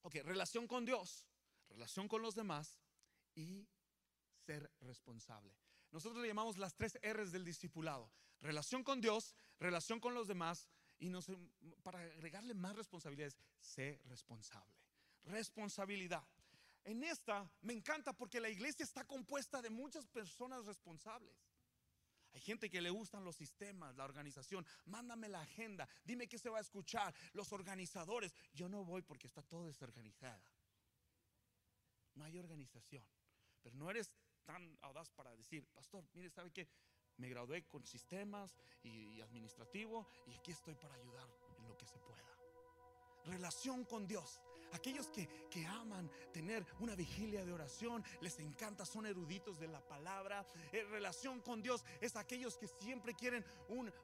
Ok, 0.02 0.16
relación 0.24 0.66
con 0.66 0.84
Dios, 0.84 1.26
relación 1.68 2.08
con 2.08 2.22
los 2.22 2.34
demás 2.34 2.78
y 3.34 3.66
ser 4.46 4.70
responsable. 4.80 5.54
Nosotros 5.90 6.22
le 6.22 6.28
llamamos 6.28 6.56
las 6.58 6.74
tres 6.74 6.98
R's 7.02 7.32
del 7.32 7.44
discipulado. 7.44 8.10
Relación 8.40 8.82
con 8.84 9.00
Dios, 9.00 9.34
relación 9.58 10.00
con 10.00 10.14
los 10.14 10.28
demás 10.28 10.68
y 10.98 11.10
para 11.82 12.00
agregarle 12.00 12.54
más 12.54 12.76
responsabilidades, 12.76 13.36
sé 13.58 14.00
responsable. 14.04 14.74
Responsabilidad. 15.24 16.24
En 16.84 17.02
esta 17.02 17.50
me 17.62 17.72
encanta 17.72 18.12
porque 18.12 18.40
la 18.40 18.48
iglesia 18.48 18.84
está 18.84 19.04
compuesta 19.04 19.60
de 19.60 19.70
muchas 19.70 20.06
personas 20.06 20.64
responsables. 20.64 21.49
Hay 22.32 22.40
gente 22.40 22.70
que 22.70 22.80
le 22.80 22.90
gustan 22.90 23.24
los 23.24 23.36
sistemas, 23.36 23.96
la 23.96 24.04
organización. 24.04 24.64
Mándame 24.86 25.28
la 25.28 25.40
agenda, 25.40 25.88
dime 26.04 26.28
qué 26.28 26.38
se 26.38 26.48
va 26.48 26.58
a 26.58 26.62
escuchar. 26.62 27.14
Los 27.32 27.52
organizadores. 27.52 28.34
Yo 28.52 28.68
no 28.68 28.84
voy 28.84 29.02
porque 29.02 29.26
está 29.26 29.42
todo 29.42 29.66
desorganizada. 29.66 30.42
No 32.14 32.24
hay 32.24 32.38
organización. 32.38 33.04
Pero 33.62 33.76
no 33.76 33.90
eres 33.90 34.10
tan 34.44 34.78
audaz 34.82 35.10
para 35.10 35.34
decir, 35.36 35.66
pastor, 35.72 36.04
mire, 36.14 36.30
¿sabe 36.30 36.50
qué? 36.50 36.68
Me 37.16 37.28
gradué 37.28 37.66
con 37.66 37.84
sistemas 37.84 38.56
y, 38.82 39.20
administrativo 39.20 40.08
y 40.26 40.34
aquí 40.34 40.52
estoy 40.52 40.74
para 40.74 40.94
ayudar 40.94 41.28
en 41.58 41.68
lo 41.68 41.76
que 41.76 41.86
se 41.86 41.98
pueda. 41.98 42.38
Relación 43.26 43.84
con 43.84 44.06
Dios. 44.06 44.40
Aquellos 44.72 45.08
que, 45.08 45.28
aman 45.66 46.10
tener 46.32 46.64
una 46.78 46.94
vigilia 46.94 47.44
de 47.44 47.52
oración, 47.52 48.04
les 48.20 48.38
encanta, 48.38 48.84
son 48.84 49.06
eruditos 49.06 49.58
de 49.58 49.68
la 49.68 49.80
palabra. 49.80 50.46
En 50.72 50.88
relación 50.90 51.40
con 51.40 51.60
Dios 51.62 51.84
es 52.00 52.16
aquellos 52.16 52.56
que 52.56 52.66
siempre 52.66 53.14
quieren 53.14 53.44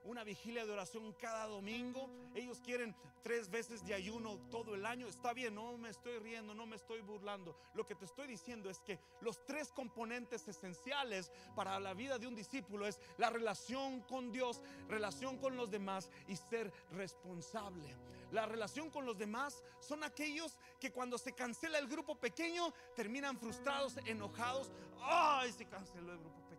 una 0.05 0.25
vigilia 0.25 0.67
de 0.67 0.73
oración 0.73 1.13
cada 1.15 1.47
domingo. 1.47 2.11
Ellos 2.35 2.61
quieren 2.61 2.95
tres 3.23 3.51
veces 3.51 3.85
de 3.87 3.95
ayuno 3.95 4.39
todo 4.51 4.75
el 4.75 4.85
año. 4.87 5.09
Está 5.09 5.33
bien, 5.33 5.55
no 5.55 5.77
me 5.79 5.91
estoy 5.91 6.19
riendo, 6.19 6.55
no 6.55 6.67
me 6.67 6.77
estoy 6.77 7.01
burlando. 7.01 7.57
Lo 7.75 7.87
que 7.87 7.95
te 7.95 8.05
estoy 8.05 8.27
diciendo 8.27 8.71
es 8.71 8.81
que 8.81 8.99
los 9.21 9.45
tres 9.45 9.73
componentes 9.73 10.47
esenciales 10.49 11.31
para 11.55 11.79
la 11.81 11.95
vida 11.95 12.19
de 12.19 12.27
un 12.27 12.35
discípulo 12.35 12.87
es 12.87 13.01
la 13.19 13.31
relación 13.31 14.01
con 14.03 14.31
Dios, 14.33 14.63
relación 14.89 15.39
con 15.39 15.57
los 15.57 15.71
demás 15.71 16.11
y 16.29 16.37
ser 16.37 16.73
responsable. 16.93 17.95
La 18.33 18.47
relación 18.47 18.91
con 18.91 19.07
los 19.07 19.17
demás 19.17 19.63
son 19.81 20.03
aquellos 20.03 20.57
que 20.81 20.93
cuando 20.93 21.19
se 21.19 21.33
cancela 21.33 21.79
el 21.79 21.87
grupo 21.87 22.17
pequeño 22.17 22.73
terminan 22.95 23.39
frustrados, 23.39 23.97
enojados. 24.05 24.71
¡Ay, 25.01 25.53
se 25.53 25.67
canceló 25.67 26.13
el 26.13 26.19
grupo 26.19 26.41
pequeño! 26.49 26.57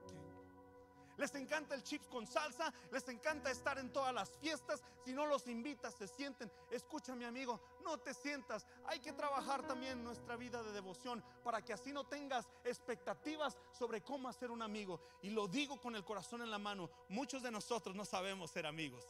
Les 1.18 1.34
encanta 1.34 1.74
el 1.74 1.84
chips 1.84 2.07
con 2.07 2.28
salsa, 2.28 2.72
les 2.91 3.07
encanta 3.09 3.49
estar 3.49 3.80
en 3.80 3.91
todas 3.91 4.13
las 4.13 4.30
fiestas. 4.38 4.84
Si 5.03 5.13
no 5.13 5.26
los 5.26 5.47
invitas, 5.47 5.95
se 5.95 6.07
sienten. 6.07 6.51
Escucha, 6.70 7.15
mi 7.15 7.26
amigo, 7.26 7.59
no 7.84 7.97
te 7.97 8.13
sientas. 8.13 8.68
Hay 8.86 8.99
que 8.99 9.13
trabajar 9.13 9.65
también 9.65 10.03
nuestra 10.03 10.36
vida 10.36 10.61
de 10.61 10.72
devoción 10.72 11.24
para 11.43 11.65
que 11.65 11.74
así 11.74 11.91
no 11.91 12.05
tengas 12.05 12.47
expectativas 12.63 13.57
sobre 13.72 14.01
cómo 14.01 14.30
hacer 14.30 14.51
un 14.51 14.61
amigo. 14.61 15.01
Y 15.24 15.32
lo 15.32 15.47
digo 15.47 15.82
con 15.82 15.95
el 15.95 16.05
corazón 16.05 16.43
en 16.43 16.51
la 16.51 16.59
mano. 16.59 16.89
Muchos 17.09 17.41
de 17.41 17.49
nosotros 17.49 17.95
no 17.95 18.05
sabemos 18.05 18.51
ser 18.51 18.68
amigos. 18.68 19.07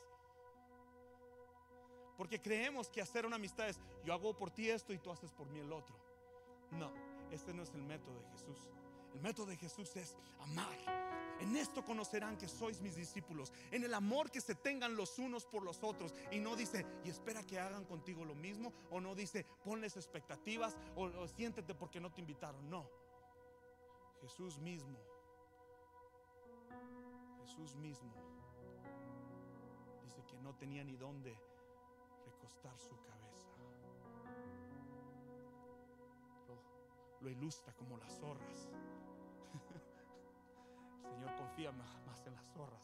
Porque 2.18 2.42
creemos 2.42 2.90
que 2.90 3.02
hacer 3.02 3.26
una 3.26 3.36
amistad 3.36 3.70
es 3.70 3.80
yo 4.04 4.14
hago 4.14 4.36
por 4.36 4.50
ti 4.50 4.70
esto 4.70 4.92
y 4.92 4.98
tú 4.98 5.12
haces 5.12 5.32
por 5.32 5.48
mí 5.50 5.60
el 5.60 5.72
otro. 5.72 5.96
No, 6.72 6.92
este 7.32 7.54
no 7.54 7.64
es 7.64 7.74
el 7.74 7.84
método 7.84 8.20
de 8.20 8.30
Jesús. 8.32 8.70
El 9.14 9.22
método 9.22 9.46
de 9.46 9.58
Jesús 9.58 9.96
es 9.96 10.16
amar. 10.40 10.78
En 11.40 11.56
esto 11.56 11.86
conocerán 11.86 12.36
que 12.36 12.48
sois 12.48 12.82
mis 12.82 12.96
discípulos, 12.96 13.54
en 13.70 13.84
el 13.84 13.94
amor 13.94 14.32
que 14.32 14.42
se 14.42 14.56
tengan 14.56 14.96
los 14.96 15.20
unos 15.20 15.46
por 15.46 15.64
los 15.64 15.84
otros. 15.84 16.14
Y 16.32 16.40
no 16.40 16.56
dice, 16.56 16.84
y 17.04 17.10
espera 17.10 17.44
que 17.44 17.60
hagan 17.60 17.86
contigo 17.86 18.26
lo 18.26 18.34
mismo, 18.34 18.74
o 18.90 19.00
no 19.00 19.14
dice, 19.14 19.46
ponles 19.64 19.96
expectativas, 19.98 20.76
o, 20.96 21.04
o 21.04 21.28
siéntete 21.28 21.76
porque 21.76 22.00
no 22.00 22.12
te 22.12 22.22
invitaron. 22.22 22.68
No, 22.68 22.90
Jesús 24.22 24.58
mismo, 24.60 24.98
Jesús 27.46 27.76
mismo 27.76 28.12
dice 30.04 30.24
que 30.26 30.38
no 30.40 30.56
tenía 30.56 30.84
ni 30.84 30.96
dónde 30.96 31.38
su 32.50 32.96
cabeza. 33.02 33.48
Lo, 37.22 37.30
ilustra 37.30 37.74
como 37.74 37.98
las 37.98 38.14
zorras. 38.20 38.70
El 41.04 41.12
Señor 41.12 41.36
confía 41.36 41.72
más, 41.72 42.26
en 42.26 42.36
las 42.36 42.46
zorras. 42.54 42.82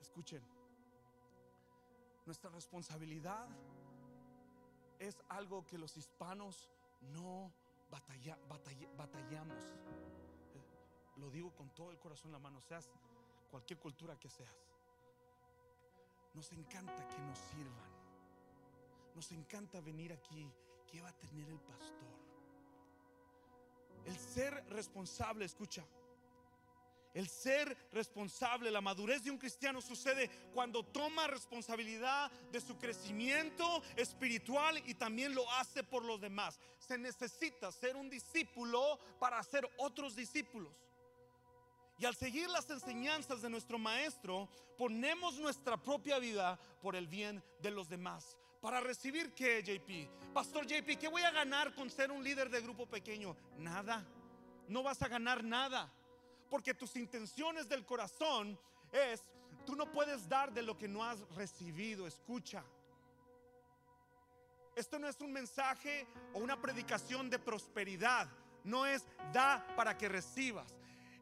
Escuchen, 0.00 0.42
Nuestra 2.26 2.50
responsabilidad 2.50 3.46
es 4.98 5.16
algo 5.28 5.64
que 5.64 5.78
los 5.78 5.96
hispanos 5.96 6.72
no 7.00 7.52
batalla, 7.88 8.36
batalla, 8.48 8.88
batallamos. 8.96 9.64
Eh, 10.54 11.18
Lo 11.18 11.30
digo 11.30 11.54
con 11.54 11.70
todo 11.70 11.92
el 11.92 11.98
corazón 11.98 12.30
en 12.30 12.32
la 12.32 12.38
mano, 12.40 12.60
seas 12.60 12.90
cualquier 13.50 13.78
cultura 13.78 14.18
que 14.18 14.28
seas. 14.28 14.75
Nos 16.36 16.52
encanta 16.52 17.08
que 17.08 17.18
nos 17.18 17.38
sirvan. 17.38 17.90
Nos 19.14 19.32
encanta 19.32 19.80
venir 19.80 20.12
aquí. 20.12 20.52
¿Qué 20.86 21.00
va 21.00 21.08
a 21.08 21.16
tener 21.16 21.48
el 21.48 21.58
pastor? 21.58 22.14
El 24.04 24.18
ser 24.18 24.62
responsable, 24.68 25.46
escucha. 25.46 25.82
El 27.14 27.26
ser 27.26 27.74
responsable, 27.90 28.70
la 28.70 28.82
madurez 28.82 29.24
de 29.24 29.30
un 29.30 29.38
cristiano 29.38 29.80
sucede 29.80 30.28
cuando 30.52 30.84
toma 30.84 31.26
responsabilidad 31.26 32.30
de 32.52 32.60
su 32.60 32.76
crecimiento 32.76 33.82
espiritual 33.96 34.82
y 34.84 34.92
también 34.92 35.34
lo 35.34 35.50
hace 35.52 35.82
por 35.82 36.04
los 36.04 36.20
demás. 36.20 36.60
Se 36.78 36.98
necesita 36.98 37.72
ser 37.72 37.96
un 37.96 38.10
discípulo 38.10 38.98
para 39.18 39.38
hacer 39.38 39.66
otros 39.78 40.14
discípulos. 40.14 40.85
Y 41.98 42.04
al 42.04 42.14
seguir 42.14 42.48
las 42.50 42.68
enseñanzas 42.68 43.40
de 43.40 43.48
nuestro 43.48 43.78
maestro, 43.78 44.48
ponemos 44.76 45.38
nuestra 45.38 45.76
propia 45.76 46.18
vida 46.18 46.58
por 46.82 46.94
el 46.94 47.06
bien 47.06 47.42
de 47.60 47.70
los 47.70 47.88
demás. 47.88 48.36
Para 48.60 48.80
recibir 48.80 49.32
qué, 49.32 49.62
JP? 49.62 50.32
Pastor 50.34 50.66
JP, 50.66 50.98
¿qué 50.98 51.08
voy 51.08 51.22
a 51.22 51.30
ganar 51.30 51.74
con 51.74 51.88
ser 51.88 52.10
un 52.10 52.22
líder 52.22 52.50
de 52.50 52.60
grupo 52.60 52.86
pequeño? 52.86 53.34
Nada. 53.58 54.04
No 54.68 54.82
vas 54.82 55.00
a 55.00 55.08
ganar 55.08 55.42
nada. 55.42 55.90
Porque 56.50 56.74
tus 56.74 56.96
intenciones 56.96 57.68
del 57.68 57.86
corazón 57.86 58.58
es, 58.92 59.22
tú 59.64 59.74
no 59.74 59.90
puedes 59.90 60.28
dar 60.28 60.52
de 60.52 60.62
lo 60.62 60.76
que 60.76 60.88
no 60.88 61.02
has 61.02 61.20
recibido. 61.34 62.06
Escucha. 62.06 62.62
Esto 64.74 64.98
no 64.98 65.08
es 65.08 65.18
un 65.20 65.32
mensaje 65.32 66.06
o 66.34 66.40
una 66.40 66.60
predicación 66.60 67.30
de 67.30 67.38
prosperidad. 67.38 68.28
No 68.64 68.84
es 68.84 69.06
da 69.32 69.66
para 69.76 69.96
que 69.96 70.08
recibas. 70.08 70.75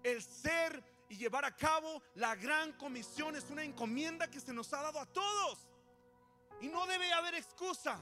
El 0.04 0.22
ser 0.22 0.84
y 1.08 1.16
llevar 1.16 1.44
a 1.44 1.56
cabo 1.56 2.02
la 2.14 2.36
gran 2.36 2.74
comisión 2.74 3.34
es 3.34 3.50
una 3.50 3.64
encomienda 3.64 4.30
que 4.30 4.38
se 4.38 4.52
nos 4.52 4.72
ha 4.72 4.82
dado 4.82 5.00
a 5.00 5.06
todos. 5.06 5.66
Y 6.60 6.68
no 6.68 6.86
debe 6.86 7.12
haber 7.12 7.34
excusa. 7.34 7.98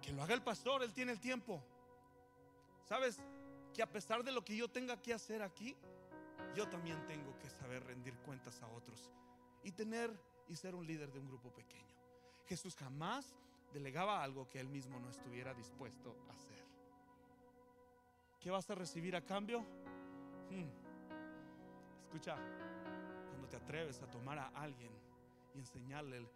Que 0.00 0.12
lo 0.12 0.22
haga 0.22 0.34
el 0.34 0.42
pastor, 0.42 0.82
él 0.82 0.92
tiene 0.92 1.12
el 1.12 1.20
tiempo. 1.20 1.64
¿Sabes? 2.84 3.18
Que 3.74 3.82
a 3.82 3.90
pesar 3.90 4.22
de 4.22 4.32
lo 4.32 4.44
que 4.44 4.54
yo 4.54 4.68
tenga 4.68 5.00
que 5.00 5.12
hacer 5.12 5.42
aquí, 5.42 5.76
yo 6.54 6.68
también 6.68 7.04
tengo 7.06 7.38
que 7.38 7.48
saber 7.48 7.84
rendir 7.84 8.14
cuentas 8.18 8.60
a 8.62 8.68
otros 8.68 9.10
y 9.62 9.72
tener 9.72 10.10
y 10.48 10.56
ser 10.56 10.74
un 10.74 10.86
líder 10.86 11.12
de 11.12 11.20
un 11.20 11.28
grupo 11.28 11.50
pequeño. 11.52 11.94
Jesús 12.46 12.74
jamás 12.76 13.34
delegaba 13.72 14.22
algo 14.22 14.48
que 14.48 14.58
él 14.58 14.68
mismo 14.68 14.98
no 14.98 15.08
estuviera 15.10 15.54
dispuesto 15.54 16.16
a 16.28 16.32
hacer. 16.32 16.64
¿Qué 18.40 18.50
vas 18.50 18.68
a 18.70 18.74
recibir 18.74 19.14
a 19.14 19.24
cambio? 19.24 19.60
Hmm. 20.50 20.79
Escucha, 22.10 22.36
cuando 23.28 23.46
te 23.48 23.54
atreves 23.56 24.02
a 24.02 24.10
tomar 24.10 24.36
a 24.36 24.48
alguien 24.48 24.90
y 25.54 25.58
enseñarle 25.60 26.16
el, 26.16 26.28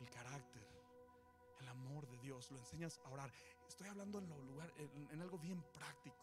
el 0.00 0.10
carácter, 0.10 0.60
el 1.60 1.68
amor 1.68 2.08
de 2.08 2.18
Dios, 2.18 2.50
lo 2.50 2.58
enseñas 2.58 3.00
a 3.04 3.10
orar. 3.10 3.30
Estoy 3.68 3.86
hablando 3.86 4.18
en, 4.18 4.28
lo 4.28 4.36
lugar, 4.42 4.72
en, 4.76 5.08
en 5.12 5.20
algo 5.22 5.38
bien 5.38 5.62
práctico. 5.72 6.16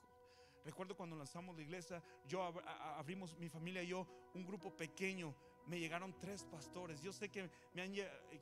Recuerdo 0.66 0.98
cuando 0.98 1.16
lanzamos 1.16 1.56
la 1.56 1.62
iglesia, 1.62 2.04
yo 2.28 2.42
ab- 2.42 2.62
abrimos 2.98 3.38
mi 3.38 3.48
familia 3.48 3.82
y 3.82 3.88
yo 3.88 4.06
un 4.34 4.46
grupo 4.46 4.76
pequeño. 4.76 5.34
Me 5.68 5.80
llegaron 5.80 6.14
tres 6.20 6.44
pastores. 6.44 7.02
Yo 7.02 7.14
sé 7.14 7.30
que 7.30 7.50
me 7.74 7.84
han 7.84 7.94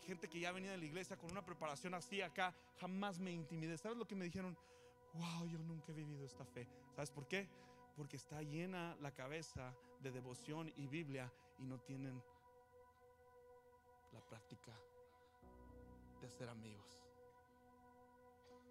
gente 0.01 0.27
que 0.27 0.39
ya 0.39 0.51
venía 0.51 0.71
de 0.71 0.79
la 0.79 0.85
iglesia 0.85 1.15
con 1.15 1.29
una 1.29 1.45
preparación 1.45 1.93
así 1.93 2.23
acá. 2.23 2.55
Jamás 2.79 3.19
me 3.19 3.31
intimidé. 3.31 3.77
¿Sabes 3.77 3.99
lo 3.99 4.07
que 4.07 4.15
me 4.15 4.25
dijeron? 4.25 4.57
Wow, 5.13 5.45
yo 5.45 5.59
nunca 5.59 5.91
he 5.91 5.95
vivido 5.95 6.25
esta 6.25 6.43
fe. 6.43 6.67
¿Sabes 6.95 7.11
por 7.11 7.27
qué? 7.27 7.47
Porque 7.95 8.17
está 8.17 8.41
llena 8.41 8.97
la 8.99 9.11
cabeza 9.11 9.73
de 10.05 10.11
devoción 10.11 10.71
y 10.77 10.85
Biblia 10.85 11.33
y 11.57 11.65
no 11.65 11.79
tienen 11.79 12.21
la 14.13 14.21
práctica 14.21 14.71
de 16.21 16.29
ser 16.29 16.47
amigos. 16.47 17.01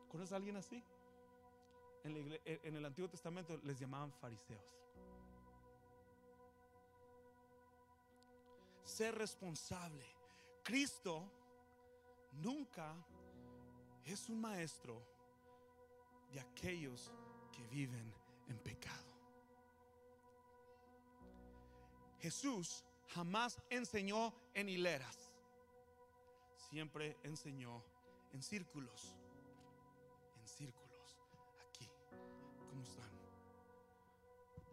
¿Conoces 0.09 0.33
a 0.33 0.37
alguien 0.37 0.57
así? 0.57 0.81
En, 2.05 2.39
en 2.45 2.77
el 2.77 2.85
Antiguo 2.85 3.11
Testamento 3.11 3.59
les 3.65 3.81
llamaban 3.81 4.13
fariseos. 4.13 4.81
Ser 8.85 9.17
responsable. 9.17 10.07
Cristo 10.63 11.29
nunca 12.35 12.95
es 14.05 14.29
un 14.29 14.41
maestro 14.41 15.03
de 16.33 16.39
aquellos 16.39 17.11
que 17.51 17.67
viven 17.67 18.15
en 18.47 18.57
pecado. 18.59 19.14
Jesús 22.25 22.83
jamás 23.09 23.61
enseñó 23.69 24.33
en 24.55 24.71
hileras, 24.71 25.31
siempre 26.71 27.19
enseñó 27.23 27.85
en 28.33 28.43
círculos, 28.43 29.15
en 30.41 30.49
círculos. 30.49 31.19
Aquí, 31.69 31.87
¿cómo 32.71 32.83
están? 32.83 33.11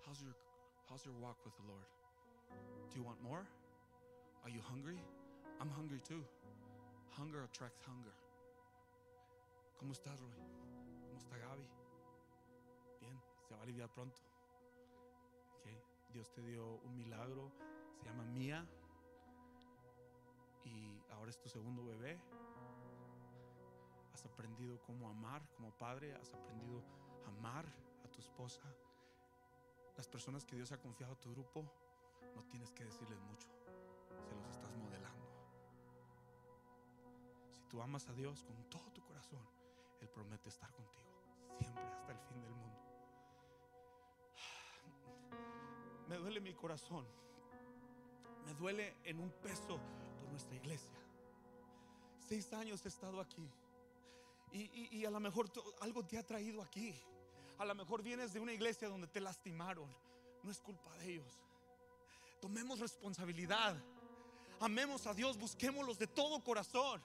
How's 0.07 0.21
your 0.21 0.33
How's 0.89 1.03
your 1.03 1.13
walk 1.19 1.43
with 1.43 1.53
the 1.57 1.67
Lord? 1.67 1.87
Do 2.89 2.95
you 2.97 3.03
want 3.03 3.21
more? 3.21 3.45
Are 4.45 4.49
you 4.49 4.61
hungry? 4.61 5.03
I'm 5.59 5.69
hungry 5.69 5.99
too. 6.07 6.23
Hunger 7.17 7.43
attracts 7.43 7.83
hunger. 7.85 8.15
¿Cómo 9.77 9.91
estás, 9.91 10.17
Roy? 10.17 10.31
¿Cómo 11.09 11.19
está 11.19 11.37
Gaby? 11.37 11.67
Bien, 13.01 13.19
se 13.45 13.53
va 13.53 13.59
a 13.59 13.63
aliviar 13.63 13.89
pronto. 13.89 14.30
Dios 16.11 16.31
te 16.31 16.41
dio 16.41 16.65
un 16.83 16.95
milagro, 16.95 17.51
se 17.95 18.05
llama 18.05 18.23
Mía. 18.25 18.67
Y 20.63 21.01
ahora 21.11 21.29
es 21.29 21.39
tu 21.39 21.49
segundo 21.49 21.83
bebé. 21.83 22.19
Has 24.13 24.25
aprendido 24.25 24.81
cómo 24.83 25.09
amar 25.09 25.47
como 25.55 25.71
padre, 25.71 26.13
has 26.15 26.33
aprendido 26.33 26.83
a 27.25 27.29
amar 27.29 27.65
a 28.03 28.07
tu 28.09 28.19
esposa. 28.19 28.61
Las 29.95 30.07
personas 30.07 30.45
que 30.45 30.55
Dios 30.55 30.71
ha 30.71 30.77
confiado 30.77 31.13
a 31.13 31.19
tu 31.19 31.31
grupo, 31.31 31.63
no 32.35 32.43
tienes 32.43 32.71
que 32.71 32.85
decirles 32.85 33.19
mucho, 33.21 33.47
se 34.27 34.35
los 34.35 34.47
estás 34.47 34.75
modelando. 34.75 35.27
Si 37.51 37.61
tú 37.63 37.81
amas 37.81 38.07
a 38.09 38.13
Dios 38.13 38.43
con 38.43 38.63
todo 38.69 38.91
tu 38.91 39.01
corazón, 39.01 39.45
Él 40.01 40.09
promete 40.09 40.49
estar 40.49 40.71
contigo 40.73 41.11
siempre 41.57 41.83
hasta 41.83 42.11
el 42.11 42.19
fin 42.19 42.41
del 42.41 42.53
mundo. 42.55 42.90
Me 46.11 46.17
duele 46.17 46.41
mi 46.41 46.53
corazón, 46.53 47.05
me 48.45 48.53
duele 48.55 48.97
en 49.05 49.17
un 49.17 49.31
peso 49.31 49.79
por 50.19 50.29
nuestra 50.29 50.53
iglesia. 50.57 50.99
Seis 52.27 52.51
años 52.51 52.83
he 52.83 52.89
estado 52.89 53.21
aquí 53.21 53.49
y, 54.51 54.97
y- 54.97 55.05
a 55.05 55.09
lo 55.09 55.21
mejor 55.21 55.49
algo 55.79 56.05
te 56.05 56.17
ha 56.17 56.23
traído 56.25 56.61
aquí. 56.61 56.93
A 57.59 57.63
lo 57.63 57.73
mejor 57.75 58.03
vienes 58.03 58.33
de 58.33 58.41
una 58.41 58.51
iglesia 58.51 58.89
donde 58.89 59.07
te 59.07 59.21
lastimaron. 59.21 59.89
No 60.43 60.51
es 60.51 60.59
culpa 60.59 60.93
de 60.97 61.13
ellos. 61.13 61.39
Tomemos 62.41 62.79
responsabilidad. 62.79 63.81
Amemos 64.59 65.07
a 65.07 65.13
Dios, 65.13 65.37
busquémoslos 65.37 65.97
de 65.97 66.07
todo 66.07 66.43
corazón. 66.43 67.01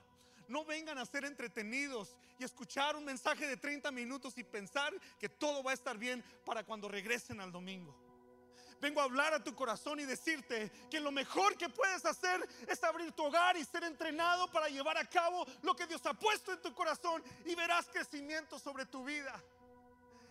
No 0.49 0.65
vengan 0.65 0.99
a 0.99 1.07
ser 1.07 1.25
entretenidos 1.25 2.17
y 2.41 2.43
escuchar 2.45 2.97
un 2.97 3.05
mensaje 3.05 3.47
de 3.47 3.57
30 3.57 3.93
minutos 3.93 4.37
y 4.37 4.43
pensar 4.43 4.93
que 5.21 5.29
todo 5.29 5.63
va 5.63 5.71
a 5.71 5.75
estar 5.75 5.97
bien 5.97 6.25
para 6.45 6.65
cuando 6.65 6.89
regresen 6.89 7.41
al 7.41 7.53
domingo. 7.53 7.95
Vengo 8.81 9.01
a 9.01 9.05
hablar 9.05 9.33
a 9.35 9.43
tu 9.43 9.55
corazón 9.55 10.01
y 10.01 10.05
decirte 10.05 10.71
que 10.91 11.01
lo 11.01 11.11
mejor 11.11 11.57
que 11.57 11.69
puedes 11.69 12.05
hacer 12.05 12.47
es 12.69 12.83
abrir 12.85 13.13
tu 13.13 13.25
hogar 13.25 13.57
y 13.57 13.65
ser 13.65 13.85
entrenado 13.85 14.51
para 14.51 14.69
llevar 14.69 14.99
a 14.99 15.09
cabo 15.09 15.47
lo 15.63 15.75
que 15.75 15.87
Dios 15.87 16.05
ha 16.07 16.15
puesto 16.15 16.53
en 16.53 16.61
tu 16.61 16.75
corazón 16.75 17.23
y 17.45 17.55
verás 17.55 17.87
crecimiento 17.87 18.59
sobre 18.59 18.85
tu 18.87 19.05
vida. 19.05 19.43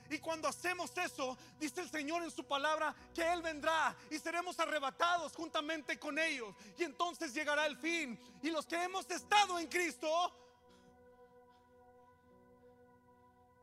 Y 0.09 0.19
cuando 0.19 0.47
hacemos 0.47 0.95
eso, 0.97 1.35
dice 1.59 1.81
el 1.81 1.89
Señor 1.89 2.23
en 2.23 2.29
su 2.29 2.43
palabra 2.45 2.95
que 3.13 3.21
Él 3.33 3.41
vendrá 3.41 3.95
y 4.11 4.19
seremos 4.19 4.59
arrebatados 4.59 5.33
juntamente 5.33 5.97
con 5.97 6.19
ellos. 6.19 6.55
Y 6.77 6.83
entonces 6.83 7.33
llegará 7.33 7.65
el 7.65 7.77
fin. 7.77 8.19
Y 8.43 8.51
los 8.51 8.67
que 8.67 8.81
hemos 8.83 9.09
estado 9.09 9.57
en 9.57 9.67
Cristo, 9.67 10.31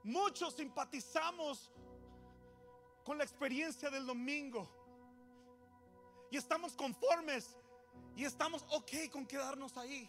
muchos 0.03 0.55
simpatizamos 0.55 1.71
con 3.05 3.19
la 3.19 3.25
experiencia 3.25 3.91
del 3.91 4.07
domingo. 4.07 4.69
Y 6.31 6.37
estamos 6.37 6.73
conformes 6.75 7.57
y 8.17 8.25
estamos 8.25 8.65
ok 8.71 9.11
con 9.11 9.27
quedarnos 9.27 9.77
ahí. 9.77 10.09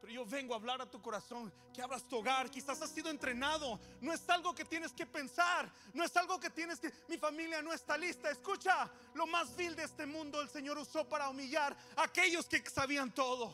Pero 0.00 0.12
yo 0.12 0.24
vengo 0.24 0.54
a 0.54 0.56
hablar 0.56 0.80
a 0.80 0.90
tu 0.90 1.00
corazón, 1.02 1.52
que 1.74 1.82
abras 1.82 2.08
tu 2.08 2.16
hogar, 2.16 2.50
quizás 2.50 2.80
has 2.80 2.90
sido 2.90 3.10
entrenado, 3.10 3.78
no 4.00 4.12
es 4.14 4.28
algo 4.30 4.54
que 4.54 4.64
tienes 4.64 4.92
que 4.92 5.04
pensar, 5.04 5.70
no 5.92 6.02
es 6.04 6.16
algo 6.16 6.40
que 6.40 6.48
tienes 6.48 6.80
que, 6.80 6.90
mi 7.06 7.18
familia 7.18 7.60
no 7.60 7.72
está 7.72 7.98
lista, 7.98 8.30
escucha, 8.30 8.90
lo 9.12 9.26
más 9.26 9.54
vil 9.56 9.76
de 9.76 9.84
este 9.84 10.06
mundo 10.06 10.40
el 10.40 10.48
Señor 10.48 10.78
usó 10.78 11.06
para 11.06 11.28
humillar 11.28 11.76
a 11.96 12.04
aquellos 12.04 12.46
que 12.46 12.62
sabían 12.70 13.12
todo. 13.12 13.52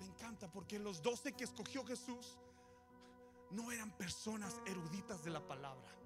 encanta 0.00 0.48
porque 0.48 0.78
los 0.78 1.02
doce 1.02 1.32
que 1.32 1.44
escogió 1.44 1.84
Jesús 1.84 2.38
no 3.50 3.72
eran 3.72 3.90
personas 3.96 4.60
eruditas 4.64 5.24
de 5.24 5.30
la 5.30 5.46
palabra. 5.46 6.03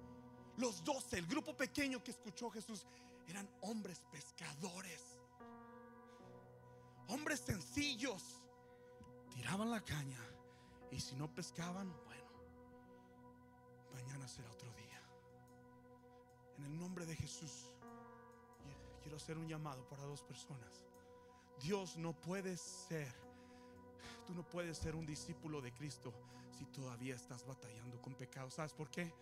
Los 0.59 0.83
doce, 0.83 1.17
el 1.17 1.25
grupo 1.25 1.55
pequeño 1.55 2.03
que 2.03 2.11
escuchó 2.11 2.49
Jesús, 2.49 2.85
eran 3.27 3.49
hombres 3.61 4.03
pescadores. 4.11 5.17
Hombres 7.07 7.39
sencillos. 7.39 8.43
Tiraban 9.33 9.71
la 9.71 9.79
caña 9.79 10.19
y 10.91 10.99
si 10.99 11.15
no 11.15 11.33
pescaban, 11.33 11.89
bueno, 12.05 12.29
mañana 13.93 14.27
será 14.27 14.51
otro 14.51 14.69
día. 14.73 15.01
En 16.57 16.65
el 16.65 16.77
nombre 16.77 17.05
de 17.05 17.15
Jesús, 17.15 17.71
quiero 19.01 19.15
hacer 19.15 19.37
un 19.37 19.47
llamado 19.47 19.87
para 19.87 20.03
dos 20.03 20.23
personas. 20.23 20.83
Dios 21.61 21.95
no 21.95 22.11
puede 22.19 22.57
ser, 22.57 23.13
tú 24.27 24.33
no 24.33 24.43
puedes 24.43 24.77
ser 24.77 24.93
un 24.93 25.05
discípulo 25.05 25.61
de 25.61 25.71
Cristo 25.71 26.13
si 26.57 26.65
todavía 26.65 27.15
estás 27.15 27.45
batallando 27.45 28.01
con 28.01 28.13
pecado. 28.15 28.49
¿Sabes 28.49 28.73
por 28.73 28.89
qué? 28.89 29.13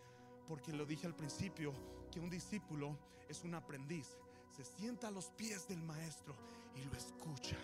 Porque 0.47 0.71
lo 0.71 0.85
dije 0.85 1.07
al 1.07 1.15
principio, 1.15 1.73
que 2.11 2.19
un 2.19 2.29
discípulo 2.29 2.97
es 3.27 3.43
un 3.43 3.55
aprendiz. 3.55 4.17
Se 4.55 4.63
sienta 4.63 5.09
a 5.09 5.11
los 5.11 5.25
pies 5.31 5.67
del 5.67 5.83
maestro 5.83 6.35
y 6.75 6.83
lo 6.83 6.95
escucha. 6.95 7.57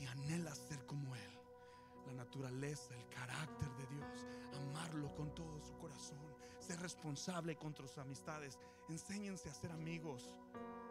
Y 0.00 0.06
anhela 0.06 0.54
ser 0.54 0.84
como 0.86 1.14
él. 1.14 1.32
La 2.06 2.12
naturaleza, 2.12 2.94
el 2.94 3.06
carácter 3.08 3.68
de 3.76 3.86
Dios. 3.94 4.26
Amarlo 4.54 5.14
con 5.14 5.34
todo 5.34 5.60
su 5.60 5.76
corazón. 5.76 6.18
Ser 6.58 6.80
responsable 6.80 7.56
contra 7.56 7.86
sus 7.86 7.98
amistades. 7.98 8.58
Enséñense 8.88 9.50
a 9.50 9.54
ser 9.54 9.72
amigos. 9.72 10.30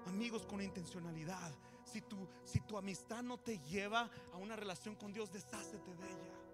Amigos 0.05 0.45
con 0.45 0.61
intencionalidad. 0.61 1.51
Si 1.85 2.01
tu, 2.01 2.27
si 2.43 2.61
tu 2.61 2.77
amistad 2.77 3.23
no 3.23 3.37
te 3.37 3.59
lleva 3.59 4.09
a 4.33 4.37
una 4.37 4.55
relación 4.55 4.95
con 4.95 5.13
Dios, 5.13 5.31
deshácete 5.31 5.95
de 5.95 6.07
ella. 6.07 6.44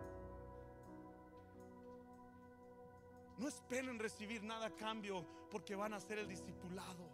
No 3.41 3.47
esperen 3.47 3.97
recibir 3.97 4.43
nada 4.43 4.67
a 4.67 4.75
cambio 4.75 5.25
porque 5.49 5.73
van 5.73 5.95
a 5.95 5.99
ser 5.99 6.19
el 6.19 6.27
discipulado. 6.27 7.09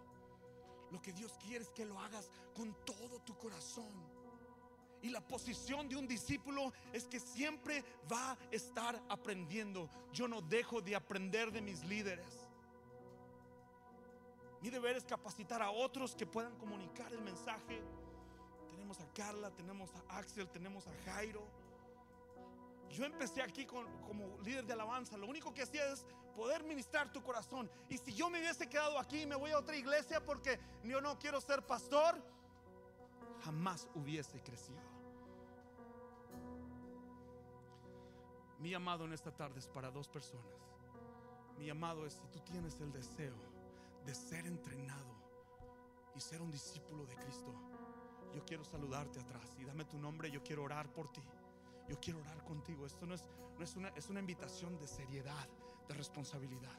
Lo 0.91 1.01
que 1.01 1.13
Dios 1.13 1.31
quiere 1.41 1.63
es 1.63 1.69
que 1.69 1.85
lo 1.85 1.97
hagas 2.01 2.29
con 2.53 2.75
todo 2.83 3.21
tu 3.21 3.37
corazón. 3.37 3.93
Y 5.01 5.09
la 5.09 5.25
posición 5.25 5.87
de 5.87 5.95
un 5.95 6.05
discípulo 6.05 6.73
es 6.91 7.07
que 7.07 7.21
siempre 7.21 7.81
va 8.11 8.31
a 8.31 8.37
estar 8.51 9.01
aprendiendo. 9.07 9.89
Yo 10.11 10.27
no 10.27 10.41
dejo 10.41 10.81
de 10.81 10.97
aprender 10.97 11.49
de 11.49 11.61
mis 11.61 11.85
líderes. 11.85 12.45
Mi 14.61 14.69
deber 14.69 14.97
es 14.97 15.05
capacitar 15.05 15.61
a 15.61 15.71
otros 15.71 16.13
que 16.13 16.25
puedan 16.25 16.57
comunicar 16.57 17.13
el 17.13 17.21
mensaje. 17.21 17.81
Tenemos 18.69 18.99
a 18.99 19.07
Carla, 19.13 19.49
tenemos 19.51 19.91
a 19.95 20.17
Axel, 20.17 20.49
tenemos 20.49 20.87
a 20.87 20.93
Jairo. 21.05 21.47
Yo 22.89 23.05
empecé 23.05 23.41
aquí 23.41 23.65
como 23.65 24.37
líder 24.43 24.65
de 24.65 24.73
alabanza. 24.73 25.17
Lo 25.17 25.27
único 25.27 25.53
que 25.53 25.63
hacía 25.63 25.91
es 25.91 26.05
poder 26.35 26.63
ministrar 26.63 27.11
tu 27.11 27.21
corazón. 27.21 27.69
Y 27.89 27.97
si 27.97 28.13
yo 28.13 28.29
me 28.29 28.39
hubiese 28.39 28.69
quedado 28.69 28.99
aquí 28.99 29.21
y 29.21 29.25
me 29.25 29.35
voy 29.35 29.51
a 29.51 29.59
otra 29.59 29.75
iglesia 29.75 30.23
porque 30.23 30.59
yo 30.83 31.01
no 31.01 31.17
quiero 31.17 31.41
ser 31.41 31.65
pastor, 31.65 32.21
jamás 33.43 33.89
hubiese 33.95 34.39
crecido. 34.41 34.79
Mi 38.59 38.71
llamado 38.71 39.05
en 39.05 39.13
esta 39.13 39.31
tarde 39.31 39.59
es 39.59 39.67
para 39.67 39.91
dos 39.91 40.07
personas. 40.07 40.45
Mi 41.57 41.65
llamado 41.65 42.05
es 42.05 42.13
si 42.13 42.27
tú 42.27 42.39
tienes 42.41 42.79
el 42.81 42.91
deseo 42.91 43.35
de 44.05 44.13
ser 44.13 44.45
entrenado 44.45 45.15
y 46.15 46.19
ser 46.19 46.41
un 46.41 46.51
discípulo 46.51 47.05
de 47.05 47.15
Cristo, 47.15 47.53
yo 48.33 48.43
quiero 48.45 48.63
saludarte 48.63 49.19
atrás 49.19 49.55
y 49.59 49.65
dame 49.65 49.85
tu 49.85 49.97
nombre, 49.97 50.29
yo 50.29 50.43
quiero 50.43 50.63
orar 50.63 50.91
por 50.93 51.11
ti. 51.11 51.21
Yo 51.87 51.99
quiero 51.99 52.19
orar 52.19 52.43
contigo. 52.43 52.85
Esto 52.85 53.05
no 53.05 53.15
es, 53.15 53.25
no 53.57 53.63
es, 53.63 53.75
una, 53.75 53.89
es 53.89 54.09
una 54.09 54.19
invitación 54.19 54.77
de 54.77 54.87
seriedad, 54.87 55.47
de 55.87 55.93
responsabilidad. 55.93 56.77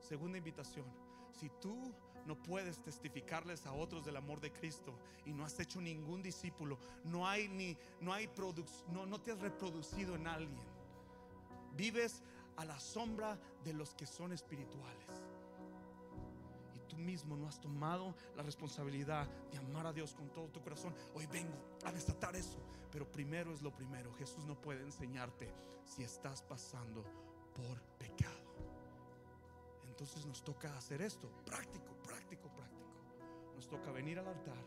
Segunda 0.00 0.38
invitación, 0.38 0.86
si 1.32 1.50
tú 1.60 1.94
no 2.26 2.40
puedes 2.42 2.82
testificarles 2.82 3.66
a 3.66 3.72
otros 3.72 4.04
del 4.04 4.16
amor 4.16 4.40
de 4.40 4.52
Cristo 4.52 4.98
y 5.24 5.32
no 5.32 5.44
has 5.44 5.58
hecho 5.60 5.80
ningún 5.80 6.22
discípulo, 6.22 6.78
no 7.04 7.26
hay 7.26 7.48
ni 7.48 7.76
no 8.00 8.12
hay 8.12 8.28
no, 8.92 9.06
no 9.06 9.20
te 9.20 9.32
has 9.32 9.40
reproducido 9.40 10.14
en 10.14 10.26
alguien. 10.26 10.76
Vives 11.76 12.22
a 12.56 12.64
la 12.64 12.78
sombra 12.80 13.38
de 13.64 13.72
los 13.72 13.94
que 13.94 14.06
son 14.06 14.32
espirituales. 14.32 15.25
Tú 16.88 16.96
mismo 16.96 17.36
no 17.36 17.48
has 17.48 17.60
tomado 17.60 18.14
la 18.36 18.42
responsabilidad 18.42 19.26
de 19.50 19.58
amar 19.58 19.86
a 19.86 19.92
Dios 19.92 20.14
con 20.14 20.28
todo 20.32 20.48
tu 20.48 20.60
corazón. 20.62 20.94
Hoy 21.14 21.26
vengo 21.26 21.56
a 21.84 21.92
desatar 21.92 22.36
eso. 22.36 22.58
Pero 22.90 23.10
primero 23.10 23.52
es 23.52 23.62
lo 23.62 23.74
primero. 23.74 24.12
Jesús 24.14 24.44
no 24.46 24.60
puede 24.60 24.82
enseñarte 24.82 25.52
si 25.84 26.02
estás 26.02 26.42
pasando 26.42 27.02
por 27.54 27.80
pecado. 27.98 28.46
Entonces 29.86 30.26
nos 30.26 30.42
toca 30.42 30.76
hacer 30.76 31.00
esto, 31.00 31.30
práctico, 31.44 31.94
práctico, 32.02 32.48
práctico. 32.48 32.86
Nos 33.54 33.68
toca 33.68 33.90
venir 33.90 34.18
al 34.18 34.28
altar 34.28 34.64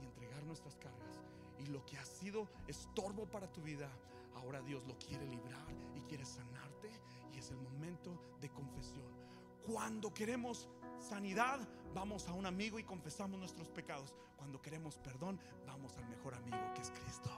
y 0.00 0.04
entregar 0.04 0.44
nuestras 0.44 0.76
cargas. 0.76 1.20
Y 1.58 1.66
lo 1.66 1.84
que 1.86 1.96
ha 1.98 2.04
sido 2.04 2.48
estorbo 2.66 3.26
para 3.26 3.50
tu 3.52 3.62
vida, 3.62 3.90
ahora 4.34 4.60
Dios 4.62 4.84
lo 4.86 4.98
quiere 4.98 5.26
librar 5.26 5.66
y 5.94 6.00
quiere 6.02 6.24
sanarte. 6.24 6.90
Y 7.32 7.38
es 7.38 7.50
el 7.50 7.58
momento 7.58 8.36
de 8.40 8.50
confesión. 8.50 9.25
Cuando 9.66 10.14
queremos 10.14 10.68
sanidad, 10.98 11.58
vamos 11.92 12.28
a 12.28 12.32
un 12.32 12.46
amigo 12.46 12.78
y 12.78 12.84
confesamos 12.84 13.38
nuestros 13.38 13.68
pecados. 13.68 14.14
Cuando 14.36 14.62
queremos 14.62 14.96
perdón, 14.98 15.40
vamos 15.66 15.96
al 15.96 16.06
mejor 16.08 16.34
amigo 16.34 16.58
que 16.74 16.82
es 16.82 16.90
Cristo. 16.90 17.30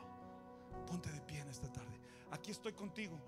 Ponte 0.87 1.11
de 1.11 1.21
pie 1.23 1.41
en 1.41 1.49
esta 1.49 1.73
tarde. 1.73 1.99
Aquí 2.31 2.51
estoy 2.51 2.73
contigo. 2.75 3.19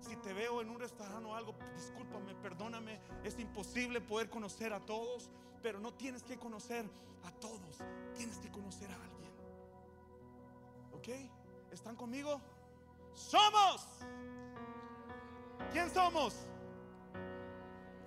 Si 0.00 0.14
te 0.16 0.32
veo 0.32 0.60
en 0.60 0.70
un 0.70 0.78
restaurante 0.78 1.28
o 1.28 1.34
algo, 1.34 1.54
discúlpame, 1.74 2.34
perdóname. 2.36 3.00
Es 3.24 3.38
imposible 3.38 4.00
poder 4.00 4.28
conocer 4.28 4.72
a 4.72 4.80
todos, 4.80 5.30
pero 5.62 5.80
no 5.80 5.92
tienes 5.94 6.22
que 6.22 6.36
conocer 6.36 6.84
a 7.24 7.30
todos. 7.32 7.78
Tienes 8.16 8.38
que 8.38 8.50
conocer 8.50 8.90
a 8.90 8.94
alguien. 8.94 9.32
¿Ok? 10.92 11.08
¿Están 11.72 11.96
conmigo? 11.96 12.40
Somos. 13.14 13.86
¿Quién 15.72 15.90
somos? 15.90 16.46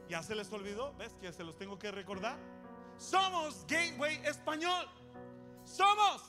¿Ya 0.10 0.24
se 0.24 0.36
les 0.36 0.52
olvidó? 0.54 0.94
¿Ves 0.98 1.14
que 1.20 1.32
se 1.34 1.44
los 1.44 1.58
tengo 1.58 1.78
que 1.78 1.92
recordar? 1.92 2.38
Somos 2.98 3.66
Gateway 3.68 4.16
Español. 4.26 4.88
Somos. 5.64 6.24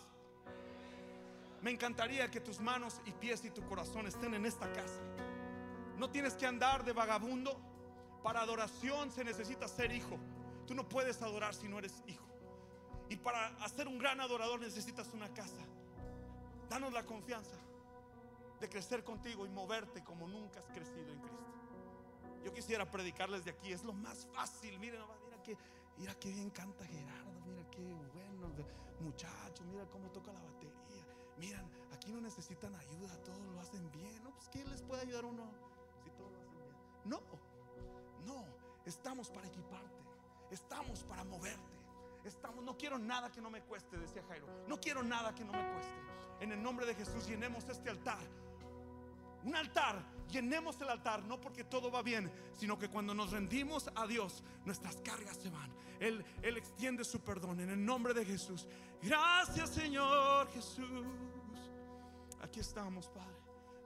Me 1.62 1.70
encantaría 1.70 2.30
que 2.30 2.40
tus 2.40 2.60
manos 2.60 3.00
y 3.04 3.12
pies 3.12 3.44
y 3.44 3.50
tu 3.50 3.64
corazón 3.66 4.06
estén 4.06 4.34
en 4.34 4.46
esta 4.46 4.70
casa. 4.72 5.00
No 5.96 6.10
tienes 6.10 6.34
que 6.34 6.46
andar 6.46 6.84
de 6.84 6.92
vagabundo. 6.92 7.60
Para 8.22 8.40
adoración 8.40 9.10
se 9.10 9.24
necesita 9.24 9.68
ser 9.68 9.92
hijo. 9.92 10.18
Tú 10.66 10.74
no 10.74 10.88
puedes 10.88 11.22
adorar 11.22 11.54
si 11.54 11.68
no 11.68 11.78
eres 11.78 12.02
hijo. 12.06 12.26
Y 13.08 13.16
para 13.16 13.46
hacer 13.64 13.88
un 13.88 13.98
gran 13.98 14.20
adorador 14.20 14.60
necesitas 14.60 15.08
una 15.14 15.32
casa. 15.32 15.64
Danos 16.68 16.92
la 16.92 17.04
confianza 17.04 17.56
de 18.60 18.68
crecer 18.68 19.02
contigo 19.02 19.46
y 19.46 19.48
moverte 19.48 20.02
como 20.04 20.26
nunca 20.26 20.60
has 20.60 20.66
crecido 20.66 21.12
en 21.12 21.20
Cristo. 21.20 21.57
Yo 22.44 22.52
quisiera 22.52 22.90
predicarles 22.90 23.44
de 23.44 23.50
aquí, 23.50 23.72
es 23.72 23.84
lo 23.84 23.92
más 23.92 24.26
fácil. 24.34 24.78
Miren, 24.78 25.00
mira 25.24 25.42
que, 25.42 25.56
mira 25.96 26.14
que 26.14 26.30
bien 26.30 26.50
canta 26.50 26.84
Gerardo, 26.86 27.40
mira 27.46 27.68
qué 27.70 27.82
bueno 27.82 28.54
muchacho, 29.00 29.64
mira 29.64 29.84
cómo 29.90 30.10
toca 30.10 30.32
la 30.32 30.40
batería 30.40 30.78
miran, 31.38 31.64
aquí 31.92 32.12
no 32.12 32.20
necesitan 32.20 32.74
ayuda, 32.74 33.16
todos 33.24 33.40
lo 33.54 33.60
hacen 33.60 33.90
bien. 33.92 34.22
¿No? 34.22 34.30
Pues 34.30 34.48
¿quién 34.50 34.68
les 34.70 34.82
puede 34.82 35.02
ayudar 35.02 35.24
uno 35.24 35.50
si 36.02 36.10
todos 36.10 36.32
lo 36.32 36.40
hacen 36.40 36.58
bien? 36.62 36.76
No, 37.04 37.20
no, 38.26 38.44
estamos 38.84 39.30
para 39.30 39.46
equiparte, 39.46 40.02
estamos 40.50 41.04
para 41.04 41.24
moverte. 41.24 41.78
Estamos, 42.24 42.62
no 42.64 42.76
quiero 42.76 42.98
nada 42.98 43.30
que 43.30 43.40
no 43.40 43.48
me 43.48 43.62
cueste, 43.62 43.96
decía 43.96 44.22
Jairo. 44.28 44.46
No 44.66 44.78
quiero 44.78 45.02
nada 45.02 45.34
que 45.34 45.44
no 45.44 45.52
me 45.52 45.72
cueste. 45.72 45.94
En 46.40 46.52
el 46.52 46.62
nombre 46.62 46.84
de 46.84 46.94
Jesús 46.94 47.26
llenemos 47.26 47.66
este 47.68 47.88
altar. 47.88 48.18
Un 49.44 49.54
altar, 49.54 50.04
llenemos 50.30 50.80
el 50.80 50.88
altar, 50.88 51.24
no 51.24 51.40
porque 51.40 51.64
todo 51.64 51.90
va 51.90 52.02
bien, 52.02 52.30
sino 52.52 52.78
que 52.78 52.88
cuando 52.88 53.14
nos 53.14 53.30
rendimos 53.30 53.90
a 53.94 54.06
Dios, 54.06 54.42
nuestras 54.64 54.96
cargas 54.96 55.36
se 55.36 55.50
van. 55.50 55.72
Él, 56.00 56.24
Él 56.42 56.56
extiende 56.56 57.04
su 57.04 57.20
perdón 57.20 57.60
en 57.60 57.70
el 57.70 57.84
nombre 57.84 58.14
de 58.14 58.24
Jesús. 58.24 58.66
Gracias 59.02 59.70
Señor 59.70 60.48
Jesús. 60.52 61.06
Aquí 62.40 62.60
estamos, 62.60 63.08
Padre. 63.08 63.36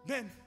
Ven. 0.05 0.41